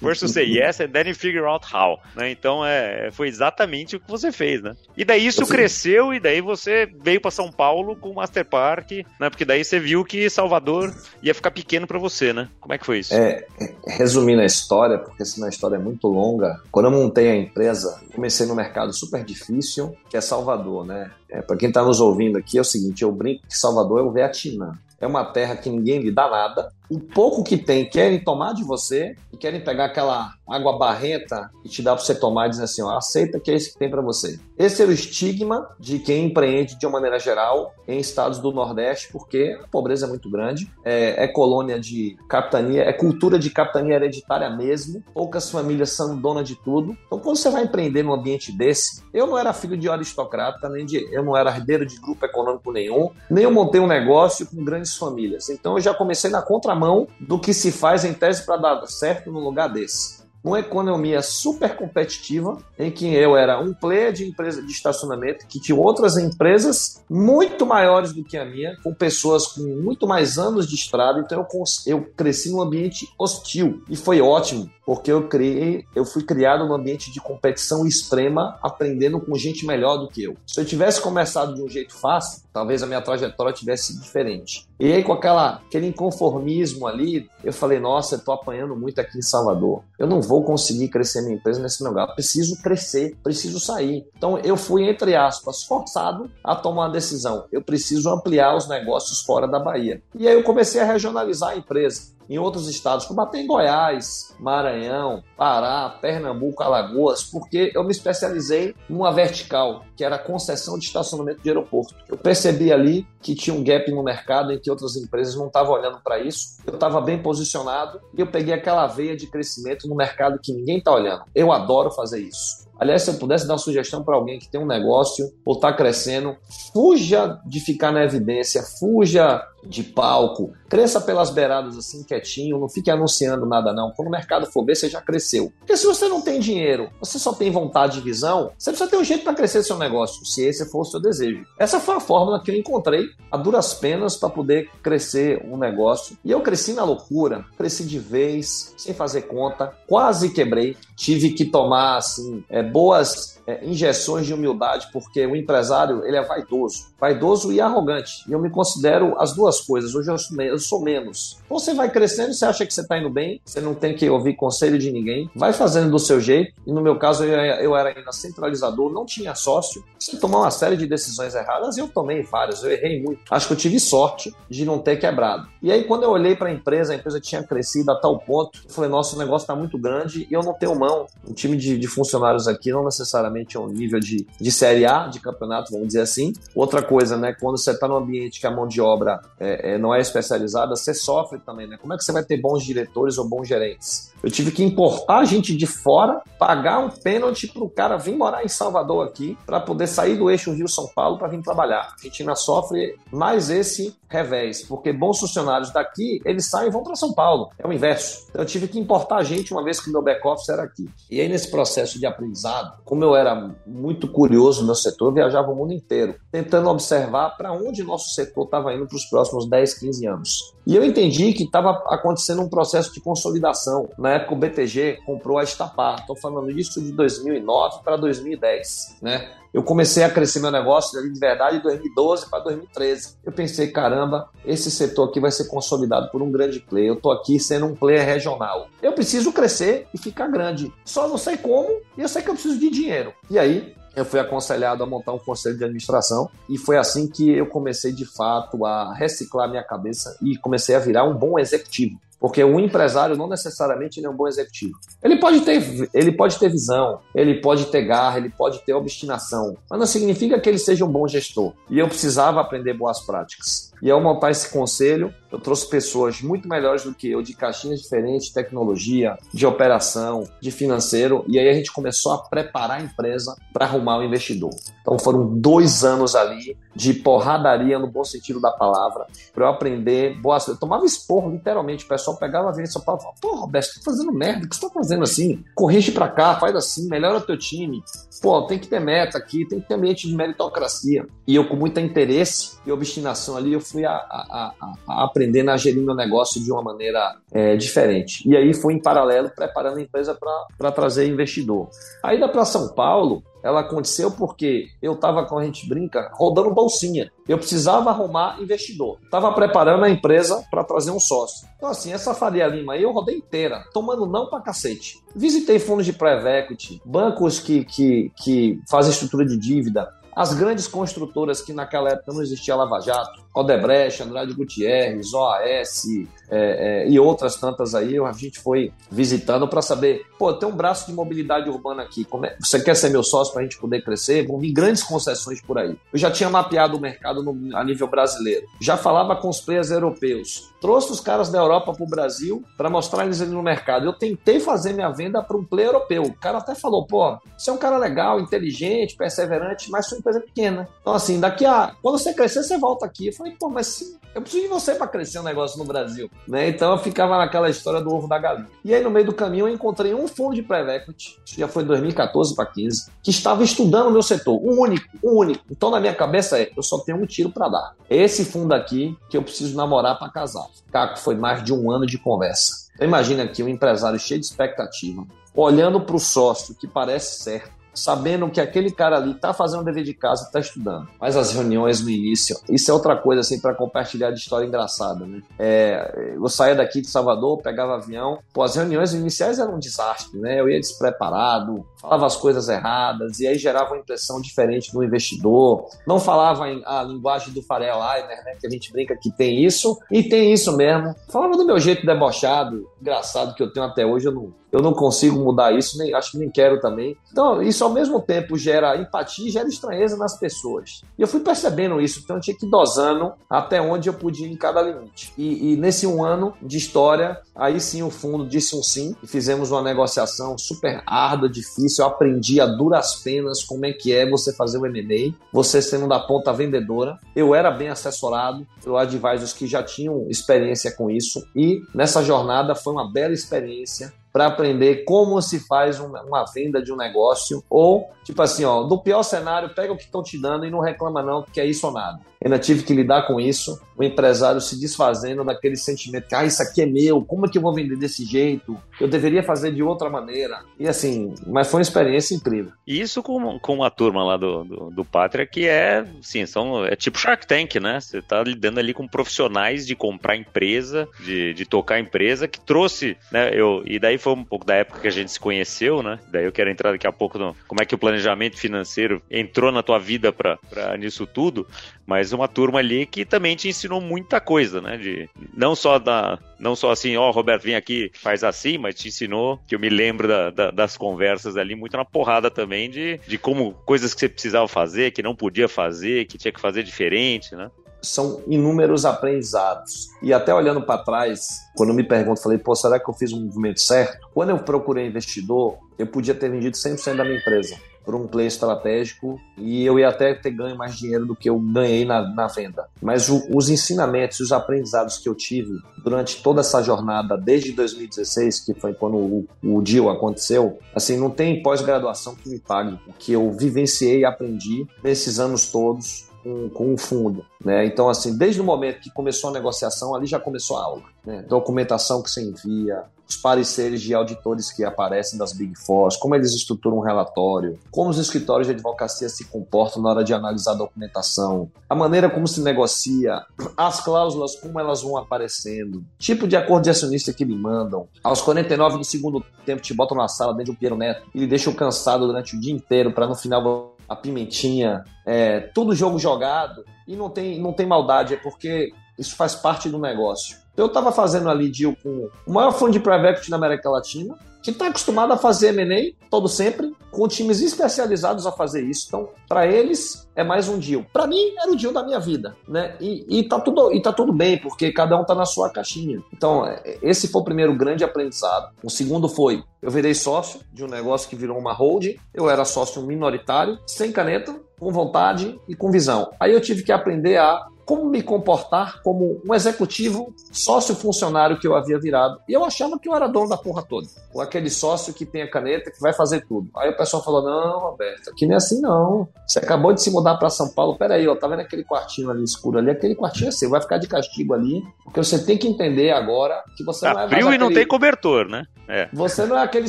First 0.01 0.23
you 0.23 0.29
say 0.29 0.45
yes 0.47 0.81
and 0.81 0.89
then 0.89 1.09
you 1.09 1.15
figure 1.15 1.47
out 1.47 1.67
how, 1.73 1.99
né, 2.15 2.31
então 2.31 2.65
é, 2.65 3.11
foi 3.13 3.29
exatamente 3.29 3.97
o 3.97 4.01
que 4.01 4.09
você 4.09 4.31
fez, 4.31 4.63
né. 4.63 4.75
E 4.97 5.05
daí 5.05 5.27
isso 5.27 5.47
cresceu 5.47 6.13
e 6.15 6.21
daí 6.21 6.41
você 6.41 6.89
veio 7.03 7.21
para 7.21 7.31
São 7.31 7.51
Paulo 7.51 7.97
com 7.97 8.11
o 8.11 8.15
Master 8.15 8.45
Park, 8.45 8.91
né, 9.19 9.31
porque 9.31 9.45
daí 9.45 9.65
você 9.65 9.79
viu 9.79 10.05
que 10.05 10.29
Salvador 10.31 10.95
ia 11.23 11.35
ficar 11.35 11.51
pequeno 11.51 11.87
para 11.87 11.99
você, 11.99 12.33
né, 12.33 12.49
como 12.61 12.73
é 12.73 12.79
que 12.79 12.87
foi 12.87 12.99
isso? 13.01 13.15
É, 13.15 13.47
resumindo 13.87 14.44
história, 14.47 14.99
porque 14.99 15.25
senão 15.25 15.47
a 15.47 15.51
história 15.51 15.77
é 15.77 15.79
muito 15.79 16.07
longa. 16.09 16.61
Quando 16.71 16.87
eu 16.87 16.93
montei 16.93 17.31
a 17.31 17.37
empresa, 17.37 18.01
comecei 18.15 18.47
no 18.47 18.55
mercado 18.55 18.93
super 18.93 19.25
difícil, 19.25 19.95
que 20.09 20.17
é 20.17 20.21
Salvador, 20.21 20.87
né? 20.87 21.11
É, 21.29 21.43
para 21.43 21.57
quem 21.57 21.69
está 21.69 21.83
nos 21.83 22.01
ouvindo 22.01 22.39
aqui, 22.39 22.59
é 22.59 22.61
o 22.61 22.65
seguinte: 22.65 23.03
eu 23.03 23.13
brinco 23.13 23.47
que 23.49 23.57
Salvador 23.57 24.01
é 24.01 24.03
o 24.03 24.13
Vietnã. 24.13 24.73
É 25.01 25.07
uma 25.07 25.25
terra 25.25 25.57
que 25.57 25.69
ninguém 25.69 26.01
lhe 26.01 26.11
dá 26.11 26.31
nada, 26.31 26.73
o 26.91 26.99
pouco 26.99 27.43
que 27.43 27.57
tem 27.57 27.89
querem 27.89 28.23
tomar 28.23 28.53
de 28.53 28.63
você 28.63 29.17
e 29.33 29.37
querem 29.37 29.63
pegar 29.63 29.87
aquela 29.87 30.33
água 30.47 30.79
barrenta 30.79 31.51
e 31.65 31.69
te 31.69 31.83
dar 31.83 31.95
para 31.95 32.05
você 32.05 32.15
tomar 32.15 32.47
e 32.47 32.51
dizer 32.51 32.65
assim, 32.65 32.83
ó, 32.83 32.97
aceita 32.97 33.41
que 33.41 33.51
é 33.51 33.55
isso 33.55 33.73
que 33.73 33.79
tem 33.79 33.91
para 33.91 34.03
você. 34.03 34.39
Esse 34.59 34.83
é 34.83 34.87
o 34.87 34.93
estigma 34.93 35.69
de 35.81 35.99
quem 35.99 36.27
empreende 36.27 36.79
de 36.79 36.87
uma 36.87 36.93
maneira 36.93 37.19
geral 37.19 37.75
em 37.89 37.99
estados 37.99 38.39
do 38.39 38.53
Nordeste, 38.53 39.09
porque 39.11 39.59
a 39.63 39.67
pobreza 39.67 40.07
é 40.07 40.09
muito 40.09 40.31
grande, 40.31 40.71
é, 40.85 41.25
é 41.25 41.29
colônia 41.29 41.81
de 41.81 42.17
capitania, 42.29 42.83
é 42.83 42.93
cultura 42.93 43.39
de 43.39 43.51
capitania 43.51 43.97
hereditária 43.97 44.51
mesmo, 44.51 45.03
poucas 45.13 45.51
famílias 45.51 45.91
são 45.91 46.17
donas 46.17 46.47
de 46.47 46.57
tudo. 46.57 46.97
Então, 47.07 47.19
quando 47.19 47.37
você 47.37 47.51
vai 47.51 47.65
empreender 47.65 48.03
num 48.03 48.13
ambiente 48.13 48.53
desse, 48.53 49.03
eu 49.13 49.27
não 49.27 49.39
era 49.39 49.53
filho 49.53 49.77
de 49.77 49.89
aristocrata, 49.89 50.69
nem 50.69 50.85
de, 50.85 51.09
eu 51.13 51.25
não 51.25 51.37
era 51.37 51.51
herdeiro 51.51 51.87
de 51.87 51.97
grupo 51.97 52.25
econômico 52.25 52.71
nenhum, 52.71 53.11
nem 53.31 53.45
eu 53.45 53.51
montei 53.51 53.81
um 53.81 53.87
negócio 53.87 54.47
com 54.47 54.63
grandes 54.65 54.97
famílias. 54.97 55.49
Então, 55.49 55.75
eu 55.75 55.81
já 55.81 55.95
comecei 55.95 56.31
na 56.31 56.43
contra 56.43 56.74
contramão 56.75 57.07
do 57.21 57.39
que 57.39 57.55
se 57.55 57.71
faz 57.71 58.05
em 58.05 58.13
tese 58.13 58.45
para 58.45 58.57
dar 58.57 58.87
certo 58.87 59.31
no 59.31 59.39
lugar 59.39 59.69
desse 59.69 60.24
uma 60.45 60.61
economia 60.61 61.23
super 61.23 61.75
competitiva, 61.75 62.59
em 62.79 62.91
que 62.91 63.13
eu 63.13 63.35
era 63.35 63.59
um 63.59 63.73
player 63.73 64.13
de 64.13 64.29
empresa 64.29 64.63
de 64.63 64.71
estacionamento, 64.71 65.47
que 65.47 65.59
tinha 65.59 65.77
outras 65.77 66.19
empresas 66.19 67.03
muito 67.09 67.65
maiores 67.65 68.13
do 68.13 68.23
que 68.23 68.37
a 68.37 68.45
minha, 68.45 68.77
com 68.83 68.93
pessoas 68.93 69.47
com 69.47 69.63
muito 69.63 70.07
mais 70.07 70.39
anos 70.39 70.69
de 70.69 70.75
estrada, 70.75 71.21
então 71.21 71.39
eu, 71.39 71.65
eu 71.87 72.03
cresci 72.15 72.51
num 72.51 72.61
ambiente 72.61 73.09
hostil 73.19 73.83
e 73.89 73.97
foi 73.97 74.21
ótimo, 74.21 74.71
porque 74.85 75.11
eu 75.11 75.27
criei, 75.29 75.87
eu 75.95 76.05
fui 76.05 76.23
criado 76.23 76.67
num 76.67 76.75
ambiente 76.75 77.11
de 77.11 77.21
competição 77.21 77.87
extrema, 77.87 78.59
aprendendo 78.63 79.19
com 79.19 79.35
gente 79.37 79.65
melhor 79.65 79.97
do 79.97 80.09
que 80.09 80.25
eu. 80.25 80.37
Se 80.47 80.61
eu 80.61 80.65
tivesse 80.65 81.01
começado 81.01 81.55
de 81.55 81.63
um 81.63 81.69
jeito 81.69 81.95
fácil, 81.95 82.43
talvez 82.53 82.83
a 82.83 82.87
minha 82.87 83.01
trajetória 83.01 83.53
tivesse 83.53 83.93
sido 83.93 84.03
diferente. 84.03 84.69
E 84.79 84.93
aí, 84.93 85.03
com 85.03 85.13
aquela, 85.13 85.61
aquele 85.67 85.87
inconformismo 85.87 86.87
ali, 86.87 87.29
eu 87.43 87.53
falei: 87.53 87.81
nossa, 87.81 88.17
eu 88.17 88.21
tô 88.21 88.33
apanhando 88.33 88.77
muito 88.77 89.01
aqui 89.01 89.19
em 89.19 89.23
Salvador. 89.23 89.83
Eu 89.99 90.07
não 90.07 90.21
vou 90.21 90.34
vou 90.35 90.43
conseguir 90.43 90.89
crescer 90.89 91.23
minha 91.23 91.37
empresa 91.37 91.63
nesse 91.63 91.83
lugar. 91.85 92.13
Preciso 92.15 92.61
crescer, 92.61 93.17
preciso 93.23 93.61
sair. 93.61 94.05
Então 94.17 94.37
eu 94.39 94.57
fui, 94.57 94.89
entre 94.89 95.15
aspas, 95.15 95.63
forçado 95.63 96.29
a 96.43 96.57
tomar 96.57 96.87
uma 96.87 96.93
decisão. 96.93 97.45
Eu 97.53 97.63
preciso 97.63 98.11
ampliar 98.11 98.57
os 98.57 98.69
negócios 98.69 99.21
fora 99.23 99.47
da 99.47 99.61
Bahia. 99.61 100.03
E 100.15 100.27
aí 100.27 100.35
eu 100.35 100.43
comecei 100.43 100.81
a 100.81 100.85
regionalizar 100.85 101.51
a 101.51 101.57
empresa 101.57 102.15
em 102.29 102.39
outros 102.39 102.69
estados, 102.69 103.07
como 103.07 103.21
até 103.21 103.41
em 103.41 103.47
Goiás, 103.47 104.35
Maranhão, 104.39 105.23
Pará, 105.37 105.89
Pernambuco, 106.01 106.63
Alagoas, 106.63 107.25
porque 107.25 107.71
eu 107.75 107.85
me 107.85 107.91
especializei 107.91 108.75
numa 108.89 109.13
vertical, 109.13 109.85
que 109.97 110.05
era 110.05 110.19
concessão 110.19 110.79
de 110.79 110.87
estacionamento 110.87 111.43
de 111.43 111.49
aeroporto. 111.49 111.95
Eu 112.09 112.17
percebi 112.17 112.73
ali 112.73 113.07
que 113.21 113.35
tinha 113.35 113.55
um 113.55 113.65
gap 113.65 113.91
no 113.91 114.03
mercado 114.03 114.53
em 114.53 114.59
que 114.59 114.71
outras 114.71 114.97
empresas 114.97 115.35
não 115.35 115.47
estavam 115.47 115.75
olhando 115.75 115.99
para 116.03 116.19
isso. 116.19 116.59
Eu 116.67 116.75
estava 116.75 117.01
bem 117.01 117.21
posicionado 117.23 118.01
e 118.17 118.21
eu 118.21 118.27
peguei 118.27 118.55
aquela 118.55 118.87
veia 118.87 119.17
de 119.17 119.27
crescimento 119.27 119.89
no 119.89 119.95
mercado 119.95 120.39
que 120.43 120.53
ninguém 120.53 120.79
está 120.79 120.93
olhando. 120.93 121.25
Eu 121.35 121.53
adoro 121.53 121.91
fazer 121.91 122.21
isso. 122.21 122.65
Aliás, 122.79 123.03
se 123.03 123.11
eu 123.11 123.15
pudesse 123.15 123.47
dar 123.47 123.55
uma 123.55 123.59
sugestão 123.59 124.03
para 124.03 124.17
alguém 124.17 124.39
que 124.39 124.49
tem 124.49 124.61
um 124.61 124.67
negócio 124.67 125.33
ou 125.45 125.55
está 125.55 125.73
crescendo, 125.73 126.37
fuja 126.73 127.41
de 127.47 127.61
ficar 127.61 127.93
na 127.93 128.03
evidência, 128.03 128.63
fuja 128.79 129.43
de 129.67 129.83
palco, 129.83 130.53
cresça 130.69 131.01
pelas 131.01 131.31
beiradas 131.31 131.77
assim, 131.77 132.03
quietinho, 132.03 132.59
não 132.59 132.69
fique 132.69 132.91
anunciando 132.91 133.47
nada 133.47 133.73
não. 133.73 133.93
Quando 133.93 134.09
o 134.09 134.11
mercado 134.11 134.47
for 134.47 134.65
ver, 134.65 134.77
você 134.77 134.89
já 134.89 135.01
cresceu. 135.01 135.53
Porque 135.59 135.77
se 135.77 135.87
você 135.87 136.09
não 136.09 136.21
tem 136.21 136.41
dinheiro, 136.41 136.91
você 137.01 137.19
só 137.19 137.33
tem 137.33 137.51
vontade 137.51 137.99
de 137.99 138.01
visão, 138.01 138.51
você 138.59 138.71
precisa 138.71 138.91
ter 138.91 138.97
um 138.97 139.05
jeito 139.05 139.25
para 139.25 139.35
crescer 139.35 139.63
seu 139.63 139.79
negócio, 139.79 140.25
se 140.25 140.45
esse 140.45 140.71
for 140.71 140.81
o 140.81 140.85
seu 140.85 141.01
desejo. 141.01 141.45
Essa 141.59 141.81
foi 141.81 141.97
a 141.97 142.01
fórmula 142.01 142.43
que 142.43 142.51
eu 142.51 142.57
encontrei 142.57 143.09
a 143.31 143.37
duras 143.37 143.75
penas 143.75 144.17
para 144.17 144.31
poder 144.31 144.71
crescer 144.83 145.45
um 145.49 145.57
negócio. 145.57 146.17
E 146.25 146.31
eu 146.31 146.41
cresci 146.41 146.73
na 146.73 146.85
loucura, 146.85 147.45
cresci 147.57 147.85
de 147.85 147.99
vez, 147.99 148.75
sem 148.77 148.95
fazer 148.95 149.23
conta, 149.23 149.73
quase 149.87 150.31
quebrei, 150.31 150.77
tive 150.97 151.31
que 151.31 151.45
tomar 151.45 151.99
assim, 151.99 152.45
é, 152.49 152.63
boas 152.63 153.35
é, 153.47 153.65
injeções 153.65 154.27
de 154.27 154.35
humildade, 154.35 154.89
porque 154.93 155.25
o 155.27 155.37
empresário 155.37 156.05
ele 156.05 156.17
é 156.17 156.23
vaidoso, 156.23 156.87
vaidoso 156.99 157.53
e 157.53 157.61
arrogante. 157.61 158.25
E 158.29 158.33
eu 158.33 158.39
me 158.39 158.51
considero 158.51 159.15
as 159.19 159.35
duas 159.35 159.61
coisas. 159.61 159.95
Hoje 159.95 160.11
eu 160.11 160.19
sou, 160.19 160.41
eu 160.41 160.59
sou 160.59 160.81
menos. 160.81 161.39
Você 161.49 161.75
vai 161.75 161.91
crescendo, 161.91 162.33
você 162.33 162.45
acha 162.45 162.67
que 162.67 162.73
você 162.73 162.81
está 162.81 162.99
indo 162.99 163.11
bem, 163.11 163.41
você 163.45 163.61
não 163.61 163.75
tem 163.75 163.95
que 163.95 164.09
ouvir 164.09 164.35
conselho 164.35 164.79
de 164.79 164.91
ninguém, 164.91 165.31
vai 165.35 165.53
fazendo 165.53 165.91
do 165.91 165.99
seu 165.99 166.21
jeito. 166.21 166.55
E 166.67 166.73
no 166.73 166.81
meu 166.81 166.99
caso, 166.99 167.25
eu, 167.25 167.39
eu 167.39 167.77
era 167.77 167.91
ainda 167.91 168.13
centralizador, 168.13 168.93
não 168.93 169.05
tinha 169.05 169.35
sócio. 169.35 169.85
Você 169.99 170.17
tomou 170.19 170.41
uma 170.41 170.51
série 170.51 170.77
de 170.77 170.87
decisões 170.87 171.35
erradas 171.35 171.75
eu 171.79 171.89
tomei 171.89 172.23
várias, 172.23 172.63
eu 172.63 172.71
errei 172.71 173.03
muito. 173.03 173.21
Acho 173.31 173.47
que 173.47 173.53
eu 173.53 173.57
tive 173.57 173.79
sorte 173.79 174.35
de 174.49 174.65
não 174.65 174.79
ter 174.79 174.97
quebrado. 174.97 175.49
E 175.63 175.71
aí, 175.71 175.85
quando 175.85 176.05
eu 176.05 176.11
olhei 176.11 176.37
para 176.37 176.49
a 176.49 176.53
empresa, 176.53 176.93
a 176.93 176.97
empresa 176.97 177.21
tinha 177.21 177.43
crescido 177.43 177.91
a 177.91 177.95
tal 177.95 178.19
ponto, 178.19 178.61
eu 178.65 178.71
falei, 178.71 178.91
nossa, 178.91 179.17
o 179.17 179.19
negócio 179.19 179.45
está 179.45 179.55
muito 179.55 179.79
grande 179.79 180.27
e 180.31 180.35
eu 180.35 180.43
não 180.43 180.53
tenho 180.53 180.75
mão. 180.75 181.07
Um 181.29 181.33
time 181.33 181.57
de, 181.57 181.79
de 181.79 181.87
funcionários 181.87 182.47
aqui 182.47 182.71
não 182.71 182.85
necessariamente 182.85 183.34
é 183.57 183.61
um 183.61 183.69
nível 183.69 184.01
de, 184.01 184.27
de 184.41 184.53
Série 184.53 184.87
A, 184.87 185.07
de 185.07 185.21
campeonato, 185.21 185.73
vamos 185.73 185.89
dizer 185.89 186.01
assim. 186.01 186.33
Outra 186.55 186.83
coisa, 186.83 187.17
né? 187.17 187.35
Quando 187.39 187.59
você 187.59 187.73
está 187.73 187.89
num 187.89 187.97
ambiente 187.97 188.41
que 188.41 188.47
a 188.47 188.51
mão 188.51 188.67
de 188.67 188.81
obra 188.81 189.21
é, 189.39 189.75
é, 189.75 189.79
não 189.79 189.95
é 189.95 190.01
especializada, 190.01 190.77
você 190.77 190.95
sofre 190.95 191.39
também, 191.39 191.67
né? 191.67 191.77
Como 191.81 191.93
é 191.93 191.97
que 191.97 192.05
você 192.05 192.13
vai 192.13 192.25
ter 192.25 192.41
bons 192.41 192.65
diretores 192.65 193.19
ou 193.19 193.29
bons 193.29 193.47
gerentes? 193.47 194.13
Eu 194.23 194.31
tive 194.31 194.51
que 194.51 194.65
importar 194.65 195.25
gente 195.27 195.55
de 195.55 195.67
fora, 195.67 196.23
pagar 196.39 196.79
um 196.79 196.89
pênalti 196.89 197.47
para 197.47 197.63
o 197.63 197.69
cara 197.69 197.99
vir 197.99 198.17
morar 198.17 198.43
em 198.43 198.49
Salvador 198.49 199.07
aqui, 199.07 199.37
para 199.45 199.61
poder 199.61 199.87
sair 199.87 200.17
do 200.17 200.31
eixo 200.31 200.53
Rio-São 200.53 200.89
Paulo 200.95 201.19
para 201.19 201.29
vir 201.29 201.43
trabalhar. 201.43 201.95
A 201.99 202.03
gente 202.03 202.23
ainda 202.23 202.35
sofre 202.35 202.99
mais 203.13 203.51
esse 203.51 203.95
revés, 204.09 204.63
porque 204.63 204.93
bons 204.93 205.19
funcionários 205.19 205.73
daqui, 205.73 206.23
eles 206.25 206.49
saem 206.49 206.69
e 206.69 206.71
vão 206.71 206.83
para 206.83 206.95
São 206.95 207.13
Paulo. 207.13 207.51
É 207.59 207.67
o 207.67 207.73
inverso. 207.73 208.27
Então, 208.31 208.43
eu 208.43 208.47
tive 208.47 208.69
que 208.69 208.79
importar 208.79 209.23
gente 209.25 209.53
uma 209.53 209.63
vez 209.63 209.81
que 209.81 209.91
meu 209.91 210.01
back-office 210.01 210.49
era 210.49 210.63
aqui. 210.63 210.89
E 211.11 211.21
aí, 211.21 211.29
nesse 211.29 211.51
processo 211.51 211.99
de 211.99 212.07
aprendizado, 212.07 212.79
como 212.85 213.05
eu 213.05 213.15
era 213.15 213.24
muito 213.65 214.09
curioso 214.09 214.61
no 214.61 214.67
meu 214.67 214.75
setor, 214.75 215.15
viajava 215.15 215.51
o 215.53 215.55
mundo 215.55 215.73
inteiro, 215.73 216.17
tentando 216.33 216.69
observar 216.69 217.37
para 217.37 217.53
onde 217.53 217.85
nosso 217.85 218.13
setor 218.15 218.45
estava 218.45 218.75
indo 218.75 218.87
para 218.87 218.97
os 218.97 219.05
próximos 219.05 219.49
10, 219.49 219.79
15 219.79 220.07
anos. 220.07 220.55
E 220.67 220.75
eu 220.75 220.85
entendi 220.85 221.33
que 221.33 221.45
estava 221.45 221.71
acontecendo 221.87 222.43
um 222.43 222.49
processo 222.49 222.93
de 222.93 223.01
consolidação. 223.01 223.89
Na 223.97 224.15
época, 224.15 224.35
o 224.35 224.39
BTG 224.39 224.99
comprou 225.07 225.39
a 225.39 225.45
Estapar. 225.45 226.01
Estou 226.01 226.17
falando 226.17 226.53
disso 226.53 226.83
de 226.83 226.91
2009 226.93 227.83
para 227.85 227.97
2010, 227.97 228.99
né? 229.01 229.44
Eu 229.55 229.63
comecei 229.63 230.03
a 230.03 230.11
crescer 230.11 230.41
meu 230.41 230.51
negócio 230.51 231.01
de 231.01 231.21
verdade 231.21 231.59
de 231.59 231.63
2012 231.63 232.29
para 232.29 232.41
2013. 232.41 233.19
Eu 233.25 233.31
pensei, 233.31 233.69
caramba, 233.69 234.29
esse 234.45 234.69
setor 234.69 235.09
aqui 235.09 235.21
vai 235.21 235.31
ser 235.31 235.45
consolidado 235.45 236.11
por 236.11 236.21
um 236.21 236.33
grande 236.33 236.59
player. 236.59 236.89
Eu 236.89 236.95
estou 236.95 237.13
aqui 237.13 237.39
sendo 237.39 237.67
um 237.67 237.75
player 237.77 238.05
regional. 238.05 238.67
Eu 238.83 238.93
preciso 238.95 239.33
crescer 239.33 239.87
e 239.95 239.99
ficar 239.99 240.27
grande. 240.27 240.73
Só 240.85 241.07
não 241.07 241.17
sei 241.17 241.37
como 241.37 241.69
e 241.97 242.03
eu 242.03 242.09
sei 242.09 242.21
que 242.21 242.31
eu 242.31 242.35
preciso 242.35 242.59
de 242.59 242.69
dinheiro. 242.69 243.15
E 243.31 243.39
aí, 243.39 243.73
eu 243.95 244.05
fui 244.05 244.19
aconselhado 244.19 244.83
a 244.83 244.87
montar 244.87 245.13
um 245.13 245.21
conselho 245.21 245.57
de 245.57 245.63
administração 245.63 246.29
e 246.49 246.59
foi 246.59 246.77
assim 246.77 247.07
que 247.07 247.31
eu 247.31 247.47
comecei 247.47 247.93
de 247.93 248.05
fato 248.05 248.67
a 248.67 248.93
reciclar 248.93 249.49
minha 249.49 249.63
cabeça 249.63 250.19
e 250.21 250.37
comecei 250.37 250.75
a 250.75 250.81
virar 250.81 251.05
um 251.05 251.15
bom 251.15 251.39
executivo. 251.39 251.97
Porque 252.21 252.43
um 252.43 252.59
empresário 252.59 253.17
não 253.17 253.29
necessariamente 253.29 254.05
é 254.05 254.09
um 254.09 254.17
bom 254.17 254.27
executivo. 254.27 254.79
Ele 255.03 255.17
pode, 255.17 255.41
ter, 255.41 255.89
ele 255.93 256.13
pode 256.13 256.39
ter 256.39 256.49
visão, 256.49 257.01
ele 257.15 257.41
pode 257.41 257.67
ter 257.67 257.83
garra, 257.83 258.19
ele 258.19 258.31
pode 258.31 258.65
ter 258.65 258.73
obstinação, 258.73 259.57
mas 259.69 259.79
não 259.79 259.87
significa 259.87 260.41
que 260.41 260.49
ele 260.49 260.59
seja 260.59 260.85
um 260.85 260.91
bom 260.91 261.07
gestor. 261.07 261.53
E 261.69 261.79
eu 261.79 261.89
precisava 261.89 262.41
aprender 262.41 262.75
boas 262.75 263.01
práticas. 263.05 263.73
E 263.83 263.91
ao 263.91 264.01
montar 264.01 264.31
esse 264.31 264.51
conselho, 264.51 265.13
eu 265.35 265.41
trouxe 265.41 265.69
pessoas 265.69 266.23
muito 266.23 266.49
melhores 266.49 266.85
do 266.85 266.95
que 266.95 267.11
eu, 267.11 267.21
de 267.21 267.35
caixinhas 267.35 267.81
diferentes, 267.81 268.29
de 268.29 268.35
tecnologia, 268.35 269.19
de 269.33 269.45
operação, 269.45 270.29
de 270.41 270.51
financeiro, 270.51 271.25
e 271.27 271.39
aí 271.39 271.49
a 271.49 271.55
gente 271.55 271.73
começou 271.73 272.13
a 272.13 272.19
preparar 272.19 272.81
a 272.81 272.83
empresa 272.83 273.37
para 273.53 273.65
arrumar 273.65 273.99
o 273.99 274.05
investidor. 274.05 274.55
Então 274.81 274.99
foram 274.99 275.27
dois 275.27 275.85
anos 275.85 276.15
ali 276.15 276.57
de 276.75 276.93
porradaria 276.93 277.79
no 277.79 277.87
bom 277.87 278.05
sentido 278.05 278.41
da 278.41 278.51
palavra, 278.51 279.07
para 279.33 279.47
eu 279.47 279.49
aprender 279.49 280.21
boas 280.21 280.47
Eu 280.47 280.57
tomava 280.57 280.85
expor, 280.85 281.31
literalmente. 281.31 281.85
O 281.85 281.89
pessoal 281.89 282.17
pegava 282.17 282.51
a 282.51 282.53
Paulo 282.53 282.65
e 282.65 282.85
falava: 282.85 283.15
Pô, 283.21 283.37
Roberto, 283.37 283.75
tá 283.75 283.81
fazendo 283.85 284.13
merda, 284.13 284.45
o 284.45 284.49
que 284.49 284.57
você 284.57 284.67
tá 284.67 284.73
fazendo 284.73 285.05
assim? 285.05 285.45
Corrige 285.55 285.93
para 285.93 286.09
cá, 286.09 286.39
faz 286.39 286.55
assim, 286.55 286.89
melhora 286.89 287.19
o 287.19 287.21
teu 287.21 287.39
time. 287.39 287.83
Pô, 288.21 288.43
tem 288.43 288.59
que 288.59 288.69
ter 288.69 288.81
meta 288.81 289.19
aqui, 289.19 289.47
tem 289.47 289.61
que 289.61 289.69
ter 289.69 289.75
ambiente 289.75 290.09
de 290.09 290.15
meritocracia. 290.15 291.07
E 291.27 291.35
eu, 291.35 291.49
com 291.49 291.57
muito 291.57 291.79
interesse 291.81 292.59
e 292.67 292.73
obstinação 292.73 293.37
ali, 293.37 293.53
eu 293.53 293.61
fui 293.61 293.85
a, 293.85 293.93
a, 293.93 294.53
a, 294.61 294.75
a 294.89 295.05
aprendendo 295.25 295.51
a 295.51 295.57
gerir 295.57 295.83
meu 295.83 295.95
negócio 295.95 296.43
de 296.43 296.53
uma 296.53 296.63
maneira 296.63 297.17
é, 297.33 297.57
diferente. 297.57 298.29
E 298.29 298.37
aí 298.37 298.53
fui 298.53 298.75
em 298.75 298.83
paralelo 298.83 299.31
preparando 299.35 299.79
a 299.79 299.83
empresa 299.83 300.17
para 300.59 300.71
trazer 300.71 301.09
investidor. 301.09 301.69
A 302.03 302.15
ida 302.15 302.29
para 302.29 302.45
São 302.45 302.75
Paulo, 302.75 303.23
ela 303.43 303.61
aconteceu 303.61 304.11
porque 304.11 304.67
eu 304.83 304.93
estava, 304.93 305.27
como 305.27 305.41
a 305.41 305.45
gente 305.45 305.69
brinca, 305.69 306.11
rodando 306.15 306.53
bolsinha. 306.53 307.11
Eu 307.27 307.39
precisava 307.39 307.91
arrumar 307.91 308.41
investidor. 308.41 308.99
Estava 309.03 309.33
preparando 309.33 309.85
a 309.85 309.91
empresa 309.91 310.45
para 310.51 310.65
trazer 310.65 310.91
um 310.91 311.01
sócio. 311.01 311.47
Então, 311.57 311.69
assim, 311.69 311.93
essa 311.93 312.15
Faria 312.15 312.47
Lima 312.47 312.75
aí 312.75 312.83
eu 312.83 312.93
rodei 312.93 313.17
inteira, 313.17 313.65
tomando 313.73 314.07
não 314.07 314.29
para 314.29 314.43
cacete. 314.43 314.99
Visitei 315.15 315.59
fundos 315.59 315.87
de 315.87 315.93
private 315.93 316.45
equity, 316.45 316.83
bancos 316.85 317.41
que, 317.41 317.65
que, 317.65 318.11
que 318.17 318.61
fazem 318.69 318.93
estrutura 318.93 319.25
de 319.25 319.39
dívida, 319.39 319.89
as 320.15 320.35
grandes 320.35 320.67
construtoras 320.67 321.41
que 321.41 321.53
naquela 321.53 321.91
época 321.91 322.13
não 322.13 322.23
existia 322.23 322.55
Lava 322.55 322.81
Jato, 322.81 323.25
Odebrecht, 323.35 324.03
Andrade 324.03 324.33
Gutierrez, 324.33 325.13
OAS 325.13 325.85
é, 326.31 326.85
é, 326.85 326.89
e 326.89 326.99
outras 326.99 327.37
tantas 327.37 327.75
aí, 327.75 327.99
a 327.99 328.13
gente 328.13 328.39
foi 328.39 328.73
visitando 328.91 329.49
para 329.49 329.61
saber, 329.61 330.07
pô, 330.19 330.33
tem 330.33 330.49
um 330.49 330.55
braço 330.55 330.87
de 330.87 330.93
mobilidade 330.93 331.51
urbana 331.51 331.83
aqui, 331.83 332.07
é, 332.25 332.37
você 332.41 332.63
quer 332.63 332.77
ser 332.77 332.91
meu 332.91 333.03
sócio 333.03 333.33
para 333.33 333.43
a 333.43 333.45
gente 333.45 333.59
poder 333.59 333.83
crescer? 333.83 334.27
Vão 334.27 334.39
vir 334.39 334.53
grandes 334.53 334.83
concessões 334.83 335.41
por 335.43 335.59
aí. 335.59 335.77
Eu 335.93 335.99
já 335.99 336.11
tinha 336.11 336.31
mapeado 336.31 336.77
o 336.77 336.81
mercado 336.81 337.23
no, 337.23 337.57
a 337.57 337.65
nível 337.65 337.89
brasileiro, 337.89 338.47
já 338.61 338.77
falava 338.77 339.17
com 339.17 339.29
os 339.29 339.41
players 339.41 339.71
europeus, 339.71 340.54
trouxe 340.65 340.91
os 340.91 340.99
caras 340.99 341.29
da 341.29 341.39
Europa 341.39 341.75
para 341.75 341.85
o 341.85 341.87
Brasil 341.87 342.43
para 342.57 342.71
mostrar 342.71 343.05
eles 343.05 343.21
ali 343.21 343.33
no 343.33 343.43
mercado. 343.43 343.85
Eu 343.85 343.93
tentei 343.93 344.41
fazer 344.41 344.73
minha 344.73 344.89
venda 344.89 345.23
para 345.23 345.37
um 345.37 345.45
player 345.45 345.69
europeu. 345.69 346.05
O 346.05 346.15
cara 346.15 346.39
até 346.39 346.55
falou, 346.55 346.87
pô, 346.87 347.19
você 347.37 347.51
é 347.51 347.53
um 347.53 347.59
cara 347.59 347.77
legal, 347.77 348.19
inteligente, 348.19 348.97
perseverante, 348.97 349.71
mas 349.71 349.87
sua 349.87 349.99
empresa 349.99 350.21
é 350.21 350.23
pequena. 350.23 350.67
Então, 350.81 350.95
assim, 350.95 351.21
daqui 351.21 351.45
a. 351.45 351.75
Quando 351.83 351.99
você 351.99 352.15
crescer, 352.15 352.43
você 352.43 352.57
volta 352.57 352.87
aqui. 352.87 353.09
Eu 353.09 353.13
falei, 353.13 353.37
pô, 353.39 353.51
mas 353.51 353.67
sim, 353.67 353.99
eu 354.15 354.23
preciso 354.23 354.45
de 354.45 354.49
você 354.49 354.75
para 354.75 354.87
crescer 354.87 355.19
um 355.19 355.25
negócio 355.25 355.59
no 355.59 355.65
Brasil. 355.65 356.09
Né? 356.27 356.49
Então 356.49 356.73
eu 356.73 356.79
ficava 356.79 357.19
naquela 357.19 357.51
história 357.51 357.81
do 357.81 357.93
ovo 357.93 358.07
da 358.07 358.19
galinha. 358.19 358.49
E 358.65 358.73
aí, 358.73 358.83
no 358.83 358.91
meio 358.91 359.05
do 359.05 359.13
caminho, 359.13 359.49
eu 359.49 359.53
encontrei 359.53 359.93
um 359.93 360.07
fundo 360.07 360.35
de 360.35 360.43
private 360.43 360.85
equity, 360.85 361.21
isso 361.25 361.39
já 361.39 361.49
foi 361.49 361.65
2014 361.65 362.35
para 362.35 362.47
15, 362.47 362.91
que 363.03 363.11
estava 363.11 363.43
estudando 363.43 363.89
o 363.89 363.91
meu 363.91 364.03
setor. 364.03 364.41
Um 364.41 364.61
único, 364.61 364.87
um 365.03 365.19
único. 365.19 365.45
Então, 365.51 365.71
na 365.71 365.81
minha 365.81 365.95
cabeça 365.95 366.39
é: 366.39 366.51
eu 366.57 366.63
só 366.63 366.79
tenho 366.79 366.99
um 366.99 367.07
tiro 367.07 367.31
para 367.31 367.49
dar. 367.49 367.75
Esse 367.91 368.25
fundo 368.25 368.55
aqui 368.55 368.97
que 369.11 369.17
eu 369.17 369.23
preciso 369.23 369.57
namorar 369.57 369.99
para 369.99 370.11
casar. 370.11 370.47
Caco, 370.71 370.99
foi 370.99 371.15
mais 371.15 371.43
de 371.43 371.53
um 371.53 371.71
ano 371.71 371.87
de 371.87 371.99
conversa. 371.99 372.69
Então, 372.75 372.87
imagina 372.87 373.23
aqui 373.23 373.43
um 373.43 373.49
empresário 373.49 373.99
cheio 373.99 374.21
de 374.21 374.27
expectativa, 374.27 375.07
olhando 375.35 375.81
para 375.81 375.97
o 375.97 376.01
sócio 376.01 376.55
que 376.55 376.67
parece 376.67 377.23
certo 377.23 377.64
sabendo 377.75 378.31
que 378.31 378.41
aquele 378.41 378.71
cara 378.71 378.97
ali 378.97 379.15
tá 379.15 379.33
fazendo 379.33 379.61
o 379.61 379.65
dever 379.65 379.85
de 379.85 379.95
casa, 379.95 380.31
tá 380.31 380.41
estudando. 380.41 380.89
Mas 381.01 381.17
as 381.17 381.33
reuniões 381.33 381.83
no 381.83 381.91
início, 381.91 382.37
isso 382.49 382.71
é 382.71 382.75
outra 382.75 382.97
coisa 382.97 383.21
assim 383.21 383.41
para 383.41 383.55
compartilhar 383.55 384.11
de 384.11 384.21
história 384.21 384.47
engraçada, 384.47 385.05
né? 385.07 385.23
É, 385.39 386.15
eu 386.15 386.29
saía 386.29 386.55
daqui 386.55 386.81
de 386.81 386.89
Salvador, 386.89 387.43
pegava 387.43 387.75
avião, 387.75 388.19
pô, 388.33 388.43
as 388.43 388.55
reuniões 388.57 388.95
iniciais 388.95 389.39
eram 389.39 389.57
um 389.57 389.59
desastre, 389.59 390.19
né? 390.19 390.41
Eu 390.41 390.49
ia 390.49 390.61
despreparado, 390.61 391.65
falava 391.81 392.07
as 392.07 392.17
coisas 392.17 392.49
erradas 392.49 393.21
e 393.21 393.27
aí 393.27 393.39
gerava 393.39 393.73
uma 393.73 393.81
impressão 393.81 394.21
diferente 394.21 394.75
no 394.75 394.83
investidor. 394.83 395.67
Não 395.87 395.99
falava 395.99 396.49
em, 396.49 396.63
a 396.65 396.83
linguagem 396.83 397.33
do 397.33 397.43
Farel 397.43 397.79
né? 397.79 398.37
Que 398.41 398.47
a 398.47 398.51
gente 398.51 398.73
brinca 398.73 398.97
que 398.97 399.11
tem 399.11 399.45
isso 399.45 399.79
e 399.91 400.03
tem 400.03 400.33
isso 400.33 400.57
mesmo. 400.57 400.95
Falava 401.09 401.37
do 401.37 401.45
meu 401.45 401.59
jeito 401.59 401.85
debochado, 401.85 402.69
engraçado 402.81 403.35
que 403.35 403.43
eu 403.43 403.53
tenho 403.53 403.67
até 403.67 403.85
hoje, 403.85 404.07
eu 404.07 404.13
não, 404.13 404.33
eu 404.55 404.63
não 404.63 404.73
consigo 404.73 405.19
mudar 405.19 405.53
isso, 405.53 405.77
nem 405.77 405.93
acho 405.93 406.13
que 406.13 406.19
nem 406.19 406.31
quero 406.31 406.61
também. 406.61 406.97
Então, 407.11 407.43
isso 407.43 407.65
ao 407.65 407.71
mesmo 407.71 408.01
tempo 408.01 408.39
gera 408.39 408.77
empatia 408.77 409.27
e 409.27 409.31
gera 409.31 409.49
estranheza 409.49 409.97
nas 409.97 410.17
pessoas. 410.17 410.83
E 410.97 411.03
eu 411.03 411.09
fui 411.09 411.19
percebendo 411.19 411.81
isso, 411.81 412.01
então 412.05 412.17
eu 412.17 412.23
tinha 412.23 412.37
que 412.37 412.47
ir 412.47 412.49
dosando 412.49 413.15
até 413.29 413.61
onde 413.61 413.89
eu 413.89 413.95
podia 413.95 414.29
ir 414.29 414.33
em 414.33 414.37
cada 414.37 414.63
limite. 414.63 415.13
E, 415.19 415.55
e 415.55 415.57
nesse 415.57 415.89
um 415.89 416.05
ano 416.05 416.35
de 416.41 416.57
história, 416.57 417.21
aí 417.35 417.59
sim 417.61 417.83
o 417.83 417.91
fundo 417.91 418.25
disse 418.25 418.55
um 418.55 418.63
sim 418.63 418.95
e 419.03 419.09
fizemos 419.09 419.51
uma 419.51 419.61
negociação 419.61 420.39
super 420.39 420.85
árdua, 420.87 421.29
difícil. 421.29 421.85
Eu 421.85 421.89
aprendi 421.89 422.41
a 422.41 422.47
duras 422.47 422.95
penas 423.03 423.43
como 423.43 423.67
é 423.67 423.73
que 423.73 423.93
é 423.93 424.09
você 424.09 424.33
fazer 424.33 424.59
o 424.59 424.67
M&A, 424.67 425.13
você 425.33 425.61
sendo 425.61 425.89
da 425.89 425.99
ponta 425.99 426.33
vendedora. 426.33 426.97
Eu 427.17 427.35
era 427.35 427.51
bem 427.51 427.71
assessorado 427.71 428.47
por 428.63 428.77
advisors 428.77 429.33
que 429.33 429.49
já 429.49 429.65
tinham 429.65 430.07
experiência 430.09 430.71
com 430.71 430.89
isso 430.89 431.27
e 431.35 431.61
nessa 431.75 432.05
jornada 432.05 432.55
foi 432.55 432.73
uma 432.73 432.93
bela 432.93 433.13
experiência 433.13 433.93
para 434.15 434.27
aprender 434.29 434.85
como 434.85 435.21
se 435.21 435.41
faz 435.41 435.81
uma, 435.81 436.25
venda 436.33 436.63
de 436.63 436.73
um 436.73 436.77
negócio. 436.77 437.43
Ou, 437.51 437.91
tipo 438.05 438.23
assim, 438.23 438.45
ó, 438.45 438.63
do 438.63 438.79
pior 438.79 439.03
cenário, 439.03 439.53
pega 439.53 439.73
o 439.73 439.77
que 439.77 439.83
estão 439.83 440.05
te 440.05 440.17
dando 440.23 440.47
e 440.47 440.51
não 440.51 440.61
reclama 440.61 441.03
não, 441.03 441.25
porque 441.25 441.41
é 441.41 441.45
isso 441.45 441.67
ou 441.67 441.73
nada. 441.73 441.99
Ainda 442.25 442.39
tive 442.39 442.63
que 442.63 442.73
lidar 442.73 443.07
com 443.07 443.21
isso, 443.21 443.61
o 443.77 443.85
empresário 443.85 444.41
se 444.41 444.59
desfazendo 444.59 445.23
daquele 445.23 445.57
sentimento 445.57 446.09
que, 446.09 446.15
ah, 446.15 446.25
isso 446.25 446.43
aqui 446.43 446.63
é 446.63 446.67
meu, 446.67 447.03
como 447.03 447.27
é 447.27 447.29
que 447.29 447.37
eu 447.37 447.43
vou 447.43 447.55
vender 447.55 447.77
desse 447.77 448.05
jeito? 448.05 448.57
Eu 448.81 448.89
deveria 448.89 449.23
fazer 449.23 449.53
de 449.53 449.63
outra 449.63 449.91
maneira. 449.91 450.43
E 450.59 450.67
assim, 450.67 451.15
mas 451.27 451.51
foi 451.51 451.59
uma 451.59 451.63
experiência 451.63 452.15
incrível. 452.15 452.53
Isso 452.67 453.03
com, 453.03 453.39
com 453.39 453.63
a 453.63 453.69
turma 453.69 454.03
lá 454.03 454.17
do, 454.17 454.45
do, 454.45 454.71
do 454.71 454.85
Pátria, 454.85 455.27
que 455.27 455.47
é, 455.47 455.85
sim, 456.01 456.25
são, 456.25 456.65
é 456.65 456.75
tipo 456.75 456.99
Shark 456.99 457.27
Tank, 457.27 457.57
né? 457.57 457.79
Você 457.79 458.01
tá 458.01 458.23
lidando 458.23 458.59
ali 458.59 458.73
com 458.73 458.89
profissionais 458.89 459.67
de 459.67 459.77
comprar 459.77 460.17
empresa, 460.17 460.89
de, 461.01 461.35
de 461.35 461.45
tocar 461.45 461.79
empresa, 461.79 462.27
que 462.27 462.41
trouxe, 462.41 462.97
né? 463.13 463.31
Eu, 463.35 463.63
e 463.67 463.79
daí 463.79 463.99
foi 463.99 464.15
um 464.15 464.25
pouco 464.25 464.47
da 464.47 464.55
época 464.55 464.81
que 464.81 464.89
a 464.89 464.93
gente 464.93 465.11
se 465.11 465.21
conheceu, 465.21 465.83
né? 465.83 465.99
Daí 466.11 466.25
eu 466.25 466.33
quero 466.33 466.49
entrar 466.49 466.73
daqui 466.73 466.87
a 466.87 466.93
pouco 466.93 467.19
no 467.19 467.37
como 467.47 467.61
é 467.61 467.67
que 467.67 467.75
o 467.75 467.79
planejamento 467.79 468.39
financeiro 468.39 469.03
entrou 469.11 469.53
na 469.53 469.63
tua 469.63 469.79
vida 469.79 470.13
para 470.13 470.39
nisso 470.79 471.07
tudo, 471.07 471.47
mas 471.87 472.14
uma 472.15 472.29
turma 472.29 472.59
ali 472.59 472.87
que 472.87 473.05
também 473.05 473.37
te 473.37 473.49
ensinou 473.49 473.81
muita 473.81 474.21
coisa, 474.21 474.61
né? 474.61 474.77
De, 474.77 475.09
não 475.37 475.55
só 475.55 475.79
da, 475.79 476.19
não 476.39 476.55
só 476.55 476.71
assim, 476.71 476.97
ó, 476.97 477.09
oh, 477.09 477.11
Roberto, 477.11 477.43
vem 477.43 477.55
aqui, 477.55 477.91
faz 477.95 478.25
assim, 478.25 478.59
mas 478.59 478.75
te 478.75 478.89
ensinou, 478.89 479.39
que 479.47 479.55
eu 479.55 479.61
me 479.61 479.69
lembro 479.69 480.09
da, 480.09 480.31
da, 480.31 480.51
das 480.51 480.77
conversas 480.77 481.37
ali, 481.37 481.55
muito 481.55 481.77
na 481.77 481.85
porrada 481.85 482.31
também 482.31 482.71
de, 482.71 483.01
de 483.07 483.19
como 483.19 483.55
coisas 483.65 483.95
que 483.95 484.01
você 484.01 484.09
precisava 484.09 484.49
fazer, 484.49 484.93
que 484.93 485.03
não 485.03 485.15
podia 485.15 485.49
fazer, 485.49 486.07
que 486.07 486.19
tinha 486.19 486.33
que 486.33 486.41
fazer 486.41 486.63
diferente, 486.63 487.35
né? 487.35 487.51
são 487.85 488.23
inúmeros 488.27 488.85
aprendizados. 488.85 489.89
E 490.03 490.13
até 490.13 490.35
olhando 490.35 490.63
para 490.63 490.83
trás, 490.83 491.41
quando 491.55 491.75
me 491.75 491.85
pergunto, 491.85 492.23
falei, 492.23 492.39
pô, 492.39 492.55
será 492.55 492.81
que 492.81 492.89
eu 492.89 492.95
fiz 492.95 493.13
um 493.13 493.27
movimento 493.27 493.61
certo? 493.61 494.09
Quando 494.15 494.31
eu 494.31 494.39
procurei 494.39 494.87
investidor, 494.87 495.59
eu 495.79 495.87
podia 495.87 496.15
ter 496.15 496.31
vendido 496.31 496.57
100% 496.57 496.97
da 496.97 497.05
minha 497.05 497.19
empresa 497.19 497.57
por 497.85 497.95
um 497.95 498.07
play 498.07 498.27
estratégico 498.27 499.21
e 499.37 499.65
eu 499.65 499.79
ia 499.79 499.89
até 499.89 500.15
ter 500.15 500.31
ganho 500.31 500.57
mais 500.57 500.77
dinheiro 500.77 501.07
do 501.07 501.15
que 501.15 501.29
eu 501.29 501.39
ganhei 501.39 501.85
na, 501.85 502.03
na 502.15 502.27
venda. 502.27 502.67
Mas 502.81 503.09
o, 503.09 503.23
os 503.35 503.49
ensinamentos, 503.49 504.21
os 504.21 504.33
aprendizados 504.33 504.99
que 504.99 505.09
eu 505.09 505.15
tive 505.15 505.59
durante 505.83 506.23
toda 506.23 506.41
essa 506.41 506.63
jornada, 506.63 507.17
desde 507.17 507.53
2016, 507.53 508.41
que 508.41 508.55
foi 508.55 508.73
quando 508.75 508.97
o, 508.97 509.27
o 509.43 509.63
deal 509.63 509.91
aconteceu, 509.91 510.59
assim, 510.75 510.97
não 510.97 511.11
tem 511.11 511.43
pós-graduação 511.43 512.15
que 512.15 512.29
me 512.29 512.39
pague 512.39 512.79
o 512.87 512.93
que 512.93 513.13
eu 513.13 513.31
vivenciei 513.33 514.01
e 514.01 514.05
aprendi 514.05 514.67
nesses 514.83 515.19
anos 515.19 515.51
todos 515.51 516.14
com, 516.25 516.49
com 516.49 516.73
um 516.73 516.79
fundo. 516.79 517.25
Né? 517.45 517.67
Então, 517.67 517.89
assim, 517.89 518.17
desde 518.17 518.41
o 518.41 518.45
momento 518.45 518.81
que 518.81 518.91
começou 518.91 519.29
a 519.29 519.33
negociação, 519.35 519.95
ali 519.95 520.07
já 520.07 520.19
começou 520.19 520.57
a 520.57 520.65
aula. 520.65 520.83
Né? 521.05 521.23
Documentação 521.29 522.03
que 522.03 522.11
você 522.11 522.23
envia, 522.23 522.85
os 523.07 523.17
pareceres 523.17 523.83
de 523.83 523.95
auditores 523.95 524.51
que 524.51 524.65
aparecem 524.65 525.19
das 525.19 525.35
Big 525.35 525.55
Four, 525.55 525.91
como 525.99 526.15
eles 526.15 526.33
estruturam 526.33 526.79
um 526.79 526.81
relatório, 526.81 527.59
como 527.71 527.91
os 527.91 527.99
escritórios 527.99 528.47
de 528.47 528.55
advocacia 528.55 529.09
se 529.11 529.27
comportam 529.27 529.83
na 529.83 529.91
hora 529.91 530.05
de 530.05 530.15
analisar 530.15 530.53
a 530.53 530.57
documentação, 530.57 531.51
a 531.69 531.75
maneira 531.75 532.09
como 532.09 532.27
se 532.27 532.41
negocia, 532.41 533.23
as 533.57 533.81
cláusulas, 533.81 534.37
como 534.37 534.59
elas 534.59 534.83
vão 534.83 534.97
aparecendo, 534.97 535.85
tipo 535.99 536.27
de 536.27 536.37
acordo 536.37 536.65
de 536.65 536.71
acionista 536.71 537.13
que 537.13 537.25
lhe 537.25 537.37
mandam. 537.37 537.87
Aos 538.03 538.23
49 538.23 538.79
do 538.79 538.85
segundo 538.85 539.23
tempo, 539.45 539.61
te 539.61 539.75
botam 539.75 539.97
na 539.97 540.09
sala 540.09 540.33
dentro 540.33 540.55
do 540.55 540.59
Piero 540.59 540.77
Neto 540.77 541.07
e 541.15 541.21
lhe 541.21 541.27
deixam 541.27 541.53
cansado 541.53 542.07
durante 542.07 542.35
o 542.35 542.41
dia 542.41 542.55
inteiro 542.55 542.91
para 542.93 543.07
no 543.07 543.15
final 543.15 543.74
a 543.89 543.97
pimentinha, 543.97 544.85
é, 545.07 545.41
todo 545.41 545.75
jogo 545.75 545.99
jogado 545.99 546.65
e 546.87 546.97
não 546.97 547.11
tem, 547.11 547.41
não 547.41 547.53
tem 547.53 547.67
maldade, 547.67 548.15
é 548.15 548.17
porque 548.17 548.73
isso 548.99 549.17
faz 549.17 549.35
parte 549.35 549.69
do 549.69 549.79
negócio. 549.79 550.39
Eu 550.57 550.67
estava 550.67 550.93
fazendo 550.93 551.29
ali 551.29 551.51
deal 551.51 551.75
com 551.83 552.09
o 552.27 552.33
maior 552.33 552.53
fundo 552.53 552.73
de 552.73 552.81
private 552.81 553.15
equity 553.15 553.31
da 553.31 553.37
América 553.37 553.69
Latina, 553.69 554.17
que 554.45 554.51
está 554.51 554.67
acostumado 554.67 555.11
a 555.11 555.17
fazer 555.17 555.59
M&A 555.59 555.95
todo 556.11 556.29
sempre, 556.29 556.77
com 556.91 557.09
times 557.09 557.41
especializados 557.41 558.27
a 558.27 558.31
fazer 558.31 558.63
isso. 558.63 558.85
Então, 558.87 559.09
para 559.27 559.47
eles 559.47 560.07
é 560.15 560.23
mais 560.23 560.51
um 560.51 560.59
deal. 560.59 560.85
Para 560.93 561.07
mim 561.07 561.35
era 561.43 561.51
o 561.51 561.57
deal 561.57 561.73
da 561.73 561.83
minha 561.83 561.99
vida, 561.99 562.37
né? 562.47 562.77
E, 562.79 563.07
e 563.09 563.23
tá 563.27 563.41
tudo 563.41 563.73
e 563.73 563.81
tá 563.81 563.91
tudo 563.91 564.13
bem, 564.13 564.39
porque 564.39 564.71
cada 564.71 565.01
um 565.01 565.05
tá 565.05 565.15
na 565.15 565.25
sua 565.25 565.49
caixinha. 565.49 566.03
Então, 566.13 566.47
é, 566.47 566.79
esse 566.83 567.09
foi 567.09 567.23
o 567.23 567.25
primeiro 567.25 567.57
grande 567.57 567.85
aprendizado. 567.85 568.53
O 568.63 568.69
segundo 568.69 569.09
foi, 569.09 569.43
eu 569.63 569.71
virei 569.71 569.95
sócio 569.95 570.41
de 570.53 570.63
um 570.63 570.69
negócio 570.69 571.09
que 571.09 571.17
virou 571.17 571.39
uma 571.39 571.55
holding. 571.55 571.97
Eu 572.13 572.29
era 572.29 572.45
sócio 572.45 572.83
minoritário, 572.83 573.59
sem 573.67 573.91
caneta, 573.91 574.39
com 574.61 574.71
vontade 574.71 575.41
e 575.49 575.57
com 575.57 575.71
visão. 575.71 576.11
Aí 576.21 576.33
eu 576.35 576.41
tive 576.41 576.63
que 576.63 576.71
aprender 576.71 577.17
a 577.17 577.47
como 577.65 577.89
me 577.89 578.03
comportar 578.03 578.83
como 578.83 579.21
um 579.27 579.35
executivo 579.35 580.15
sócio 580.33 580.75
funcionário 580.75 581.39
que 581.39 581.47
eu 581.47 581.55
havia 581.55 581.79
virado. 581.79 582.21
E 582.29 582.33
eu 582.33 582.45
achava 582.45 582.79
que 582.79 582.89
eu 582.89 582.95
era 582.95 583.07
dono 583.07 583.29
da 583.29 583.37
porra 583.37 583.63
toda. 583.63 583.87
Ou 584.13 584.21
aquele 584.21 584.51
sócio 584.51 584.93
que 584.93 585.07
tem 585.07 585.23
a 585.23 585.31
caneta 585.31 585.71
que 585.71 585.81
vai 585.81 585.93
fazer 585.93 586.27
tudo. 586.27 586.49
Aí 586.57 586.71
o 586.71 586.77
pessoal 586.77 587.03
falou: 587.03 587.23
não, 587.23 587.59
Roberto, 587.59 588.11
aqui 588.11 588.27
não 588.27 588.35
é 588.35 588.37
assim 588.37 588.61
não. 588.61 589.09
Você 589.27 589.39
acabou 589.39 589.73
de 589.73 589.83
se 589.83 589.91
mudar 589.91 590.17
para 590.17 590.31
São 590.31 590.49
Paulo. 590.53 590.77
Peraí, 590.77 591.07
ó, 591.09 591.17
tá 591.17 591.27
vendo 591.27 591.41
aquele 591.41 591.65
quartinho 591.65 592.11
ali 592.11 592.23
escuro 592.23 592.59
ali? 592.59 592.71
Aquele 592.71 592.95
quartinho 592.95 593.29
é 593.29 593.33
seu, 593.33 593.51
vai 593.51 593.61
ficar 593.61 593.79
de 593.79 593.89
castigo 593.89 594.35
ali. 594.35 594.63
Porque 594.85 595.03
você 595.03 595.25
tem 595.25 595.39
que 595.39 595.49
entender 595.49 595.91
agora 595.91 596.43
que 596.57 596.65
você 596.65 596.87
tá 596.87 596.95
não 596.95 597.01
é 597.01 597.09
frio 597.09 597.33
e 597.33 597.39
não 597.39 597.53
tem 597.53 597.67
cobertor, 597.67 598.29
né? 598.29 598.45
É. 598.69 598.89
Você 598.93 599.27
não 599.27 599.39
é 599.39 599.43
aquele 599.43 599.69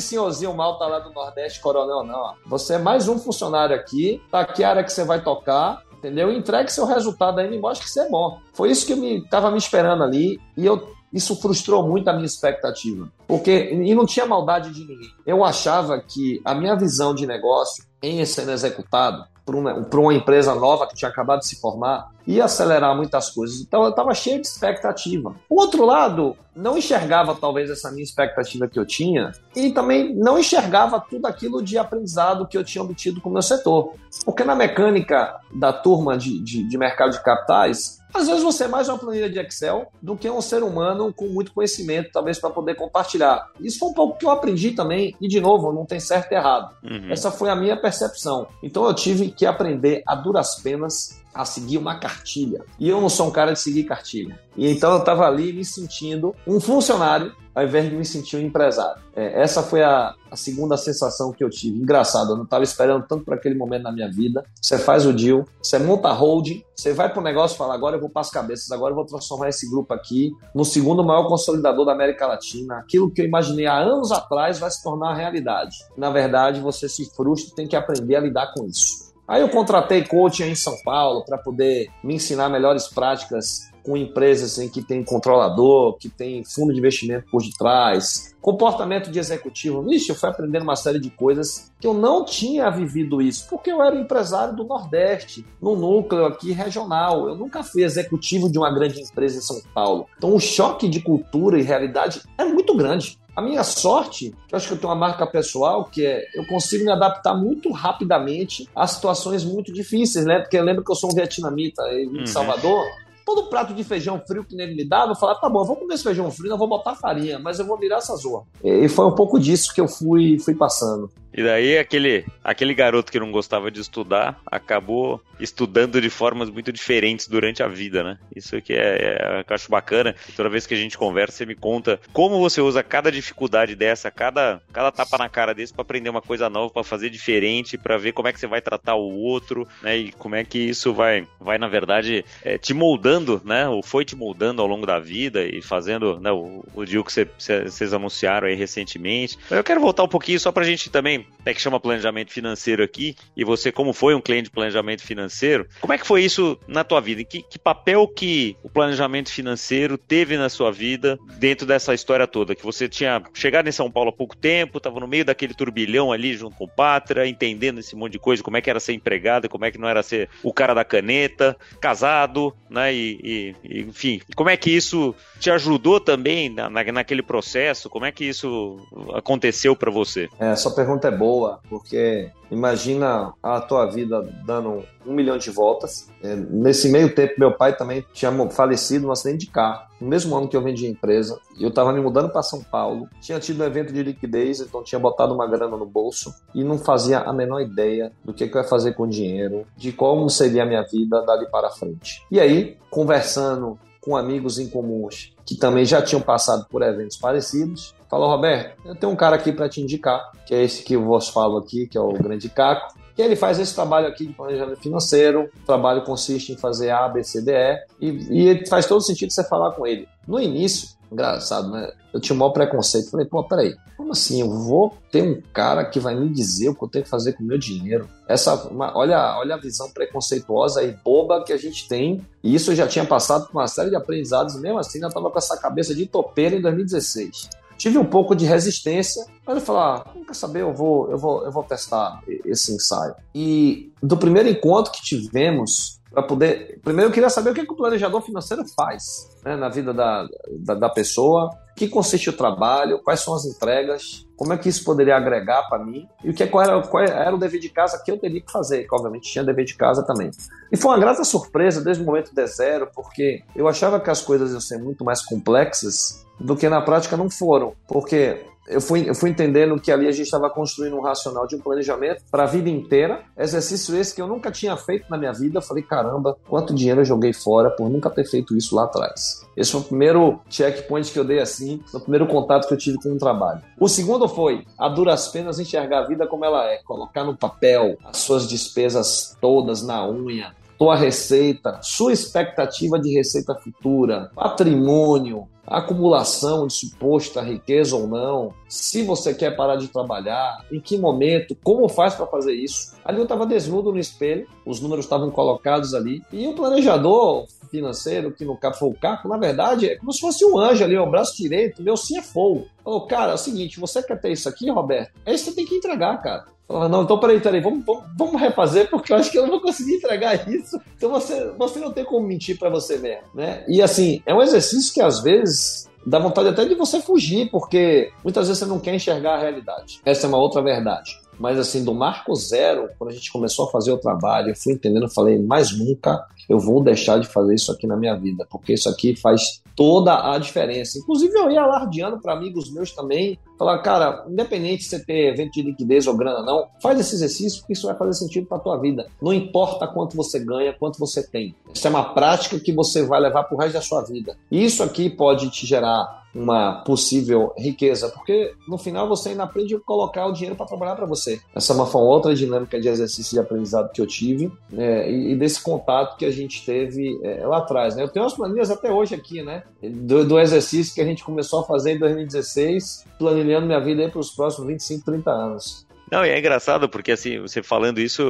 senhorzinho 0.00 0.54
mal 0.54 0.78
tá 0.78 0.86
lá 0.86 0.98
do 0.98 1.12
Nordeste, 1.12 1.60
coronel, 1.60 2.04
não. 2.04 2.34
Você 2.46 2.74
é 2.74 2.78
mais 2.78 3.08
um 3.08 3.18
funcionário 3.18 3.74
aqui. 3.74 4.22
Tá 4.30 4.40
aqui 4.40 4.64
a 4.64 4.70
área 4.70 4.84
que 4.84 4.92
você 4.92 5.04
vai 5.04 5.22
tocar 5.22 5.82
entendeu? 6.06 6.32
Entregue 6.32 6.72
seu 6.72 6.86
resultado 6.86 7.40
aí, 7.40 7.58
mostre 7.58 7.84
que 7.84 7.90
isso 7.90 8.00
é 8.00 8.08
bom. 8.08 8.38
Foi 8.52 8.70
isso 8.70 8.86
que 8.86 8.92
eu 8.92 8.96
me, 8.96 9.20
me 9.50 9.58
esperando 9.58 10.04
ali 10.04 10.40
e 10.56 10.64
eu 10.64 10.94
isso 11.12 11.36
frustrou 11.36 11.88
muito 11.88 12.08
a 12.08 12.12
minha 12.12 12.26
expectativa, 12.26 13.10
porque 13.26 13.72
e 13.72 13.94
não 13.94 14.04
tinha 14.04 14.26
maldade 14.26 14.70
de 14.72 14.80
ninguém. 14.80 15.08
Eu 15.24 15.44
achava 15.44 15.98
que 16.00 16.42
a 16.44 16.54
minha 16.54 16.76
visão 16.76 17.14
de 17.14 17.26
negócio 17.26 17.84
em 18.02 18.24
sendo 18.24 18.50
executado 18.50 19.24
para 19.46 19.56
uma, 19.56 19.74
uma 19.74 20.14
empresa 20.14 20.54
nova 20.56 20.88
que 20.88 20.96
tinha 20.96 21.08
acabado 21.08 21.38
de 21.38 21.46
se 21.46 21.60
formar, 21.60 22.10
ia 22.26 22.44
acelerar 22.44 22.96
muitas 22.96 23.30
coisas. 23.30 23.60
Então 23.60 23.84
eu 23.84 23.90
estava 23.90 24.12
cheio 24.12 24.40
de 24.40 24.48
expectativa. 24.48 25.34
O 25.48 25.60
outro 25.60 25.86
lado, 25.86 26.36
não 26.54 26.76
enxergava 26.76 27.34
talvez 27.34 27.70
essa 27.70 27.90
minha 27.92 28.02
expectativa 28.02 28.66
que 28.66 28.78
eu 28.78 28.84
tinha 28.84 29.32
e 29.54 29.70
também 29.70 30.14
não 30.14 30.38
enxergava 30.38 30.98
tudo 30.98 31.26
aquilo 31.26 31.62
de 31.62 31.78
aprendizado 31.78 32.46
que 32.48 32.58
eu 32.58 32.64
tinha 32.64 32.82
obtido 32.82 33.20
com 33.20 33.30
o 33.30 33.32
meu 33.32 33.42
setor. 33.42 33.92
Porque 34.24 34.42
na 34.42 34.56
mecânica 34.56 35.36
da 35.54 35.72
turma 35.72 36.18
de, 36.18 36.42
de, 36.42 36.68
de 36.68 36.78
mercado 36.78 37.12
de 37.12 37.22
capitais, 37.22 38.00
às 38.12 38.26
vezes 38.26 38.42
você 38.42 38.64
é 38.64 38.68
mais 38.68 38.88
uma 38.88 38.98
planilha 38.98 39.28
de 39.28 39.38
Excel 39.38 39.90
do 40.00 40.16
que 40.16 40.28
um 40.28 40.40
ser 40.40 40.62
humano 40.62 41.12
com 41.12 41.26
muito 41.26 41.52
conhecimento, 41.52 42.10
talvez 42.12 42.38
para 42.38 42.50
poder 42.50 42.74
compartilhar. 42.74 43.50
Isso 43.60 43.78
foi 43.78 43.88
um 43.88 43.94
pouco 43.94 44.18
que 44.18 44.24
eu 44.24 44.30
aprendi 44.30 44.70
também, 44.72 45.14
e 45.20 45.28
de 45.28 45.40
novo, 45.40 45.72
não 45.72 45.84
tem 45.84 46.00
certo 46.00 46.32
e 46.32 46.34
errado. 46.34 46.74
Uhum. 46.82 47.10
Essa 47.10 47.30
foi 47.30 47.50
a 47.50 47.56
minha 47.56 47.76
percepção. 47.76 48.46
Então 48.62 48.84
eu 48.86 48.94
tive 48.94 49.30
que 49.30 49.44
aprender 49.44 50.02
a 50.06 50.14
duras 50.14 50.56
penas 50.56 51.20
a 51.36 51.44
seguir 51.44 51.78
uma 51.78 51.98
cartilha. 51.98 52.64
E 52.78 52.88
eu 52.88 53.00
não 53.00 53.08
sou 53.08 53.28
um 53.28 53.30
cara 53.30 53.52
de 53.52 53.60
seguir 53.60 53.84
cartilha. 53.84 54.38
E 54.56 54.68
então 54.68 54.92
eu 54.92 54.98
estava 54.98 55.26
ali 55.26 55.52
me 55.52 55.64
sentindo 55.64 56.34
um 56.46 56.58
funcionário 56.58 57.32
ao 57.56 57.64
invés 57.64 57.88
de 57.88 57.96
me 57.96 58.04
sentir 58.04 58.36
um 58.36 58.40
empresário. 58.40 59.02
É, 59.14 59.42
essa 59.42 59.62
foi 59.62 59.82
a, 59.82 60.14
a, 60.30 60.36
segunda 60.36 60.76
sensação 60.76 61.32
que 61.32 61.42
eu 61.42 61.48
tive. 61.48 61.78
Engraçado, 61.78 62.32
eu 62.32 62.36
não 62.36 62.44
estava 62.44 62.62
esperando 62.62 63.06
tanto 63.08 63.24
para 63.24 63.34
aquele 63.34 63.54
momento 63.54 63.84
na 63.84 63.92
minha 63.92 64.10
vida. 64.10 64.44
Você 64.60 64.78
faz 64.78 65.06
o 65.06 65.12
deal, 65.12 65.46
você 65.62 65.78
monta 65.78 66.08
a 66.08 66.12
holding, 66.12 66.62
você 66.74 66.92
vai 66.92 67.10
para 67.10 67.18
o 67.18 67.24
negócio 67.24 67.54
e 67.54 67.58
fala: 67.58 67.72
agora 67.72 67.96
eu 67.96 68.00
vou 68.00 68.10
para 68.10 68.20
as 68.20 68.30
cabeças, 68.30 68.70
agora 68.70 68.92
eu 68.92 68.94
vou 68.94 69.06
transformar 69.06 69.48
esse 69.48 69.70
grupo 69.70 69.94
aqui 69.94 70.32
no 70.54 70.66
segundo 70.66 71.02
maior 71.02 71.28
consolidador 71.28 71.86
da 71.86 71.92
América 71.92 72.26
Latina. 72.26 72.76
Aquilo 72.76 73.10
que 73.10 73.22
eu 73.22 73.24
imaginei 73.24 73.66
há 73.66 73.78
anos 73.78 74.12
atrás 74.12 74.58
vai 74.58 74.70
se 74.70 74.82
tornar 74.82 75.14
realidade. 75.14 75.78
Na 75.96 76.10
verdade, 76.10 76.60
você 76.60 76.90
se 76.90 77.06
frustra 77.16 77.52
e 77.52 77.56
tem 77.56 77.66
que 77.66 77.74
aprender 77.74 78.16
a 78.16 78.20
lidar 78.20 78.52
com 78.52 78.66
isso. 78.66 79.05
Aí 79.28 79.40
eu 79.40 79.48
contratei 79.48 80.04
coaching 80.04 80.44
em 80.44 80.54
São 80.54 80.76
Paulo 80.84 81.24
para 81.24 81.36
poder 81.36 81.88
me 82.02 82.14
ensinar 82.14 82.48
melhores 82.48 82.86
práticas 82.86 83.65
com 83.86 83.96
empresas 83.96 84.58
em 84.58 84.68
que 84.68 84.82
tem 84.82 85.04
controlador, 85.04 85.96
que 85.96 86.08
tem 86.08 86.42
fundo 86.44 86.72
de 86.72 86.78
investimento 86.80 87.26
por 87.30 87.40
detrás, 87.40 88.34
comportamento 88.42 89.12
de 89.12 89.20
executivo. 89.20 89.80
Vixe, 89.82 90.08
eu 90.10 90.16
fui 90.16 90.28
aprendendo 90.28 90.64
uma 90.64 90.74
série 90.74 90.98
de 90.98 91.08
coisas 91.08 91.70
que 91.78 91.86
eu 91.86 91.94
não 91.94 92.24
tinha 92.24 92.68
vivido 92.68 93.22
isso, 93.22 93.46
porque 93.48 93.70
eu 93.70 93.80
era 93.80 93.94
empresário 93.94 94.56
do 94.56 94.64
Nordeste, 94.64 95.46
no 95.62 95.76
núcleo 95.76 96.26
aqui 96.26 96.50
regional. 96.50 97.28
Eu 97.28 97.36
nunca 97.36 97.62
fui 97.62 97.84
executivo 97.84 98.50
de 98.50 98.58
uma 98.58 98.74
grande 98.74 99.00
empresa 99.00 99.38
em 99.38 99.40
São 99.40 99.60
Paulo. 99.72 100.08
Então 100.18 100.34
o 100.34 100.40
choque 100.40 100.88
de 100.88 101.00
cultura 101.00 101.56
e 101.56 101.62
realidade 101.62 102.22
é 102.36 102.44
muito 102.44 102.76
grande. 102.76 103.16
A 103.36 103.42
minha 103.42 103.62
sorte, 103.62 104.34
eu 104.50 104.56
acho 104.56 104.66
que 104.66 104.74
eu 104.74 104.78
tenho 104.78 104.90
uma 104.90 104.98
marca 104.98 105.26
pessoal, 105.26 105.84
que 105.84 106.04
é 106.04 106.24
eu 106.34 106.44
consigo 106.46 106.84
me 106.84 106.90
adaptar 106.90 107.34
muito 107.34 107.70
rapidamente 107.70 108.68
a 108.74 108.86
situações 108.86 109.44
muito 109.44 109.72
difíceis, 109.72 110.24
né? 110.24 110.40
Porque 110.40 110.56
eu 110.56 110.64
lembro 110.64 110.82
que 110.82 110.90
eu 110.90 110.96
sou 110.96 111.10
um 111.12 111.14
vietnamita 111.14 111.82
em 111.92 112.20
uhum. 112.20 112.26
Salvador, 112.26 112.84
todo 113.26 113.50
prato 113.50 113.74
de 113.74 113.82
feijão 113.82 114.22
frio 114.24 114.44
que 114.44 114.54
ele 114.54 114.76
me 114.76 114.88
dava, 114.88 115.10
eu 115.10 115.16
falava, 115.16 115.40
tá 115.40 115.48
bom, 115.48 115.64
vou 115.64 115.74
comer 115.74 115.94
esse 115.94 116.04
feijão 116.04 116.30
frio, 116.30 116.48
não 116.48 116.56
vou 116.56 116.68
botar 116.68 116.94
farinha, 116.94 117.40
mas 117.40 117.58
eu 117.58 117.66
vou 117.66 117.76
virar 117.76 117.96
essa 117.96 118.14
zorra. 118.14 118.46
E 118.62 118.88
foi 118.88 119.04
um 119.04 119.14
pouco 119.14 119.40
disso 119.40 119.74
que 119.74 119.80
eu 119.80 119.88
fui, 119.88 120.38
fui 120.38 120.54
passando. 120.54 121.10
E 121.36 121.42
daí 121.42 121.76
aquele, 121.78 122.24
aquele 122.42 122.72
garoto 122.72 123.12
que 123.12 123.20
não 123.20 123.30
gostava 123.30 123.70
de 123.70 123.80
estudar 123.80 124.40
acabou 124.46 125.20
estudando 125.38 126.00
de 126.00 126.08
formas 126.08 126.48
muito 126.48 126.72
diferentes 126.72 127.28
durante 127.28 127.62
a 127.62 127.68
vida, 127.68 128.02
né? 128.02 128.18
Isso 128.34 128.60
que 128.62 128.72
é, 128.72 129.18
é 129.40 129.44
que 129.44 129.52
eu 129.52 129.54
acho 129.54 129.70
bacana. 129.70 130.14
Toda 130.34 130.48
vez 130.48 130.66
que 130.66 130.72
a 130.72 130.76
gente 130.78 130.96
conversa, 130.96 131.36
você 131.36 131.46
me 131.46 131.54
conta 131.54 132.00
como 132.10 132.40
você 132.40 132.62
usa 132.62 132.82
cada 132.82 133.12
dificuldade 133.12 133.74
dessa, 133.74 134.10
cada, 134.10 134.62
cada 134.72 134.90
tapa 134.90 135.18
na 135.18 135.28
cara 135.28 135.54
desse 135.54 135.74
para 135.74 135.82
aprender 135.82 136.08
uma 136.08 136.22
coisa 136.22 136.48
nova, 136.48 136.72
para 136.72 136.82
fazer 136.82 137.10
diferente, 137.10 137.76
para 137.76 137.98
ver 137.98 138.12
como 138.12 138.28
é 138.28 138.32
que 138.32 138.40
você 138.40 138.46
vai 138.46 138.62
tratar 138.62 138.94
o 138.94 139.18
outro, 139.18 139.68
né? 139.82 139.96
E 139.98 140.12
como 140.12 140.34
é 140.34 140.42
que 140.42 140.58
isso 140.58 140.94
vai, 140.94 141.28
vai 141.38 141.58
na 141.58 141.68
verdade, 141.68 142.24
é, 142.42 142.56
te 142.56 142.72
moldando, 142.72 143.42
né? 143.44 143.68
Ou 143.68 143.82
foi 143.82 144.06
te 144.06 144.16
moldando 144.16 144.62
ao 144.62 144.68
longo 144.68 144.86
da 144.86 144.98
vida 144.98 145.44
e 145.44 145.60
fazendo 145.60 146.18
né, 146.18 146.32
o, 146.32 146.64
o 146.74 146.84
deal 146.86 147.04
que 147.04 147.12
vocês 147.12 147.92
anunciaram 147.92 148.48
aí 148.48 148.54
recentemente. 148.54 149.38
Eu 149.50 149.62
quero 149.62 149.82
voltar 149.82 150.02
um 150.02 150.08
pouquinho 150.08 150.40
só 150.40 150.50
pra 150.50 150.64
gente 150.64 150.88
também 150.88 151.25
é 151.46 151.54
que 151.54 151.62
chama 151.62 151.78
planejamento 151.78 152.32
financeiro 152.32 152.82
aqui, 152.82 153.14
e 153.36 153.44
você, 153.44 153.70
como 153.70 153.92
foi 153.92 154.14
um 154.14 154.20
cliente 154.20 154.44
de 154.44 154.50
planejamento 154.50 155.02
financeiro, 155.02 155.66
como 155.80 155.92
é 155.92 155.98
que 155.98 156.06
foi 156.06 156.24
isso 156.24 156.58
na 156.66 156.82
tua 156.82 157.00
vida? 157.00 157.22
Que, 157.22 157.40
que 157.40 157.58
papel 157.58 158.06
que 158.08 158.56
o 158.64 158.68
planejamento 158.68 159.30
financeiro 159.30 159.96
teve 159.96 160.36
na 160.36 160.48
sua 160.48 160.72
vida 160.72 161.16
dentro 161.38 161.64
dessa 161.64 161.94
história 161.94 162.26
toda? 162.26 162.54
Que 162.54 162.64
você 162.64 162.88
tinha 162.88 163.22
chegado 163.32 163.68
em 163.68 163.72
São 163.72 163.88
Paulo 163.88 164.10
há 164.10 164.12
pouco 164.12 164.36
tempo, 164.36 164.78
estava 164.78 164.98
no 164.98 165.06
meio 165.06 165.24
daquele 165.24 165.54
turbilhão 165.54 166.10
ali 166.10 166.36
junto 166.36 166.56
com 166.56 166.64
o 166.64 166.68
Pátria, 166.68 167.26
entendendo 167.26 167.78
esse 167.78 167.94
monte 167.94 168.12
de 168.12 168.18
coisa, 168.18 168.42
como 168.42 168.56
é 168.56 168.60
que 168.60 168.68
era 168.68 168.80
ser 168.80 168.94
empregado, 168.94 169.48
como 169.48 169.64
é 169.64 169.70
que 169.70 169.78
não 169.78 169.88
era 169.88 170.02
ser 170.02 170.28
o 170.42 170.52
cara 170.52 170.74
da 170.74 170.84
caneta, 170.84 171.56
casado, 171.80 172.52
né? 172.68 172.92
E, 172.92 173.54
e, 173.62 173.80
enfim, 173.82 174.20
como 174.34 174.50
é 174.50 174.56
que 174.56 174.70
isso 174.70 175.14
te 175.38 175.48
ajudou 175.50 176.00
também 176.00 176.48
na, 176.48 176.68
naquele 176.68 177.22
processo? 177.22 177.88
Como 177.88 178.04
é 178.04 178.10
que 178.10 178.24
isso 178.24 178.78
aconteceu 179.14 179.76
para 179.76 179.92
você? 179.92 180.28
É, 180.40 180.50
essa 180.50 180.70
pergunta 180.70 181.06
é 181.06 181.10
boa, 181.16 181.60
porque 181.68 182.30
imagina 182.50 183.32
a 183.42 183.60
tua 183.60 183.86
vida 183.86 184.22
dando 184.44 184.84
um 185.06 185.12
milhão 185.12 185.38
de 185.38 185.50
voltas. 185.50 186.08
É, 186.22 186.34
nesse 186.34 186.88
meio 186.88 187.14
tempo, 187.14 187.34
meu 187.38 187.52
pai 187.52 187.76
também 187.76 188.04
tinha 188.12 188.32
falecido 188.50 189.06
num 189.06 189.12
acidente 189.12 189.46
de 189.46 189.52
carro. 189.52 189.86
No 190.00 190.08
mesmo 190.08 190.36
ano 190.36 190.48
que 190.48 190.56
eu 190.56 190.62
vendi 190.62 190.86
a 190.86 190.90
empresa, 190.90 191.38
eu 191.58 191.68
estava 191.68 191.92
me 191.92 192.00
mudando 192.00 192.28
para 192.28 192.42
São 192.42 192.62
Paulo, 192.62 193.08
tinha 193.20 193.40
tido 193.40 193.62
um 193.62 193.66
evento 193.66 193.92
de 193.92 194.02
liquidez, 194.02 194.60
então 194.60 194.82
tinha 194.82 194.98
botado 194.98 195.34
uma 195.34 195.46
grana 195.46 195.76
no 195.76 195.86
bolso 195.86 196.34
e 196.54 196.62
não 196.62 196.78
fazia 196.78 197.20
a 197.20 197.32
menor 197.32 197.60
ideia 197.60 198.12
do 198.24 198.34
que, 198.34 198.46
que 198.46 198.56
eu 198.56 198.62
ia 198.62 198.68
fazer 198.68 198.92
com 198.92 199.04
o 199.04 199.08
dinheiro, 199.08 199.66
de 199.76 199.92
como 199.92 200.28
seria 200.28 200.64
a 200.64 200.66
minha 200.66 200.82
vida 200.82 201.22
dali 201.22 201.46
para 201.50 201.70
frente. 201.70 202.22
E 202.30 202.38
aí, 202.38 202.76
conversando 202.90 203.78
com 204.06 204.16
amigos 204.16 204.60
em 204.60 204.68
comuns 204.68 205.34
que 205.46 205.54
também 205.54 205.84
já 205.84 206.02
tinham 206.02 206.20
passado 206.20 206.66
por 206.68 206.82
eventos 206.82 207.16
parecidos. 207.16 207.94
Falou, 208.10 208.28
Roberto, 208.28 208.76
eu 208.84 208.94
tenho 208.96 209.12
um 209.12 209.16
cara 209.16 209.36
aqui 209.36 209.52
para 209.52 209.68
te 209.68 209.80
indicar, 209.80 210.32
que 210.44 210.54
é 210.54 210.64
esse 210.64 210.82
que 210.82 210.94
eu 210.94 211.04
vos 211.04 211.28
falo 211.28 211.58
aqui, 211.58 211.86
que 211.86 211.96
é 211.96 212.00
o 212.00 212.12
Grande 212.12 212.48
Caco, 212.48 212.94
que 213.14 213.22
ele 213.22 213.36
faz 213.36 213.58
esse 213.58 213.74
trabalho 213.74 214.08
aqui 214.08 214.26
de 214.26 214.32
planejamento 214.32 214.80
financeiro. 214.80 215.48
O 215.62 215.66
trabalho 215.66 216.02
consiste 216.02 216.52
em 216.52 216.56
fazer 216.56 216.90
A, 216.90 217.08
B, 217.08 217.22
C, 217.22 217.40
D, 217.40 217.52
E, 218.00 218.08
e 218.30 218.66
faz 218.68 218.86
todo 218.86 219.00
sentido 219.00 219.32
você 219.32 219.44
falar 219.44 219.72
com 219.72 219.86
ele. 219.86 220.08
No 220.26 220.40
início, 220.40 220.95
engraçado, 221.10 221.70
né? 221.70 221.90
Eu 222.12 222.20
tinha 222.20 222.34
o 222.34 222.38
maior 222.38 222.50
preconceito. 222.50 223.10
Falei, 223.10 223.26
pô, 223.26 223.44
peraí, 223.44 223.74
como 223.96 224.12
assim? 224.12 224.40
Eu 224.40 224.50
vou 224.50 224.96
ter 225.10 225.22
um 225.22 225.40
cara 225.52 225.84
que 225.84 226.00
vai 226.00 226.14
me 226.14 226.28
dizer 226.28 226.68
o 226.68 226.74
que 226.74 226.82
eu 226.82 226.88
tenho 226.88 227.04
que 227.04 227.10
fazer 227.10 227.32
com 227.34 227.42
o 227.42 227.46
meu 227.46 227.58
dinheiro? 227.58 228.08
Essa, 228.28 228.54
uma, 228.68 228.96
olha, 228.96 229.36
olha 229.38 229.54
a 229.54 229.58
visão 229.58 229.90
preconceituosa 229.90 230.82
e 230.82 230.92
boba 231.04 231.44
que 231.44 231.52
a 231.52 231.56
gente 231.56 231.88
tem. 231.88 232.26
E 232.42 232.54
isso 232.54 232.72
eu 232.72 232.76
já 232.76 232.86
tinha 232.86 233.04
passado 233.04 233.46
por 233.46 233.58
uma 233.58 233.68
série 233.68 233.90
de 233.90 233.96
aprendizados, 233.96 234.60
mesmo 234.60 234.78
assim, 234.78 235.00
eu 235.00 235.08
estava 235.08 235.30
com 235.30 235.38
essa 235.38 235.56
cabeça 235.56 235.94
de 235.94 236.06
topeira 236.06 236.56
em 236.56 236.60
2016. 236.60 237.48
Tive 237.76 237.98
um 237.98 238.04
pouco 238.04 238.34
de 238.34 238.46
resistência, 238.46 239.26
mas 239.46 239.56
eu 239.56 239.62
falei, 239.62 239.82
ah, 239.82 240.04
quer 240.26 240.34
saber, 240.34 240.62
eu 240.62 240.72
vou, 240.72 241.10
eu 241.10 241.18
vou, 241.18 241.44
eu 241.44 241.52
vou 241.52 241.62
testar 241.62 242.22
esse 242.46 242.72
ensaio. 242.72 243.14
E 243.34 243.92
do 244.02 244.16
primeiro 244.16 244.48
encontro 244.48 244.92
que 244.92 245.02
tivemos, 245.02 246.00
para 246.16 246.22
poder. 246.22 246.80
Primeiro 246.82 247.10
eu 247.10 247.12
queria 247.12 247.28
saber 247.28 247.50
o 247.50 247.54
que, 247.54 247.66
que 247.66 247.72
o 247.74 247.76
planejador 247.76 248.22
financeiro 248.22 248.64
faz 248.74 249.28
né, 249.44 249.54
na 249.54 249.68
vida 249.68 249.92
da, 249.92 250.26
da, 250.50 250.74
da 250.74 250.88
pessoa, 250.88 251.50
que 251.76 251.86
consiste 251.88 252.30
o 252.30 252.32
trabalho, 252.32 253.02
quais 253.04 253.20
são 253.20 253.34
as 253.34 253.44
entregas, 253.44 254.26
como 254.34 254.54
é 254.54 254.56
que 254.56 254.66
isso 254.66 254.82
poderia 254.82 255.14
agregar 255.14 255.68
para 255.68 255.84
mim 255.84 256.08
e 256.24 256.30
o 256.30 256.34
que 256.34 256.46
qual 256.46 256.64
era, 256.64 256.82
qual 256.84 257.04
era 257.04 257.34
o 257.34 257.38
dever 257.38 257.60
de 257.60 257.68
casa 257.68 258.02
que 258.02 258.10
eu 258.10 258.18
teria 258.18 258.40
que 258.40 258.50
fazer, 258.50 258.84
que 258.88 258.94
obviamente 258.94 259.30
tinha 259.30 259.44
dever 259.44 259.66
de 259.66 259.76
casa 259.76 260.02
também. 260.06 260.30
E 260.72 260.76
foi 260.78 260.90
uma 260.90 260.98
grata 260.98 261.22
surpresa 261.22 261.84
desde 261.84 262.02
o 262.02 262.06
momento 262.06 262.34
de 262.34 262.46
zero, 262.46 262.88
porque 262.94 263.42
eu 263.54 263.68
achava 263.68 264.00
que 264.00 264.08
as 264.08 264.22
coisas 264.22 264.52
iam 264.52 264.60
ser 264.60 264.78
muito 264.78 265.04
mais 265.04 265.22
complexas 265.22 266.24
do 266.40 266.56
que 266.56 266.66
na 266.66 266.80
prática 266.80 267.14
não 267.14 267.28
foram, 267.28 267.74
porque 267.86 268.42
eu 268.68 268.80
fui, 268.80 269.08
eu 269.08 269.14
fui 269.14 269.30
entendendo 269.30 269.80
que 269.80 269.92
ali 269.92 270.06
a 270.06 270.12
gente 270.12 270.24
estava 270.24 270.50
construindo 270.50 270.96
um 270.96 271.00
racional 271.00 271.46
de 271.46 271.56
um 271.56 271.60
planejamento 271.60 272.22
para 272.30 272.44
a 272.44 272.46
vida 272.46 272.68
inteira. 272.68 273.22
Exercício 273.36 273.96
esse 273.96 274.14
que 274.14 274.20
eu 274.20 274.26
nunca 274.26 274.50
tinha 274.50 274.76
feito 274.76 275.08
na 275.10 275.16
minha 275.16 275.32
vida. 275.32 275.60
Falei, 275.60 275.82
caramba, 275.82 276.36
quanto 276.48 276.74
dinheiro 276.74 277.00
eu 277.00 277.04
joguei 277.04 277.32
fora 277.32 277.70
por 277.70 277.88
nunca 277.88 278.10
ter 278.10 278.24
feito 278.24 278.56
isso 278.56 278.74
lá 278.74 278.84
atrás. 278.84 279.44
Esse 279.56 279.72
foi 279.72 279.80
o 279.80 279.84
primeiro 279.84 280.40
checkpoint 280.50 281.12
que 281.12 281.18
eu 281.18 281.24
dei 281.24 281.40
assim, 281.40 281.80
o 281.94 282.00
primeiro 282.00 282.26
contato 282.26 282.66
que 282.66 282.74
eu 282.74 282.78
tive 282.78 282.98
com 282.98 283.10
o 283.10 283.18
trabalho. 283.18 283.62
O 283.78 283.88
segundo 283.88 284.28
foi, 284.28 284.66
a 284.78 284.88
duras 284.88 285.28
penas, 285.28 285.58
enxergar 285.58 286.00
a 286.00 286.06
vida 286.06 286.26
como 286.26 286.44
ela 286.44 286.64
é, 286.66 286.78
colocar 286.84 287.24
no 287.24 287.36
papel 287.36 287.96
as 288.04 288.18
suas 288.18 288.46
despesas 288.48 289.36
todas 289.40 289.82
na 289.82 290.06
unha, 290.06 290.54
tua 290.78 290.96
receita, 290.96 291.80
sua 291.82 292.12
expectativa 292.12 292.98
de 292.98 293.14
receita 293.14 293.54
futura, 293.54 294.30
patrimônio, 294.34 295.48
acumulação 295.66 296.66
de 296.66 296.74
suposta 296.74 297.42
riqueza 297.42 297.96
ou 297.96 298.06
não, 298.06 298.52
se 298.68 299.02
você 299.02 299.34
quer 299.34 299.56
parar 299.56 299.76
de 299.76 299.88
trabalhar, 299.88 300.64
em 300.70 300.80
que 300.80 300.96
momento, 300.96 301.56
como 301.62 301.88
faz 301.88 302.14
para 302.14 302.26
fazer 302.26 302.54
isso. 302.54 302.94
Ali 303.04 303.18
eu 303.18 303.24
estava 303.24 303.44
desnudo 303.44 303.90
no 303.90 303.98
espelho, 303.98 304.46
os 304.64 304.80
números 304.80 305.04
estavam 305.04 305.30
colocados 305.30 305.92
ali, 305.92 306.22
e 306.32 306.46
o 306.46 306.54
planejador 306.54 307.46
financeiro, 307.70 308.30
que 308.30 308.44
no 308.44 308.56
caso 308.56 308.78
foi 308.78 308.90
o 308.90 308.94
Caco, 308.94 309.28
na 309.28 309.36
verdade 309.36 309.88
é 309.88 309.96
como 309.96 310.12
se 310.12 310.20
fosse 310.20 310.44
um 310.44 310.56
anjo 310.56 310.84
ali, 310.84 310.96
o 310.96 311.10
braço 311.10 311.36
direito, 311.36 311.82
meu 311.82 311.94
CFO. 311.94 312.66
Falou, 312.84 313.06
cara, 313.06 313.32
é 313.32 313.34
o 313.34 313.38
seguinte, 313.38 313.80
você 313.80 314.02
quer 314.02 314.20
ter 314.20 314.30
isso 314.30 314.48
aqui, 314.48 314.70
Roberto? 314.70 315.12
É 315.24 315.34
isso 315.34 315.44
que 315.44 315.50
você 315.50 315.56
tem 315.56 315.66
que 315.66 315.74
entregar, 315.74 316.22
cara. 316.22 316.55
Falava, 316.66 316.88
não, 316.88 317.02
então 317.02 317.18
peraí, 317.20 317.40
peraí, 317.40 317.60
vamos, 317.60 317.84
vamos, 317.84 318.04
vamos, 318.16 318.40
refazer, 318.40 318.90
porque 318.90 319.12
eu 319.12 319.16
acho 319.16 319.30
que 319.30 319.38
eu 319.38 319.42
não 319.42 319.50
vou 319.50 319.60
conseguir 319.60 319.94
entregar 319.94 320.34
isso. 320.50 320.80
Então 320.96 321.10
você, 321.10 321.52
você 321.56 321.78
não 321.78 321.92
tem 321.92 322.04
como 322.04 322.26
mentir 322.26 322.58
para 322.58 322.68
você 322.68 322.98
mesmo, 322.98 323.24
né? 323.34 323.64
E 323.68 323.80
assim, 323.80 324.20
é 324.26 324.34
um 324.34 324.42
exercício 324.42 324.92
que 324.92 325.00
às 325.00 325.20
vezes 325.20 325.88
dá 326.04 326.18
vontade 326.18 326.48
até 326.48 326.64
de 326.64 326.74
você 326.74 327.00
fugir, 327.00 327.50
porque 327.50 328.10
muitas 328.22 328.48
vezes 328.48 328.60
você 328.60 328.66
não 328.66 328.80
quer 328.80 328.94
enxergar 328.94 329.34
a 329.34 329.40
realidade. 329.40 330.00
Essa 330.04 330.26
é 330.26 330.28
uma 330.28 330.38
outra 330.38 330.60
verdade. 330.60 331.16
Mas 331.38 331.58
assim, 331.58 331.84
do 331.84 331.94
marco 331.94 332.34
zero, 332.34 332.88
quando 332.98 333.10
a 333.10 333.14
gente 333.14 333.30
começou 333.30 333.68
a 333.68 333.70
fazer 333.70 333.92
o 333.92 333.98
trabalho, 333.98 334.50
eu 334.50 334.56
fui 334.56 334.72
entendendo, 334.72 335.08
falei, 335.08 335.38
mais 335.38 335.76
nunca 335.76 336.26
eu 336.48 336.58
vou 336.58 336.82
deixar 336.82 337.18
de 337.18 337.28
fazer 337.28 337.54
isso 337.54 337.72
aqui 337.72 337.86
na 337.86 337.96
minha 337.96 338.14
vida, 338.14 338.46
porque 338.50 338.74
isso 338.74 338.88
aqui 338.88 339.16
faz 339.16 339.62
toda 339.74 340.32
a 340.32 340.38
diferença. 340.38 340.98
Inclusive, 340.98 341.36
eu 341.36 341.50
ia 341.50 341.62
alardeando 341.62 342.18
para 342.18 342.32
amigos 342.32 342.72
meus 342.72 342.92
também, 342.92 343.38
falar, 343.58 343.78
cara, 343.78 344.24
independente 344.28 344.84
de 344.84 344.88
você 344.88 345.04
ter 345.04 345.32
evento 345.32 345.52
de 345.52 345.62
liquidez 345.62 346.06
ou 346.06 346.16
grana 346.16 346.42
não, 346.42 346.66
faz 346.80 346.98
esse 346.98 347.14
exercício 347.14 347.60
porque 347.60 347.72
isso 347.72 347.86
vai 347.86 347.96
fazer 347.96 348.14
sentido 348.14 348.46
para 348.46 348.58
tua 348.58 348.78
vida. 348.78 349.06
Não 349.20 349.32
importa 349.32 349.86
quanto 349.86 350.16
você 350.16 350.38
ganha, 350.38 350.72
quanto 350.72 350.98
você 350.98 351.26
tem. 351.26 351.54
Isso 351.72 351.86
é 351.86 351.90
uma 351.90 352.14
prática 352.14 352.58
que 352.58 352.72
você 352.72 353.04
vai 353.04 353.20
levar 353.20 353.44
para 353.44 353.54
o 353.54 353.58
resto 353.58 353.74
da 353.74 353.82
sua 353.82 354.02
vida. 354.02 354.36
Isso 354.50 354.82
aqui 354.82 355.10
pode 355.10 355.50
te 355.50 355.66
gerar 355.66 356.26
uma 356.36 356.82
possível 356.82 357.52
riqueza, 357.56 358.10
porque 358.10 358.52
no 358.68 358.76
final 358.76 359.08
você 359.08 359.30
ainda 359.30 359.44
aprende 359.44 359.74
a 359.74 359.80
colocar 359.80 360.26
o 360.26 360.32
dinheiro 360.32 360.54
para 360.54 360.66
trabalhar 360.66 360.94
para 360.94 361.06
você. 361.06 361.40
Essa 361.54 361.72
é 361.72 361.76
uma, 361.76 361.96
outra 361.96 362.34
dinâmica 362.34 362.78
de 362.78 362.88
exercício 362.88 363.32
de 363.32 363.40
aprendizado 363.40 363.90
que 363.90 364.00
eu 364.00 364.06
tive 364.06 364.52
é, 364.76 365.10
e, 365.10 365.32
e, 365.32 365.36
desse 365.36 365.62
contato 365.62 366.16
que 366.18 366.26
a 366.26 366.30
gente 366.36 366.64
teve 366.64 367.18
é, 367.22 367.46
lá 367.46 367.58
atrás. 367.58 367.96
Né? 367.96 368.02
Eu 368.02 368.08
tenho 368.08 368.24
umas 368.24 368.34
planilhas 368.34 368.70
até 368.70 368.90
hoje 368.90 369.14
aqui, 369.14 369.42
né? 369.42 369.62
Do, 369.82 370.24
do, 370.24 370.38
exercício 370.38 370.94
que 370.94 371.00
a 371.00 371.04
gente 371.04 371.24
começou 371.24 371.60
a 371.60 371.64
fazer 371.64 371.92
em 371.92 371.98
2016, 371.98 373.04
planilhando 373.18 373.66
minha 373.66 373.80
vida 373.80 374.08
para 374.08 374.20
os 374.20 374.30
próximos 374.30 374.68
25, 374.68 375.04
30 375.04 375.30
anos. 375.30 375.85
Não, 376.10 376.24
e 376.24 376.30
é 376.30 376.38
engraçado 376.38 376.88
porque, 376.88 377.12
assim, 377.12 377.40
você 377.40 377.62
falando 377.62 378.00
isso, 378.00 378.22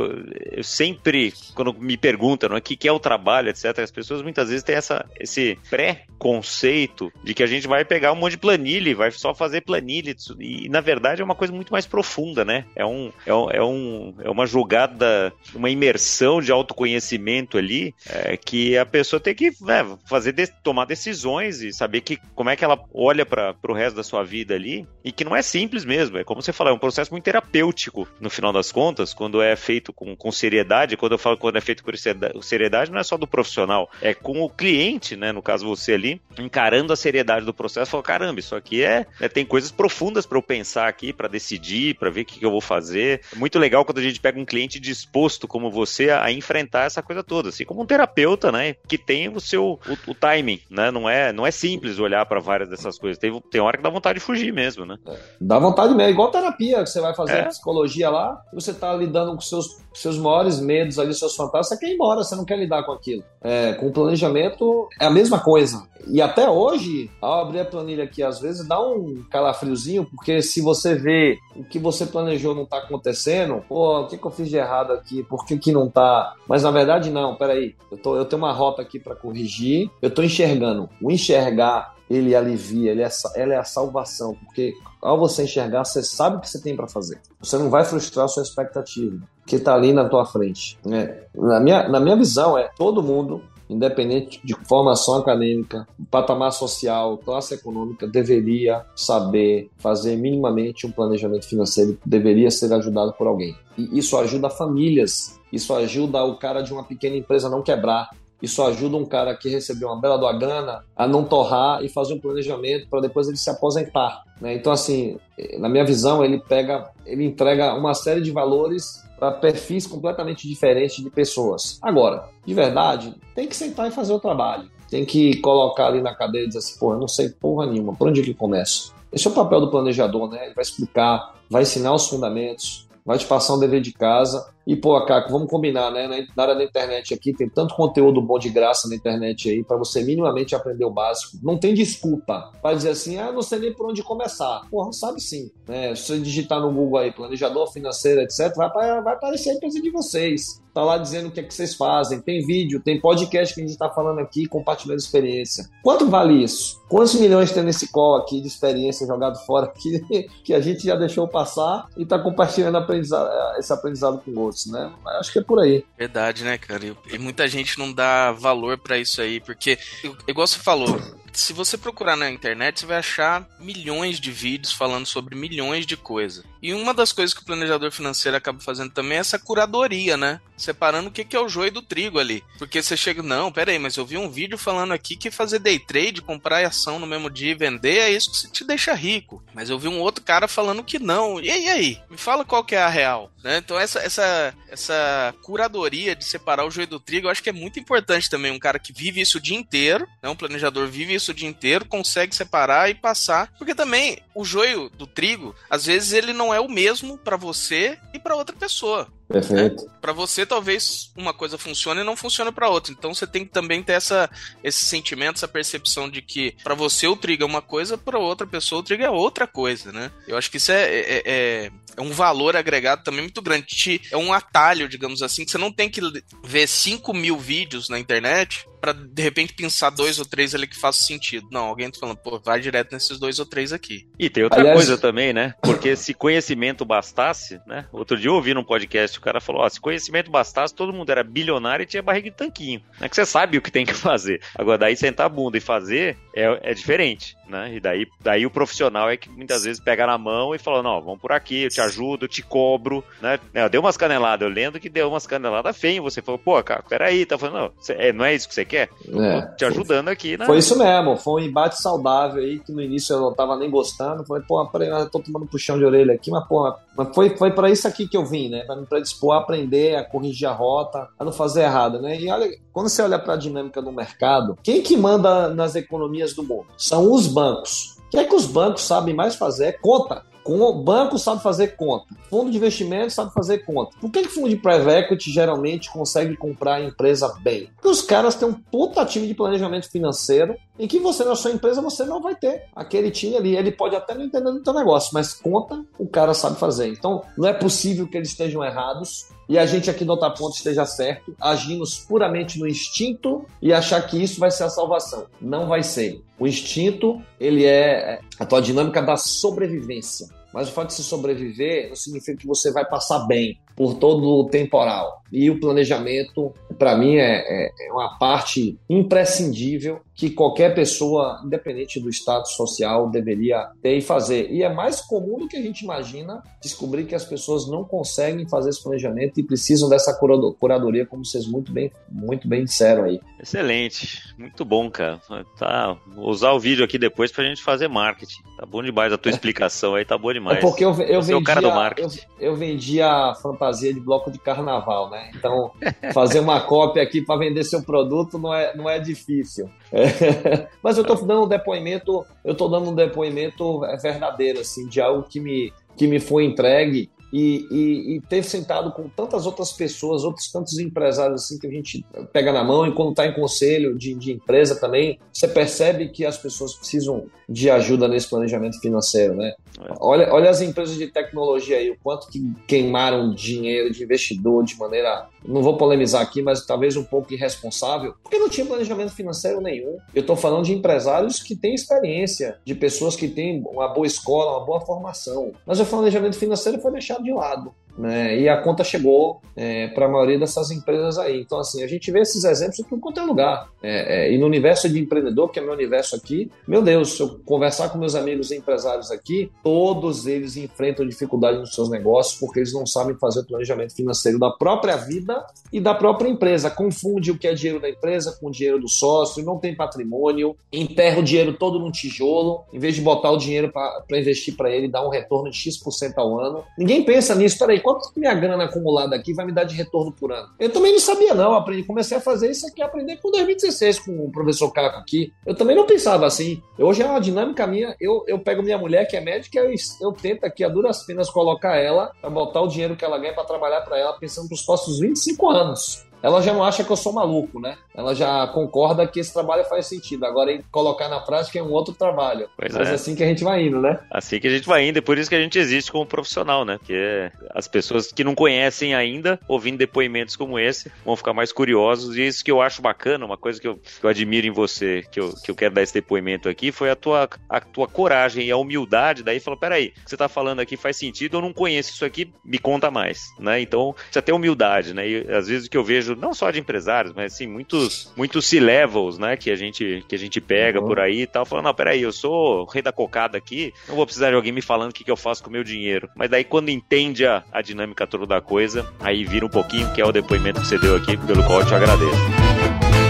eu 0.50 0.64
sempre, 0.64 1.32
quando 1.54 1.74
me 1.74 1.96
perguntam 1.96 2.56
o 2.56 2.60
que, 2.60 2.88
é 2.88 2.92
o 2.92 2.98
trabalho, 2.98 3.50
etc., 3.50 3.78
as 3.80 3.90
pessoas 3.90 4.22
muitas 4.22 4.48
vezes 4.48 4.64
têm 4.64 4.76
essa, 4.76 5.04
esse 5.20 5.58
pré-conceito 5.68 7.12
de 7.22 7.34
que 7.34 7.42
a 7.42 7.46
gente 7.46 7.68
vai 7.68 7.84
pegar 7.84 8.12
um 8.12 8.16
monte 8.16 8.32
de 8.32 8.38
planilha 8.38 8.90
e 8.90 8.94
vai 8.94 9.10
só 9.10 9.34
fazer 9.34 9.60
planilha. 9.60 10.14
E, 10.40 10.68
na 10.68 10.80
verdade, 10.80 11.20
é 11.20 11.24
uma 11.24 11.34
coisa 11.34 11.52
muito 11.52 11.70
mais 11.70 11.86
profunda, 11.86 12.44
né? 12.44 12.64
É, 12.74 12.84
um, 12.84 13.12
é, 13.26 13.34
um, 13.34 13.51
é, 13.51 13.62
um, 13.62 14.14
é 14.22 14.30
uma 14.30 14.46
jogada, 14.46 15.32
uma 15.55 15.68
imersão 15.68 16.40
de 16.40 16.51
autoconhecimento 16.51 17.59
ali 17.59 17.94
é, 18.09 18.36
que 18.36 18.76
a 18.78 18.86
pessoa 18.86 19.20
tem 19.20 19.34
que 19.34 19.53
né, 19.61 19.84
fazer, 20.09 20.32
de, 20.32 20.46
tomar 20.46 20.86
decisões 20.86 21.61
e 21.61 21.72
saber 21.72 22.01
que, 22.01 22.18
como 22.34 22.48
é 22.48 22.57
que 22.57 22.64
ela 22.64 22.82
olha 22.94 23.26
para 23.26 23.55
o 23.68 23.74
resto 23.74 23.96
da 23.96 24.03
sua 24.03 24.24
vida 24.24 24.55
ali 24.55 24.86
e 25.05 25.12
que 25.12 25.24
não 25.24 25.36
é 25.36 25.42
simples 25.42 25.84
mesmo. 25.84 26.16
É 26.16 26.24
como 26.24 26.40
você 26.40 26.53
falou, 26.53 26.72
é 26.72 26.76
um 26.76 26.78
processo 26.78 27.12
muito 27.12 27.24
terapêutico 27.24 27.65
terapêutico, 27.66 28.06
no 28.20 28.30
final 28.30 28.52
das 28.52 28.70
contas, 28.70 29.12
quando 29.12 29.42
é 29.42 29.56
feito 29.56 29.92
com, 29.92 30.14
com 30.14 30.30
seriedade. 30.30 30.96
Quando 30.96 31.12
eu 31.12 31.18
falo 31.18 31.36
quando 31.36 31.56
é 31.56 31.60
feito 31.60 31.82
com 31.82 32.42
seriedade, 32.42 32.90
não 32.90 32.98
é 32.98 33.02
só 33.02 33.16
do 33.16 33.26
profissional, 33.26 33.90
é 34.00 34.14
com 34.14 34.42
o 34.42 34.50
cliente, 34.50 35.16
né? 35.16 35.32
No 35.32 35.42
caso, 35.42 35.66
você 35.66 35.94
ali, 35.94 36.20
encarando 36.38 36.92
a 36.92 36.96
seriedade 36.96 37.44
do 37.44 37.54
processo, 37.54 37.90
falou: 37.90 38.04
caramba, 38.04 38.40
isso 38.40 38.54
aqui 38.54 38.84
é. 38.84 39.06
é 39.20 39.28
tem 39.28 39.44
coisas 39.44 39.70
profundas 39.70 40.26
para 40.26 40.38
eu 40.38 40.42
pensar 40.42 40.88
aqui, 40.88 41.12
para 41.12 41.28
decidir, 41.28 41.96
para 41.96 42.10
ver 42.10 42.22
o 42.22 42.24
que, 42.24 42.38
que, 42.38 42.46
eu 42.46 42.50
vou 42.50 42.60
fazer. 42.60 43.20
É 43.34 43.38
muito 43.38 43.58
legal 43.58 43.84
quando 43.84 43.98
a 43.98 44.02
gente 44.02 44.20
pega 44.20 44.38
um 44.38 44.44
cliente 44.44 44.78
disposto, 44.78 45.48
como 45.48 45.70
você, 45.70 46.10
a, 46.10 46.24
a 46.24 46.32
enfrentar 46.32 46.84
essa 46.84 47.02
coisa 47.02 47.22
toda. 47.22 47.48
Assim 47.48 47.64
como 47.64 47.82
um 47.82 47.86
terapeuta, 47.86 48.52
né? 48.52 48.74
Que 48.86 48.98
tem 48.98 49.28
o 49.28 49.40
seu 49.40 49.80
o, 49.86 50.10
o 50.10 50.14
timing, 50.14 50.60
né? 50.70 50.90
Não 50.90 51.08
é, 51.08 51.32
não 51.32 51.46
é 51.46 51.50
simples 51.50 51.98
olhar 51.98 52.24
para 52.26 52.40
várias 52.40 52.68
dessas 52.68 52.98
coisas. 52.98 53.18
Tem, 53.18 53.40
tem 53.50 53.60
hora 53.60 53.76
que 53.76 53.82
dá 53.82 53.90
vontade 53.90 54.18
de 54.18 54.24
fugir 54.24 54.52
mesmo, 54.52 54.84
né? 54.84 54.96
Dá 55.40 55.58
vontade 55.58 55.94
mesmo, 55.94 56.10
igual 56.10 56.30
terapia 56.30 56.82
que 56.82 56.90
você 56.90 57.00
vai 57.00 57.14
fazer. 57.14 57.32
É 57.32 57.48
psicologia 57.57 58.11
lá, 58.11 58.42
você 58.52 58.70
está 58.70 58.94
lidando 58.94 59.34
com 59.34 59.40
seus, 59.40 59.78
seus 59.92 60.18
maiores 60.18 60.61
medos 60.61 60.98
ali, 60.98 61.14
seus 61.14 61.34
fantasmas, 61.34 61.68
você 61.68 61.78
quer 61.78 61.90
ir 61.90 61.94
embora, 61.94 62.22
você 62.22 62.36
não 62.36 62.44
quer 62.44 62.59
lidar 62.59 62.84
com 62.84 62.92
aquilo. 62.92 63.22
É, 63.42 63.72
com 63.74 63.88
o 63.88 63.92
planejamento 63.92 64.88
é 65.00 65.07
a 65.07 65.11
mesma 65.11 65.38
coisa. 65.38 65.86
E 66.09 66.22
até 66.22 66.48
hoje, 66.48 67.11
ao 67.20 67.40
abrir 67.40 67.61
a 67.61 67.64
planilha 67.64 68.04
aqui, 68.04 68.22
às 68.22 68.38
vezes 68.40 68.66
dá 68.66 68.80
um 68.80 69.24
calafriozinho, 69.30 70.04
porque 70.04 70.40
se 70.40 70.61
você 70.61 70.94
vê 70.94 71.38
o 71.57 71.64
que 71.64 71.78
você 71.78 72.07
planejou 72.07 72.54
não 72.54 72.62
está 72.62 72.78
acontecendo, 72.78 73.64
pô, 73.68 74.00
o 74.00 74.07
que, 74.07 74.16
que 74.16 74.24
eu 74.24 74.30
fiz 74.30 74.48
de 74.48 74.57
errado 74.57 74.92
aqui? 74.92 75.24
Por 75.24 75.44
que, 75.44 75.59
que 75.59 75.72
não 75.72 75.86
está? 75.86 76.34
Mas 76.48 76.62
na 76.62 76.70
verdade, 76.70 77.11
não, 77.11 77.34
peraí, 77.34 77.74
eu, 77.90 77.98
tô, 77.98 78.16
eu 78.16 78.24
tenho 78.24 78.40
uma 78.40 78.52
rota 78.52 78.82
aqui 78.82 79.00
para 79.00 79.16
corrigir, 79.16 79.90
eu 80.00 80.09
estou 80.09 80.24
enxergando. 80.24 80.88
O 81.02 81.11
enxergar 81.11 81.95
ele 82.09 82.34
alivia, 82.34 82.92
ele 82.92 83.02
é, 83.02 83.09
ela 83.34 83.54
é 83.54 83.59
a 83.59 83.64
salvação, 83.64 84.34
porque 84.44 84.72
ao 85.02 85.18
você 85.18 85.44
enxergar, 85.44 85.84
você 85.84 86.02
sabe 86.02 86.36
o 86.36 86.40
que 86.40 86.48
você 86.48 86.61
tem 86.61 86.76
para 86.76 86.88
fazer. 86.88 87.20
Você 87.40 87.59
não 87.59 87.68
vai 87.68 87.84
frustrar 87.84 88.24
a 88.24 88.28
sua 88.28 88.42
expectativa, 88.42 89.20
que 89.44 89.57
está 89.57 89.74
ali 89.74 89.92
na 89.92 90.09
tua 90.09 90.24
frente. 90.24 90.78
Né? 90.84 91.22
Na, 91.34 91.61
minha, 91.61 91.88
na 91.88 92.00
minha 92.00 92.16
visão, 92.16 92.57
é 92.57 92.70
todo 92.76 93.02
mundo, 93.02 93.42
independente 93.68 94.40
de 94.44 94.54
formação 94.68 95.16
acadêmica, 95.16 95.86
patamar 96.11 96.52
social, 96.52 97.18
classe 97.18 97.54
econômica, 97.54 98.07
deveria 98.07 98.84
saber 98.94 99.68
fazer 99.78 100.16
minimamente 100.16 100.86
um 100.86 100.92
planejamento 100.92 101.46
financeiro, 101.46 101.98
deveria 102.07 102.50
ser 102.50 102.72
ajudado 102.72 103.12
por 103.14 103.26
alguém. 103.26 103.57
E 103.76 103.98
isso 103.98 104.16
ajuda 104.16 104.48
famílias, 104.48 105.38
isso 105.52 105.74
ajuda 105.74 106.24
o 106.24 106.36
cara 106.36 106.62
de 106.62 106.72
uma 106.72 106.84
pequena 106.84 107.16
empresa 107.16 107.48
não 107.48 107.62
quebrar, 107.62 108.11
isso 108.43 108.62
ajuda 108.62 108.97
um 108.97 109.05
cara 109.05 109.34
que 109.34 109.49
recebeu 109.49 109.89
uma 109.89 110.01
bela 110.01 110.18
do 110.18 110.39
grana 110.39 110.84
a 110.95 111.07
não 111.07 111.24
torrar 111.24 111.82
e 111.82 111.89
fazer 111.89 112.14
um 112.14 112.20
planejamento 112.20 112.89
para 112.89 113.01
depois 113.01 113.28
ele 113.28 113.37
se 113.37 113.49
aposentar. 113.49 114.22
Né? 114.41 114.55
Então, 114.55 114.72
assim, 114.72 115.18
na 115.59 115.68
minha 115.68 115.84
visão, 115.84 116.24
ele 116.24 116.39
pega, 116.39 116.91
ele 117.05 117.24
entrega 117.24 117.74
uma 117.74 117.95
série 117.95 118.20
de 118.20 118.30
valores 118.30 119.03
para 119.18 119.32
perfis 119.32 119.87
completamente 119.87 120.47
diferentes 120.47 121.03
de 121.03 121.09
pessoas. 121.09 121.78
Agora, 121.80 122.28
de 122.45 122.53
verdade, 122.53 123.14
tem 123.34 123.49
que 123.49 123.57
sentar 123.57 123.89
e 123.89 123.91
fazer 123.91 124.12
o 124.12 124.20
trabalho. 124.20 124.70
Tem 124.91 125.05
que 125.05 125.41
colocar 125.41 125.87
ali 125.87 126.03
na 126.03 126.14
cadeira 126.14 126.45
e 126.45 126.49
dizer 126.49 126.59
assim, 126.59 126.78
pô, 126.78 126.93
eu 126.93 127.01
não 127.01 127.09
sei 127.09 127.30
porra 127.30 127.66
nenhuma, 127.66 127.95
por 127.95 128.09
onde 128.09 128.20
é 128.20 128.24
que 128.24 128.34
começo? 128.34 128.95
Esse 129.11 129.26
é 129.26 129.30
o 129.30 129.34
papel 129.34 129.61
do 129.62 129.70
planejador, 129.70 130.28
né? 130.28 130.45
Ele 130.45 130.55
vai 130.55 130.62
explicar, 130.62 131.34
vai 131.49 131.62
ensinar 131.62 131.95
os 131.95 132.07
fundamentos, 132.07 132.87
vai 133.05 133.16
te 133.16 133.26
passar 133.26 133.55
um 133.55 133.59
dever 133.59 133.80
de 133.80 133.93
casa 133.93 134.47
e, 134.66 134.74
pô, 134.74 135.00
Caco, 135.04 135.30
vamos 135.30 135.48
combinar, 135.48 135.92
né? 135.92 136.26
Na 136.36 136.42
área 136.42 136.56
da 136.56 136.64
internet 136.64 137.14
aqui, 137.14 137.32
tem 137.32 137.48
tanto 137.48 137.76
conteúdo 137.76 138.20
bom 138.20 138.36
de 138.36 138.48
graça 138.48 138.88
na 138.88 138.96
internet 138.96 139.48
aí, 139.48 139.62
para 139.62 139.76
você 139.76 140.02
minimamente 140.02 140.56
aprender 140.56 140.84
o 140.84 140.90
básico. 140.90 141.38
Não 141.40 141.56
tem 141.56 141.72
desculpa 141.72 142.50
para 142.60 142.74
dizer 142.74 142.90
assim, 142.90 143.16
ah, 143.16 143.30
não 143.30 143.42
sei 143.42 143.60
nem 143.60 143.72
por 143.72 143.88
onde 143.88 144.02
começar. 144.02 144.62
Porra, 144.68 144.92
sabe 144.92 145.20
sim. 145.20 145.52
Né? 145.68 145.94
Se 145.94 146.06
você 146.06 146.18
digitar 146.18 146.60
no 146.60 146.72
Google 146.72 146.98
aí, 146.98 147.12
planejador 147.12 147.72
financeiro, 147.72 148.22
etc., 148.22 148.52
vai, 148.56 148.70
vai 149.02 149.14
aparecer 149.14 149.50
a 149.50 149.54
empresa 149.54 149.80
de 149.80 149.90
vocês. 149.90 150.60
Tá 150.76 150.84
lá 150.84 150.98
dizendo 150.98 151.28
o 151.28 151.30
que 151.30 151.40
é 151.40 151.42
que 151.42 151.54
vocês 151.54 151.74
fazem. 151.74 152.20
Tem 152.20 152.44
vídeo, 152.44 152.82
tem 152.82 153.00
podcast 153.00 153.54
que 153.54 153.62
a 153.62 153.64
gente 153.64 153.72
está 153.72 153.88
falando 153.88 154.18
aqui, 154.18 154.46
compartilhando 154.46 154.98
experiência. 154.98 155.70
Quanto 155.82 156.06
vale 156.06 156.44
isso? 156.44 156.82
Quantos 156.86 157.14
milhões 157.14 157.50
tem 157.50 157.62
nesse 157.62 157.90
call 157.90 158.16
aqui 158.16 158.42
de 158.42 158.48
experiência 158.48 159.06
jogado 159.06 159.38
fora 159.46 159.68
aqui, 159.74 160.28
que 160.44 160.52
a 160.52 160.60
gente 160.60 160.84
já 160.84 160.94
deixou 160.94 161.26
passar 161.26 161.86
e 161.96 162.02
está 162.02 162.18
compartilhando 162.18 162.76
aprendizado, 162.76 163.30
esse 163.58 163.72
aprendizado 163.72 164.20
com 164.22 164.38
outros? 164.38 164.55
Outros, 164.57 164.66
né? 164.66 164.92
Acho 165.18 165.32
que 165.32 165.38
é 165.38 165.42
por 165.42 165.61
aí. 165.61 165.84
Verdade, 165.98 166.44
né, 166.44 166.57
cara? 166.57 166.82
E 167.11 167.18
muita 167.18 167.46
gente 167.46 167.78
não 167.78 167.92
dá 167.92 168.32
valor 168.32 168.78
para 168.78 168.98
isso 168.98 169.20
aí, 169.20 169.40
porque, 169.40 169.78
igual 170.26 170.46
você 170.46 170.59
falou, 170.59 170.98
se 171.37 171.53
você 171.53 171.76
procurar 171.76 172.16
na 172.16 172.30
internet, 172.30 172.80
você 172.80 172.87
vai 172.87 172.97
achar 172.97 173.47
milhões 173.61 174.18
de 174.18 174.32
vídeos 174.32 174.72
falando 174.72 175.07
sobre 175.07 175.37
milhões 175.37 175.84
de 175.84 175.97
coisas. 175.97 176.45
E 176.62 176.72
uma 176.72 176.95
das 176.95 177.12
coisas 177.12 177.34
que 177.34 177.43
o 177.43 177.45
planejador 177.45 177.91
financeiro 177.93 178.37
acaba 178.37 178.59
fazendo 178.59 178.91
também 178.91 179.18
é 179.18 179.20
essa 179.20 179.39
curadoria, 179.39 180.16
né? 180.16 180.41
Separando 180.57 181.11
o 181.11 181.12
que 181.12 181.37
é 181.37 181.41
o 181.41 181.49
joio 181.49 181.70
do 181.70 181.82
trigo 181.82 182.18
ali. 182.18 182.43
Porque 182.59 182.82
você 182.82 182.97
chega, 182.97 183.22
não, 183.22 183.53
peraí, 183.53 183.78
mas 183.78 183.97
eu 183.97 184.07
vi 184.07 184.16
um 184.16 184.30
vídeo 184.30 184.57
falando 184.57 184.93
aqui 184.93 185.14
que 185.14 185.30
fazer 185.30 185.59
day 185.59 185.78
trade, 185.78 186.22
comprar 186.22 186.64
ação 186.64 186.99
no 186.99 187.07
mesmo 187.07 187.28
dia 187.28 187.53
e 187.53 187.55
vender, 187.55 187.99
é 187.99 188.11
isso 188.11 188.32
que 188.32 188.51
te 188.51 188.64
deixa 188.64 188.95
rico. 188.95 189.45
Mas 189.55 189.68
eu 189.68 189.78
vi 189.78 189.89
um 189.89 190.01
outro 190.01 190.24
cara 190.24 190.49
falando 190.49 190.82
que 190.82 190.99
não. 190.99 191.39
E 191.39 191.51
aí? 191.51 192.01
Me 192.11 192.16
fala 192.16 192.45
qual 192.45 192.64
que 192.64 192.74
é 192.74 192.82
a 192.82 192.89
real. 192.89 193.30
Né? 193.45 193.59
Então 193.59 193.78
essa, 193.78 194.01
essa, 194.01 194.55
essa 194.68 195.34
curadoria 195.43 196.16
de 196.16 196.24
separar 196.24 196.66
o 196.66 196.70
joio 196.70 196.89
do 196.89 196.99
trigo, 196.99 197.26
eu 197.26 197.30
acho 197.30 197.43
que 197.43 197.51
é 197.51 197.53
muito 197.53 197.78
importante 197.78 198.28
também. 198.28 198.51
Um 198.51 198.59
cara 198.59 198.78
que 198.78 198.93
vive 198.93 199.20
isso 199.20 199.39
o 199.39 199.41
dia 199.41 199.57
inteiro, 199.57 200.09
né? 200.20 200.28
um 200.28 200.34
planejador 200.34 200.89
vive 200.89 201.14
isso 201.14 201.26
o 201.31 201.35
dia 201.35 201.49
inteiro, 201.49 201.85
consegue 201.85 202.35
separar 202.35 202.91
e 202.91 202.95
passar. 202.95 203.53
Porque 203.59 203.74
também 203.74 204.18
o 204.35 204.45
joio 204.45 204.89
do 204.91 205.07
trigo, 205.07 205.55
às 205.68 205.87
vezes 205.87 206.12
ele 206.12 206.33
não 206.33 206.53
é 206.53 206.61
o 206.61 206.68
mesmo 206.68 207.18
para 207.18 207.37
você 207.37 207.99
e 208.12 208.18
para 208.18 208.37
outra 208.37 208.57
pessoa. 208.57 209.09
Perfeito. 209.29 209.85
Né? 209.85 209.93
Para 210.01 210.12
você, 210.12 210.47
talvez 210.47 211.12
uma 211.16 211.35
coisa 211.35 211.59
funcione 211.59 212.01
e 212.01 212.05
não 212.05 212.16
funcione 212.16 212.53
para 212.53 212.68
outra. 212.68 212.93
Então 212.93 213.12
você 213.12 213.27
tem 213.27 213.45
que 213.45 213.51
também 213.51 213.83
ter 213.83 213.95
essa, 213.95 214.31
esse 214.62 214.85
sentimento, 214.85 215.37
essa 215.37 215.49
percepção 215.49 216.09
de 216.09 216.22
que 216.22 216.55
para 216.62 216.74
você 216.74 217.07
o 217.07 217.16
trigo 217.16 217.43
é 217.43 217.47
uma 217.47 217.62
coisa, 217.62 217.99
para 217.99 218.18
outra 218.18 218.47
pessoa 218.47 218.81
o 218.81 218.85
trigo 218.85 219.03
é 219.03 219.11
outra 219.11 219.47
coisa, 219.47 219.91
né? 219.93 220.11
Eu 220.29 220.37
acho 220.37 220.51
que 220.51 220.59
isso 220.59 220.70
é, 220.70 220.85
é, 220.85 221.22
é, 221.24 221.70
é 221.97 222.01
um 222.01 222.11
valor 222.11 222.57
agregado 222.57 223.03
também 223.03 223.22
muito 223.22 223.43
grande. 223.43 224.01
É 224.11 224.16
um 224.16 224.33
atalho, 224.33 224.89
digamos 224.89 225.22
assim, 225.22 225.45
que 225.45 225.51
você 225.51 225.59
não 225.59 225.72
tem 225.72 225.89
que 225.89 226.01
ver 226.45 226.68
5 226.68 227.12
mil 227.12 227.39
vídeos 227.39 227.89
na 227.89 227.99
internet 227.99 228.66
para 228.87 228.93
de 228.93 229.22
repente 229.22 229.53
pensar 229.53 229.91
dois 229.91 230.18
ou 230.18 230.24
três 230.24 230.55
ali 230.55 230.66
que 230.66 230.77
façam 230.77 231.07
sentido. 231.07 231.49
Não, 231.51 231.64
alguém 231.64 231.91
tá 231.91 231.99
falando, 231.99 232.18
pô, 232.18 232.39
vai 232.39 232.61
direto 232.61 232.93
nesses 232.93 233.18
dois 233.18 233.39
ou 233.39 233.47
três 233.47 233.72
aqui. 233.72 234.07
E 234.18 234.31
tem 234.31 234.45
outra 234.45 234.61
Aliás... 234.61 234.77
coisa 234.77 234.97
também, 234.97 235.33
né? 235.33 235.55
Porque 235.62 235.97
se 235.97 236.14
conhecimento 236.14 236.85
bastasse, 236.85 237.61
né? 237.66 237.87
Outro 237.91 238.16
dia 238.16 238.31
eu 238.31 238.35
ouvi 238.35 238.55
num 238.55 238.62
podcast 238.62 239.15
o 239.18 239.22
cara 239.22 239.40
falou: 239.40 239.62
ó, 239.62 239.68
se 239.68 239.80
conhecimento 239.80 240.30
bastasse, 240.30 240.74
todo 240.74 240.92
mundo 240.92 241.10
era 241.10 241.22
bilionário 241.22 241.82
e 241.82 241.86
tinha 241.86 242.02
barriga 242.02 242.30
de 242.30 242.36
tanquinho. 242.36 242.82
Não 242.98 243.06
é 243.06 243.08
que 243.08 243.16
você 243.16 243.26
sabe 243.26 243.58
o 243.58 243.62
que 243.62 243.70
tem 243.70 243.86
que 243.86 243.94
fazer. 243.94 244.40
Agora, 244.54 244.78
daí 244.78 244.96
sentar 244.96 245.26
a 245.26 245.28
bunda 245.28 245.56
e 245.56 245.60
fazer 245.60 246.16
é, 246.34 246.70
é 246.70 246.74
diferente, 246.74 247.36
né? 247.48 247.74
E 247.74 247.80
daí, 247.80 248.06
daí 248.20 248.46
o 248.46 248.50
profissional 248.50 249.10
é 249.10 249.16
que 249.16 249.30
muitas 249.30 249.64
vezes 249.64 249.80
pega 249.80 250.06
na 250.06 250.18
mão 250.18 250.54
e 250.54 250.58
fala: 250.58 250.82
não, 250.82 251.00
vamos 251.00 251.20
por 251.20 251.32
aqui, 251.32 251.64
eu 251.64 251.70
te 251.70 251.80
ajudo, 251.80 252.24
eu 252.24 252.28
te 252.28 252.42
cobro, 252.42 253.04
né? 253.20 253.38
É, 253.54 253.68
deu 253.68 253.80
umas 253.80 253.96
caneladas, 253.96 254.46
eu 254.46 254.52
lendo 254.52 254.80
que 254.80 254.88
deu 254.88 255.08
umas 255.08 255.26
caneladas 255.26 255.76
feias. 255.76 256.02
Você 256.02 256.20
falou: 256.22 256.38
pô, 256.38 256.62
cara, 256.62 256.82
peraí, 256.88 257.24
tá 257.24 257.38
falando, 257.38 257.56
não, 257.56 257.72
cê, 257.80 257.94
é, 257.94 258.12
não 258.12 258.24
é 258.24 258.34
isso 258.34 258.48
que 258.48 258.54
você 258.54 258.64
quer? 258.64 258.88
É, 259.08 259.42
te 259.56 259.64
ajudando 259.64 260.08
aqui, 260.08 260.36
né? 260.36 260.46
Foi 260.46 260.58
isso 260.58 260.78
mesmo, 260.78 261.16
foi 261.16 261.42
um 261.42 261.44
embate 261.44 261.80
saudável 261.80 262.42
aí 262.42 262.58
que 262.58 262.72
no 262.72 262.82
início 262.82 263.14
eu 263.14 263.20
não 263.20 263.34
tava 263.34 263.56
nem 263.56 263.70
gostando. 263.70 264.24
Falei, 264.24 264.42
pô, 264.46 264.64
peraí, 264.66 264.88
eu 264.88 265.10
tô 265.10 265.20
tomando 265.20 265.46
puxão 265.46 265.78
de 265.78 265.84
orelha 265.84 266.14
aqui, 266.14 266.30
mas, 266.30 266.46
pô, 266.46 266.74
mas 266.96 267.14
foi, 267.14 267.30
foi 267.36 267.50
para 267.50 267.70
isso 267.70 267.86
aqui 267.86 268.08
que 268.08 268.16
eu 268.16 268.24
vim, 268.24 268.48
né? 268.48 268.64
Para 268.64 268.76
me 268.76 268.86
predispor 269.07 269.34
a 269.34 269.38
aprender, 269.38 269.96
a 269.96 270.04
corrigir 270.04 270.48
a 270.48 270.52
rota, 270.52 271.09
a 271.18 271.24
não 271.24 271.32
fazer 271.32 271.62
errado, 271.62 272.00
né? 272.00 272.20
E 272.20 272.28
olha, 272.28 272.48
quando 272.72 272.88
você 272.88 273.02
olha 273.02 273.18
para 273.18 273.34
a 273.34 273.38
dinâmica 273.38 273.80
do 273.80 273.92
mercado, 273.92 274.59
quem 274.62 274.82
que 274.82 274.96
manda 274.96 275.48
nas 275.48 275.76
economias 275.76 276.34
do 276.34 276.42
mundo? 276.42 276.66
São 276.76 277.12
os 277.12 277.26
bancos. 277.26 277.96
O 278.07 278.11
que 278.11 278.18
é 278.18 278.24
que 278.24 278.34
os 278.34 278.46
bancos 278.46 278.82
sabem 278.82 279.14
mais 279.14 279.36
fazer? 279.36 279.66
É 279.66 279.72
conta. 279.72 280.24
O 280.47 280.72
banco 280.72 281.18
sabe 281.18 281.42
fazer 281.42 281.76
conta. 281.76 282.07
Fundo 282.30 282.51
de 282.51 282.57
investimento 282.57 283.12
sabe 283.12 283.32
fazer 283.32 283.59
conta. 283.64 283.97
Por 284.01 284.11
que, 284.11 284.22
que 284.22 284.28
fundo 284.28 284.49
de 284.49 284.57
private 284.57 285.05
equity 285.05 285.32
geralmente 285.32 285.90
consegue 285.90 286.36
comprar 286.36 286.74
a 286.74 286.84
empresa 286.84 287.34
bem? 287.40 287.70
Porque 287.74 287.88
os 287.88 288.03
caras 288.03 288.34
têm 288.34 288.49
um 288.49 288.53
puta 288.53 289.05
time 289.05 289.26
de 289.26 289.34
planejamento 289.34 289.90
financeiro 289.90 290.57
em 290.78 290.86
que 290.86 290.99
você 290.99 291.24
na 291.24 291.34
sua 291.34 291.53
empresa 291.53 291.80
você 291.80 292.05
não 292.05 292.20
vai 292.20 292.34
ter 292.34 292.64
aquele 292.74 293.11
time 293.11 293.36
ali. 293.36 293.57
Ele 293.57 293.72
pode 293.72 293.97
até 293.97 294.14
não 294.14 294.24
entender 294.24 294.51
do 294.53 294.62
teu 294.62 294.72
negócio, 294.72 295.11
mas 295.12 295.34
conta 295.34 295.84
o 295.99 296.07
cara 296.07 296.34
sabe 296.34 296.59
fazer. 296.59 296.88
Então 296.88 297.22
não 297.36 297.49
é 297.49 297.53
possível 297.53 298.07
que 298.07 298.16
eles 298.16 298.28
estejam 298.28 298.64
errados 298.64 299.28
e 299.49 299.59
a 299.59 299.64
gente 299.64 299.88
aqui 299.88 300.05
no 300.05 300.12
outra 300.12 300.30
ponta 300.30 300.57
esteja 300.57 300.84
certo, 300.84 301.34
agimos 301.40 302.01
puramente 302.01 302.59
no 302.59 302.66
instinto 302.66 303.44
e 303.62 303.72
achar 303.72 304.01
que 304.03 304.20
isso 304.20 304.40
vai 304.40 304.51
ser 304.51 304.64
a 304.64 304.70
salvação. 304.70 305.26
Não 305.40 305.68
vai 305.68 305.82
ser. 305.82 306.20
O 306.38 306.47
instinto, 306.47 307.22
ele 307.38 307.64
é 307.64 308.20
a 308.38 308.44
tua 308.44 308.61
dinâmica 308.61 309.01
da 309.01 309.16
sobrevivência. 309.16 310.28
Mas 310.57 310.70
o 310.70 310.72
fato 310.72 310.88
de 310.88 310.94
se 310.94 311.04
sobreviver 311.04 311.90
não 311.90 311.96
significa 311.96 312.38
que 312.38 312.46
você 312.46 312.72
vai 312.72 312.82
passar 312.82 313.26
bem 313.26 313.61
por 313.76 313.96
todo 313.96 314.26
o 314.26 314.48
temporal. 314.48 315.22
E 315.33 315.51
o 315.51 315.61
planejamento, 315.61 316.53
para 316.79 316.97
mim, 316.97 317.16
é, 317.16 317.45
é, 317.47 317.72
é, 317.81 317.93
uma 317.93 318.18
parte 318.18 318.79
imprescindível 318.89 320.01
que 320.14 320.31
qualquer 320.31 320.74
pessoa, 320.74 321.43
independente 321.45 322.01
do 322.01 322.09
status 322.09 322.53
social, 322.53 323.11
deveria 323.11 323.68
ter 323.83 323.97
e 323.97 324.01
fazer. 324.01 324.51
E 324.51 324.62
é 324.62 324.72
mais 324.72 325.01
comum 325.01 325.39
do 325.39 325.49
que 325.49 325.57
a 325.57 325.62
gente 325.62 325.83
imagina 325.83 326.43
descobrir 326.62 327.05
que 327.05 327.14
as 327.14 327.24
pessoas 327.24 327.68
não 327.68 327.85
conseguem 327.85 328.49
fazer 328.49 328.70
esse 328.70 328.83
planejamento 328.83 329.39
e 329.39 329.43
precisam 329.43 329.89
dessa 329.89 330.14
curadoria, 330.14 331.05
como 331.05 331.24
vocês 331.24 331.47
muito 331.47 331.70
bem, 331.70 331.93
muito 332.11 332.49
bem 332.49 332.64
disseram 332.64 333.05
aí. 333.05 333.20
Excelente, 333.39 334.35
muito 334.39 334.64
bom, 334.64 334.91
cara. 334.91 335.20
Tá, 335.59 335.97
vou 336.14 336.31
usar 336.31 336.53
o 336.53 336.59
vídeo 336.59 336.85
aqui 336.85 336.99
depois 336.99 337.31
para 337.31 337.45
a 337.45 337.47
gente 337.47 337.62
fazer 337.62 337.89
marketing. 337.89 338.43
Tá 338.57 338.64
bom 338.64 338.83
demais 338.83 339.12
a 339.12 339.18
tua 339.18 339.31
explicação 339.31 339.95
aí, 339.95 340.05
tá 340.05 340.16
bom 340.16 340.33
demais. 340.33 340.59
É 340.59 340.61
porque 340.61 340.85
eu, 340.85 340.95
eu 341.03 341.20
vendi 341.20 341.35
o 341.35 341.45
cara 341.45 341.61
do 341.61 341.68
marketing. 341.68 342.20
Eu, 342.39 342.53
eu 342.53 342.57
vendi 342.57 343.03
a 343.03 343.35
fantasia 343.35 343.93
de 343.93 344.01
bloco 344.01 344.31
de 344.31 344.39
carnaval, 344.39 345.11
né? 345.11 345.15
Então, 345.34 345.72
fazer 346.12 346.40
uma 346.40 346.60
cópia 346.60 347.02
aqui 347.02 347.20
para 347.20 347.38
vender 347.38 347.64
seu 347.64 347.82
produto 347.82 348.38
não 348.38 348.54
é, 348.54 348.76
não 348.76 348.88
é 348.88 348.98
difícil. 348.98 349.68
É. 349.92 350.68
Mas 350.82 350.96
eu 350.96 351.02
estou 351.02 351.16
dando 351.24 351.44
um 351.44 351.48
depoimento, 351.48 352.24
eu 352.44 352.52
estou 352.52 352.68
dando 352.68 352.90
um 352.90 352.94
depoimento 352.94 353.80
verdadeiro, 354.02 354.60
assim, 354.60 354.88
de 354.88 355.00
algo 355.00 355.24
que 355.24 355.40
me, 355.40 355.72
que 355.96 356.06
me 356.06 356.20
foi 356.20 356.44
entregue 356.44 357.10
e, 357.39 357.68
e, 357.70 358.16
e, 358.16 358.20
ter 358.22 358.43
sentado 358.43 358.93
com 358.93 359.11
tantas 359.11 359.45
outras 359.45 359.70
pessoas, 359.70 360.24
outros 360.24 360.51
tantos 360.51 360.78
empresários 360.78 361.45
assim 361.45 361.59
que 361.59 361.66
a 361.66 361.70
gente 361.70 362.03
pega 362.32 362.51
na 362.51 362.64
mão 362.64 362.87
e 362.87 362.95
quando 362.95 363.11
está 363.11 363.26
em 363.26 363.34
conselho 363.34 363.95
de, 363.95 364.14
de, 364.14 364.32
empresa 364.32 364.80
também, 364.80 365.18
você 365.30 365.47
percebe 365.47 366.09
que 366.09 366.24
as 366.24 366.39
pessoas 366.39 366.74
precisam 366.74 367.26
de 367.47 367.68
ajuda 367.68 368.09
nesse 368.09 368.30
planejamento 368.30 368.80
financeiro, 368.80 369.34
né? 369.34 369.53
É. 369.78 369.95
Olha, 370.01 370.32
olha 370.32 370.49
as 370.49 370.62
empresas 370.62 370.97
de 370.97 371.09
tecnologia 371.09 371.76
aí, 371.76 371.91
o 371.91 371.99
quanto 372.03 372.26
que 372.28 372.41
queimaram 372.66 373.34
dinheiro 373.34 373.93
de 373.93 374.03
investidor 374.03 374.64
de 374.64 374.78
maneira, 374.78 375.28
não 375.47 375.62
vou 375.62 375.76
polemizar 375.76 376.22
aqui, 376.22 376.42
mas 376.42 376.64
talvez 376.64 376.97
um 376.97 377.05
pouco 377.05 377.32
irresponsável, 377.32 378.14
porque 378.22 378.38
não 378.38 378.49
tinha 378.49 378.66
planejamento 378.66 379.12
financeiro 379.12 379.61
nenhum. 379.61 379.99
Eu 380.14 380.20
estou 380.20 380.36
falando 380.36 380.64
de 380.64 380.72
empresários 380.72 381.42
que 381.42 381.55
têm 381.55 381.74
experiência, 381.74 382.59
de 382.64 382.74
pessoas 382.74 383.16
que 383.16 383.28
têm 383.28 383.62
uma 383.66 383.88
boa 383.88 384.07
escola, 384.07 384.59
uma 384.59 384.66
boa 384.66 384.80
formação, 384.80 385.53
mas 385.64 385.80
o 385.80 385.86
planejamento 385.86 386.36
financeiro 386.36 386.80
foi 386.80 386.92
deixado 386.92 387.22
de 387.22 387.32
lado. 387.32 387.74
Né? 387.97 388.38
E 388.38 388.49
a 388.49 388.61
conta 388.61 388.84
chegou 388.84 389.40
é, 389.57 389.88
para 389.88 390.07
a 390.07 390.09
maioria 390.09 390.38
dessas 390.38 390.70
empresas 390.70 391.18
aí. 391.18 391.40
Então, 391.40 391.59
assim, 391.59 391.82
a 391.82 391.86
gente 391.86 392.11
vê 392.11 392.20
esses 392.20 392.44
exemplos 392.44 392.78
em 392.78 392.84
tudo 392.84 393.01
quanto 393.01 393.20
é 393.20 393.22
lugar. 393.22 393.68
É, 393.82 394.26
é, 394.26 394.32
e 394.32 394.38
no 394.38 394.47
universo 394.47 394.88
de 394.88 395.01
empreendedor, 395.01 395.51
que 395.51 395.59
é 395.59 395.62
meu 395.62 395.72
universo 395.72 396.14
aqui, 396.14 396.51
meu 396.66 396.82
Deus, 396.82 397.16
se 397.16 397.22
eu 397.22 397.40
conversar 397.44 397.88
com 397.88 397.99
meus 397.99 398.14
amigos 398.14 398.51
empresários 398.51 399.11
aqui, 399.11 399.51
todos 399.62 400.26
eles 400.26 400.57
enfrentam 400.57 401.07
dificuldade 401.07 401.59
nos 401.59 401.74
seus 401.74 401.88
negócios 401.88 402.38
porque 402.38 402.61
eles 402.61 402.72
não 402.72 402.86
sabem 402.86 403.16
fazer 403.16 403.40
o 403.40 403.47
planejamento 403.47 403.94
financeiro 403.94 404.38
da 404.38 404.51
própria 404.51 404.97
vida 404.97 405.44
e 405.72 405.80
da 405.80 405.94
própria 405.94 406.28
empresa. 406.28 406.70
Confunde 406.70 407.30
o 407.30 407.38
que 407.38 407.47
é 407.47 407.55
dinheiro 407.55 407.80
da 407.80 407.88
empresa 407.88 408.36
com 408.38 408.49
o 408.49 408.51
dinheiro 408.51 408.78
do 408.78 408.88
sócio, 408.88 409.44
não 409.44 409.59
tem 409.59 409.74
patrimônio, 409.74 410.57
enterra 410.72 411.20
o 411.20 411.22
dinheiro 411.22 411.55
todo 411.55 411.78
num 411.78 411.90
tijolo, 411.90 412.64
em 412.72 412.78
vez 412.78 412.94
de 412.94 413.01
botar 413.01 413.30
o 413.30 413.36
dinheiro 413.36 413.72
para 413.72 414.18
investir 414.18 414.57
para 414.57 414.70
ele, 414.70 414.88
dar 414.88 415.07
um 415.07 415.11
retorno 415.11 415.51
de 415.51 415.57
X% 415.57 416.12
ao 416.18 416.38
ano. 416.38 416.64
Ninguém 416.76 417.05
pensa 417.05 417.34
nisso. 417.34 417.59
Peraí, 417.59 417.80
quanto 417.87 418.11
minha 418.16 418.34
grana 418.34 418.64
acumulada 418.64 419.14
aqui 419.14 419.32
vai 419.32 419.47
me 419.47 419.53
dar 419.53 419.62
de 419.62 419.76
retorno 419.76 420.11
por 420.11 420.32
ano? 420.32 420.49
Eu 420.59 420.72
também 420.72 420.91
não 420.91 420.99
sabia, 420.99 421.34
não. 421.34 421.55
aprendi, 421.55 421.84
comecei 421.84 422.16
a 422.16 422.20
fazer 422.20 422.51
isso 422.51 422.66
aqui, 422.66 422.82
aprender 422.82 423.18
com 423.18 423.30
2016 423.30 424.01
com 424.01 424.26
o 424.26 424.32
professor 424.32 424.72
Caco 424.72 424.99
aqui. 424.99 425.32
Eu 425.47 425.55
também 425.55 425.76
não 425.76 425.87
pensava 425.87 426.26
assim. 426.26 426.61
Hoje 426.76 427.03
é 427.03 427.07
uma 427.07 427.20
dinâmica 427.20 427.64
minha. 427.64 427.95
Eu, 428.01 428.24
eu 428.26 428.41
pego 428.41 428.61
minha 428.61 428.76
mulher, 428.76 429.07
que 429.07 429.16
é 429.16 429.20
médica, 429.20 429.61
eu, 429.61 429.72
eu 430.01 430.12
tento 430.12 430.45
aqui 430.45 430.64
a 430.64 430.68
duras 430.68 431.05
penas 431.05 431.30
colocar 431.30 431.76
ela 431.76 432.11
para 432.20 432.28
botar 432.28 432.61
o 432.61 432.66
dinheiro 432.66 432.97
que 432.97 433.05
ela 433.05 433.18
ganha 433.18 433.34
para 433.34 433.45
trabalhar 433.45 433.82
para 433.82 433.97
ela, 433.97 434.14
pensando 434.14 434.51
nos 434.51 434.62
próximos 434.62 434.99
25 434.99 435.49
anos 435.49 436.07
ela 436.22 436.43
já 436.43 436.53
não 436.53 436.64
acha 436.64 436.82
que 436.82 436.91
eu 436.91 436.97
sou 436.97 437.12
maluco, 437.12 437.61
né? 437.61 437.76
Ela 437.97 438.14
já 438.14 438.47
concorda 438.49 439.07
que 439.07 439.18
esse 439.18 439.32
trabalho 439.32 439.64
faz 439.64 439.86
sentido. 439.86 440.26
Agora, 440.26 440.57
colocar 440.70 441.09
na 441.09 441.20
prática 441.20 441.59
é 441.59 441.62
um 441.62 441.72
outro 441.72 441.94
trabalho. 441.94 442.49
Pois 442.57 442.74
Mas 442.74 442.88
é. 442.88 442.94
assim 442.94 443.14
que 443.14 443.22
a 443.22 443.26
gente 443.26 443.42
vai 443.42 443.66
indo, 443.66 443.80
né? 443.80 443.99
Assim 444.11 444.38
que 444.38 444.47
a 444.47 444.51
gente 444.51 444.66
vai 444.66 444.86
indo, 444.86 444.99
e 444.99 445.03
por 445.03 445.16
isso 445.16 445.30
que 445.30 445.36
a 445.36 445.40
gente 445.40 445.59
existe 445.59 445.90
como 445.90 446.05
profissional, 446.05 446.64
né? 446.64 446.76
Porque 446.78 447.30
as 447.55 447.66
pessoas 447.66 448.12
que 448.12 448.22
não 448.22 448.34
conhecem 448.34 448.94
ainda, 448.94 449.40
ouvindo 449.49 449.78
depoimentos 449.78 450.36
como 450.36 450.59
esse, 450.59 450.92
vão 451.05 451.16
ficar 451.16 451.32
mais 451.32 451.53
curiosos. 451.53 452.16
E 452.16 452.26
isso 452.26 452.44
que 452.44 452.51
eu 452.51 452.61
acho 452.61 452.82
bacana, 452.82 453.24
uma 453.24 453.38
coisa 453.38 453.61
que 453.61 453.66
eu, 453.66 453.76
que 453.76 454.05
eu 454.05 454.11
admiro 454.11 454.47
em 454.47 454.51
você, 454.51 455.05
que 455.11 455.18
eu, 455.18 455.32
que 455.42 455.51
eu 455.51 455.55
quero 455.55 455.74
dar 455.74 455.82
esse 455.82 455.94
depoimento 455.94 456.49
aqui, 456.49 456.70
foi 456.70 456.90
a 456.90 456.97
tua, 456.97 457.28
a 457.49 457.61
tua 457.61 457.88
coragem 457.88 458.47
e 458.47 458.51
a 458.51 458.57
humildade. 458.57 459.22
Daí 459.22 459.40
falou: 459.40 459.59
peraí, 459.59 459.88
o 459.88 460.05
que 460.05 460.11
você 460.11 460.16
tá 460.16 460.28
falando 460.28 460.61
aqui 460.61 460.76
faz 460.76 460.97
sentido, 460.97 461.38
eu 461.38 461.42
não 461.42 461.53
conheço 461.53 461.92
isso 461.92 462.05
aqui, 462.05 462.30
me 462.44 462.59
conta 462.59 462.90
mais, 462.90 463.22
né? 463.38 463.61
Então, 463.61 463.94
precisa 463.94 464.22
ter 464.22 464.32
humildade, 464.32 464.92
né? 464.92 465.09
E 465.09 465.32
às 465.32 465.49
vezes 465.49 465.66
o 465.66 465.70
que 465.70 465.76
eu 465.76 465.84
vejo 465.84 466.14
não 466.14 466.34
só 466.34 466.51
de 466.51 466.61
empresários, 466.61 467.14
mas 467.14 467.32
assim, 467.32 467.47
muitos, 467.47 467.86
muitos 468.16 468.47
C-levels, 468.47 469.18
né, 469.18 469.37
que 469.37 469.51
a 469.51 469.57
gente, 469.57 470.05
que 470.09 470.14
a 470.14 470.18
gente 470.18 470.41
pega 470.41 470.80
uhum. 470.80 470.87
por 470.87 471.01
aí 471.01 471.22
e 471.22 471.26
tal, 471.26 471.45
falando, 471.45 471.66
não, 471.66 471.74
peraí, 471.74 472.03
eu 472.03 472.12
sou 472.12 472.62
o 472.62 472.64
rei 472.64 472.82
da 472.82 472.93
cocada 472.93 473.37
aqui, 473.39 473.72
não 473.89 473.97
vou 473.97 474.07
precisar 474.07 474.30
de 474.30 474.37
alguém 474.37 474.53
me 474.53 474.62
falando 474.62 474.91
o 474.91 474.95
que, 474.95 475.05
que 475.05 475.11
eu 475.11 475.16
faço 475.16 475.43
com 475.43 475.49
o 475.49 475.53
meu 475.53 475.64
dinheiro. 475.64 476.09
Mas 476.14 476.30
daí 476.30 476.45
quando 476.45 476.68
entende 476.68 477.26
a, 477.26 477.43
a 477.53 477.62
dinâmica 477.62 478.07
toda 478.07 478.26
da 478.26 478.41
coisa, 478.41 478.87
aí 479.01 479.24
vira 479.24 479.47
um 479.47 479.51
pouquinho, 479.51 479.93
que 479.93 480.01
é 480.01 480.05
o 480.05 480.12
depoimento 480.12 480.61
que 480.61 480.66
você 480.66 480.78
deu 480.78 480.97
aqui, 480.97 481.16
pelo 481.16 481.45
qual 481.45 481.61
eu 481.61 481.66
te 481.66 481.74
agradeço. 481.74 483.05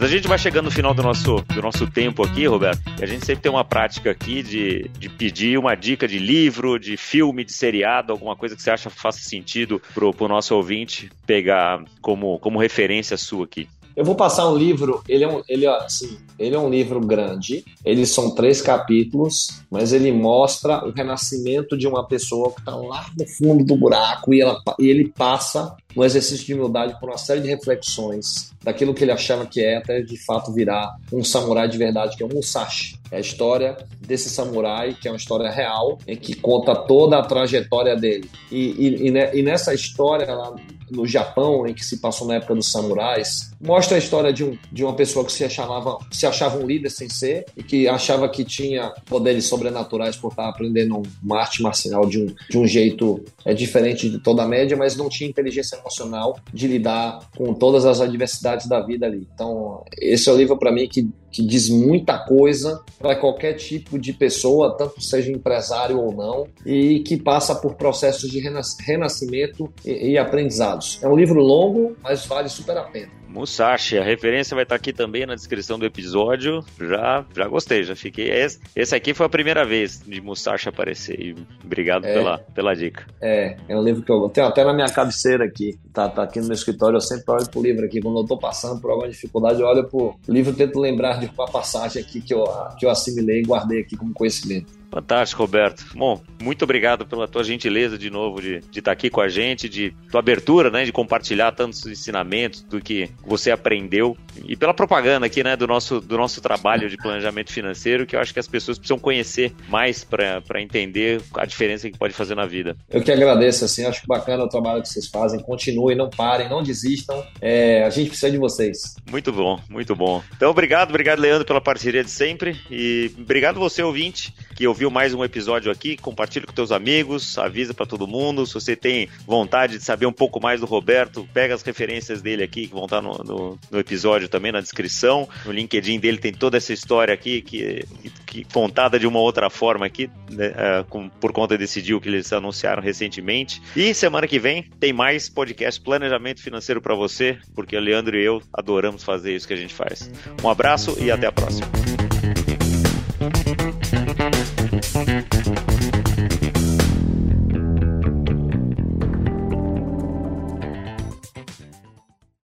Mas 0.00 0.04
a 0.04 0.14
gente 0.14 0.28
vai 0.28 0.38
chegando 0.38 0.66
no 0.66 0.70
final 0.70 0.94
do 0.94 1.02
nosso, 1.02 1.44
do 1.52 1.60
nosso 1.60 1.84
tempo 1.84 2.22
aqui, 2.22 2.46
Roberto, 2.46 2.80
a 3.02 3.04
gente 3.04 3.26
sempre 3.26 3.42
tem 3.42 3.50
uma 3.50 3.64
prática 3.64 4.12
aqui 4.12 4.44
de, 4.44 4.88
de 4.96 5.08
pedir 5.08 5.58
uma 5.58 5.74
dica 5.74 6.06
de 6.06 6.20
livro, 6.20 6.78
de 6.78 6.96
filme, 6.96 7.42
de 7.42 7.52
seriado, 7.52 8.12
alguma 8.12 8.36
coisa 8.36 8.54
que 8.54 8.62
você 8.62 8.70
acha 8.70 8.88
faça 8.90 9.18
sentido 9.18 9.82
pro, 9.92 10.14
pro 10.14 10.28
nosso 10.28 10.54
ouvinte 10.54 11.10
pegar 11.26 11.82
como, 12.00 12.38
como 12.38 12.60
referência 12.60 13.16
sua 13.16 13.44
aqui. 13.44 13.68
Eu 13.98 14.04
vou 14.04 14.14
passar 14.14 14.48
um 14.48 14.56
livro, 14.56 15.02
ele 15.08 15.24
é 15.24 15.28
um, 15.28 15.42
ele, 15.48 15.66
assim, 15.66 16.18
ele 16.38 16.54
é 16.54 16.58
um 16.58 16.70
livro 16.70 17.00
grande, 17.00 17.64
eles 17.84 18.10
são 18.10 18.32
três 18.32 18.62
capítulos, 18.62 19.60
mas 19.68 19.92
ele 19.92 20.12
mostra 20.12 20.86
o 20.86 20.92
renascimento 20.92 21.76
de 21.76 21.88
uma 21.88 22.06
pessoa 22.06 22.52
que 22.52 22.60
está 22.60 22.76
lá 22.76 23.06
no 23.18 23.26
fundo 23.26 23.64
do 23.64 23.76
buraco 23.76 24.32
e, 24.32 24.40
ela, 24.40 24.62
e 24.78 24.86
ele 24.86 25.08
passa 25.08 25.76
no 25.96 26.04
exercício 26.04 26.46
de 26.46 26.54
humildade 26.54 26.96
por 27.00 27.08
uma 27.08 27.18
série 27.18 27.40
de 27.40 27.48
reflexões 27.48 28.52
daquilo 28.62 28.94
que 28.94 29.02
ele 29.02 29.10
achava 29.10 29.44
que 29.44 29.60
é 29.60 29.78
até 29.78 30.00
de 30.00 30.16
fato 30.24 30.52
virar 30.52 30.94
um 31.12 31.24
samurai 31.24 31.68
de 31.68 31.76
verdade, 31.76 32.16
que 32.16 32.22
é 32.22 32.26
o 32.26 32.32
Musashi. 32.32 32.96
É 33.10 33.16
a 33.16 33.20
história 33.20 33.76
desse 34.00 34.30
samurai, 34.30 34.94
que 34.94 35.08
é 35.08 35.10
uma 35.10 35.16
história 35.16 35.50
real, 35.50 35.98
em 36.06 36.16
que 36.16 36.34
conta 36.34 36.72
toda 36.76 37.18
a 37.18 37.24
trajetória 37.24 37.96
dele. 37.96 38.30
E, 38.52 39.08
e, 39.08 39.38
e 39.38 39.42
nessa 39.42 39.74
história, 39.74 40.24
ela, 40.24 40.54
no 40.90 41.06
Japão, 41.06 41.66
em 41.66 41.74
que 41.74 41.84
se 41.84 41.98
passou 41.98 42.26
na 42.26 42.36
época 42.36 42.54
dos 42.54 42.70
samurais. 42.70 43.50
Mostra 43.60 43.96
a 43.96 43.98
história 43.98 44.32
de, 44.32 44.44
um, 44.44 44.56
de 44.72 44.84
uma 44.84 44.94
pessoa 44.94 45.24
que 45.24 45.32
se 45.32 45.44
achava, 45.44 45.98
se 46.10 46.26
achava 46.26 46.58
um 46.58 46.66
líder 46.66 46.90
sem 46.90 47.08
ser 47.08 47.46
e 47.56 47.62
que 47.62 47.88
achava 47.88 48.28
que 48.28 48.44
tinha 48.44 48.92
poderes 49.06 49.46
sobrenaturais 49.46 50.16
por 50.16 50.30
estar 50.30 50.48
aprendendo 50.48 51.02
uma 51.22 51.40
arte 51.40 51.62
marcial 51.62 52.06
de 52.06 52.20
um, 52.20 52.34
de 52.48 52.58
um 52.58 52.66
jeito 52.66 53.24
é, 53.44 53.54
diferente 53.54 54.08
de 54.08 54.18
toda 54.18 54.42
a 54.42 54.48
média, 54.48 54.76
mas 54.76 54.96
não 54.96 55.08
tinha 55.08 55.28
inteligência 55.28 55.76
emocional 55.76 56.38
de 56.52 56.66
lidar 56.66 57.20
com 57.36 57.54
todas 57.54 57.84
as 57.84 58.00
adversidades 58.00 58.66
da 58.66 58.80
vida 58.80 59.06
ali. 59.06 59.26
Então, 59.34 59.84
esse 59.98 60.28
é 60.28 60.32
o 60.32 60.36
livro 60.36 60.58
para 60.58 60.72
mim 60.72 60.88
que 60.88 61.08
que 61.30 61.42
diz 61.42 61.68
muita 61.68 62.18
coisa 62.18 62.82
para 62.98 63.16
qualquer 63.16 63.54
tipo 63.54 63.98
de 63.98 64.12
pessoa, 64.12 64.76
tanto 64.76 65.00
seja 65.00 65.30
empresário 65.30 66.00
ou 66.00 66.12
não, 66.12 66.46
e 66.64 67.00
que 67.00 67.16
passa 67.16 67.54
por 67.54 67.74
processos 67.74 68.30
de 68.30 68.40
renascimento 68.40 69.72
e, 69.84 70.10
e 70.10 70.18
aprendizados. 70.18 70.98
É 71.02 71.08
um 71.08 71.16
livro 71.16 71.40
longo, 71.40 71.96
mas 72.02 72.26
vale 72.26 72.48
super 72.48 72.76
a 72.76 72.84
pena. 72.84 73.18
Musashi, 73.28 73.98
a 73.98 74.02
referência 74.02 74.54
vai 74.54 74.64
estar 74.64 74.74
aqui 74.74 74.92
também 74.92 75.26
na 75.26 75.34
descrição 75.34 75.78
do 75.78 75.84
episódio. 75.84 76.64
Já, 76.80 77.24
já 77.36 77.46
gostei, 77.46 77.84
já 77.84 77.94
fiquei. 77.94 78.30
Esse, 78.30 78.58
esse 78.74 78.94
aqui 78.94 79.12
foi 79.12 79.26
a 79.26 79.28
primeira 79.28 79.64
vez 79.64 80.02
de 80.04 80.20
Musashi 80.20 80.68
aparecer. 80.68 81.20
E 81.20 81.36
obrigado 81.62 82.06
é, 82.06 82.14
pela, 82.14 82.38
pela 82.38 82.74
dica. 82.74 83.06
É, 83.20 83.56
é 83.68 83.76
um 83.76 83.82
livro 83.82 84.02
que 84.02 84.10
eu 84.10 84.28
tenho 84.30 84.46
até 84.46 84.64
na 84.64 84.72
minha 84.72 84.88
cabeceira 84.88 85.44
aqui. 85.44 85.78
Tá, 85.92 86.08
tá 86.08 86.22
aqui 86.22 86.40
no 86.40 86.46
meu 86.46 86.54
escritório, 86.54 86.96
eu 86.96 87.00
sempre 87.00 87.24
olho 87.28 87.50
pro 87.50 87.62
livro 87.62 87.84
aqui. 87.84 88.00
Quando 88.00 88.18
eu 88.18 88.26
tô 88.26 88.38
passando 88.38 88.80
por 88.80 88.90
alguma 88.90 89.08
dificuldade, 89.08 89.60
eu 89.60 89.66
olho 89.66 89.84
pro 89.84 90.18
livro 90.26 90.52
e 90.52 90.56
tento 90.56 90.80
lembrar 90.80 91.17
de 91.18 91.26
uma 91.26 91.46
passagem 91.46 92.02
aqui 92.02 92.20
que 92.20 92.32
eu, 92.32 92.44
que 92.78 92.86
eu 92.86 92.90
assimilei 92.90 93.40
e 93.40 93.44
guardei 93.44 93.80
aqui 93.80 93.96
como 93.96 94.12
conhecimento. 94.12 94.77
Fantástico, 94.90 95.42
Roberto. 95.42 95.84
Bom, 95.94 96.20
muito 96.40 96.62
obrigado 96.62 97.06
pela 97.06 97.28
tua 97.28 97.44
gentileza 97.44 97.98
de 97.98 98.10
novo 98.10 98.40
de, 98.40 98.60
de 98.60 98.78
estar 98.78 98.92
aqui 98.92 99.10
com 99.10 99.20
a 99.20 99.28
gente, 99.28 99.68
de 99.68 99.94
tua 100.10 100.20
abertura, 100.20 100.70
né, 100.70 100.84
de 100.84 100.92
compartilhar 100.92 101.52
tantos 101.52 101.84
ensinamentos 101.86 102.62
do 102.62 102.80
que 102.80 103.10
você 103.24 103.50
aprendeu 103.50 104.16
e 104.46 104.56
pela 104.56 104.72
propaganda 104.72 105.26
aqui, 105.26 105.42
né, 105.42 105.56
do 105.56 105.66
nosso, 105.66 106.00
do 106.00 106.16
nosso 106.16 106.40
trabalho 106.40 106.88
de 106.88 106.96
planejamento 106.96 107.52
financeiro, 107.52 108.06
que 108.06 108.16
eu 108.16 108.20
acho 108.20 108.32
que 108.32 108.40
as 108.40 108.48
pessoas 108.48 108.78
precisam 108.78 108.98
conhecer 108.98 109.52
mais 109.68 110.04
para 110.04 110.60
entender 110.60 111.20
a 111.34 111.44
diferença 111.44 111.90
que 111.90 111.98
pode 111.98 112.14
fazer 112.14 112.34
na 112.34 112.46
vida. 112.46 112.76
Eu 112.88 113.02
que 113.02 113.12
agradeço, 113.12 113.64
assim, 113.64 113.84
acho 113.84 114.06
bacana 114.06 114.44
o 114.44 114.48
trabalho 114.48 114.82
que 114.82 114.88
vocês 114.88 115.08
fazem. 115.08 115.40
Continuem, 115.40 115.96
não 115.96 116.08
parem, 116.08 116.48
não 116.48 116.62
desistam. 116.62 117.22
É, 117.40 117.84
a 117.84 117.90
gente 117.90 118.08
precisa 118.08 118.30
de 118.30 118.38
vocês. 118.38 118.96
Muito 119.10 119.32
bom, 119.32 119.60
muito 119.68 119.94
bom. 119.94 120.22
Então, 120.36 120.50
obrigado, 120.50 120.90
obrigado, 120.90 121.18
Leandro, 121.18 121.44
pela 121.44 121.60
parceria 121.60 122.02
de 122.02 122.10
sempre 122.10 122.58
e 122.70 123.10
obrigado 123.18 123.58
você, 123.58 123.82
ouvinte, 123.82 124.32
que 124.58 124.66
ouviu 124.66 124.90
mais 124.90 125.14
um 125.14 125.22
episódio 125.22 125.70
aqui. 125.70 125.96
Compartilha 125.96 126.44
com 126.44 126.52
teus 126.52 126.72
amigos, 126.72 127.38
avisa 127.38 127.72
para 127.72 127.86
todo 127.86 128.08
mundo. 128.08 128.44
Se 128.44 128.54
você 128.54 128.74
tem 128.74 129.08
vontade 129.24 129.78
de 129.78 129.84
saber 129.84 130.04
um 130.04 130.12
pouco 130.12 130.42
mais 130.42 130.58
do 130.58 130.66
Roberto, 130.66 131.28
pega 131.32 131.54
as 131.54 131.62
referências 131.62 132.20
dele 132.20 132.42
aqui 132.42 132.66
que 132.66 132.74
vão 132.74 132.86
estar 132.86 133.00
no, 133.00 133.18
no, 133.18 133.58
no 133.70 133.78
episódio 133.78 134.28
também 134.28 134.50
na 134.50 134.60
descrição. 134.60 135.28
No 135.44 135.52
LinkedIn 135.52 136.00
dele 136.00 136.18
tem 136.18 136.32
toda 136.32 136.56
essa 136.56 136.72
história 136.72 137.14
aqui 137.14 137.40
que, 137.40 137.84
que 138.26 138.42
contada 138.52 138.98
de 138.98 139.06
uma 139.06 139.20
outra 139.20 139.48
forma 139.48 139.86
aqui, 139.86 140.10
né, 140.28 140.48
uh, 140.48 140.84
com, 140.86 141.08
por 141.08 141.30
conta 141.30 141.56
desse 141.56 141.80
deal 141.80 142.00
que 142.00 142.08
eles 142.08 142.32
anunciaram 142.32 142.82
recentemente. 142.82 143.62
E 143.76 143.94
semana 143.94 144.26
que 144.26 144.40
vem 144.40 144.64
tem 144.80 144.92
mais 144.92 145.28
podcast 145.28 145.80
Planejamento 145.80 146.42
Financeiro 146.42 146.80
para 146.80 146.96
você, 146.96 147.38
porque 147.54 147.76
o 147.76 147.80
Leandro 147.80 148.18
e 148.18 148.24
eu 148.24 148.42
adoramos 148.52 149.04
fazer 149.04 149.36
isso 149.36 149.46
que 149.46 149.54
a 149.54 149.56
gente 149.56 149.72
faz. 149.72 150.10
Um 150.42 150.50
abraço 150.50 150.96
e 151.00 151.12
até 151.12 151.28
a 151.28 151.32
próxima. 151.32 151.68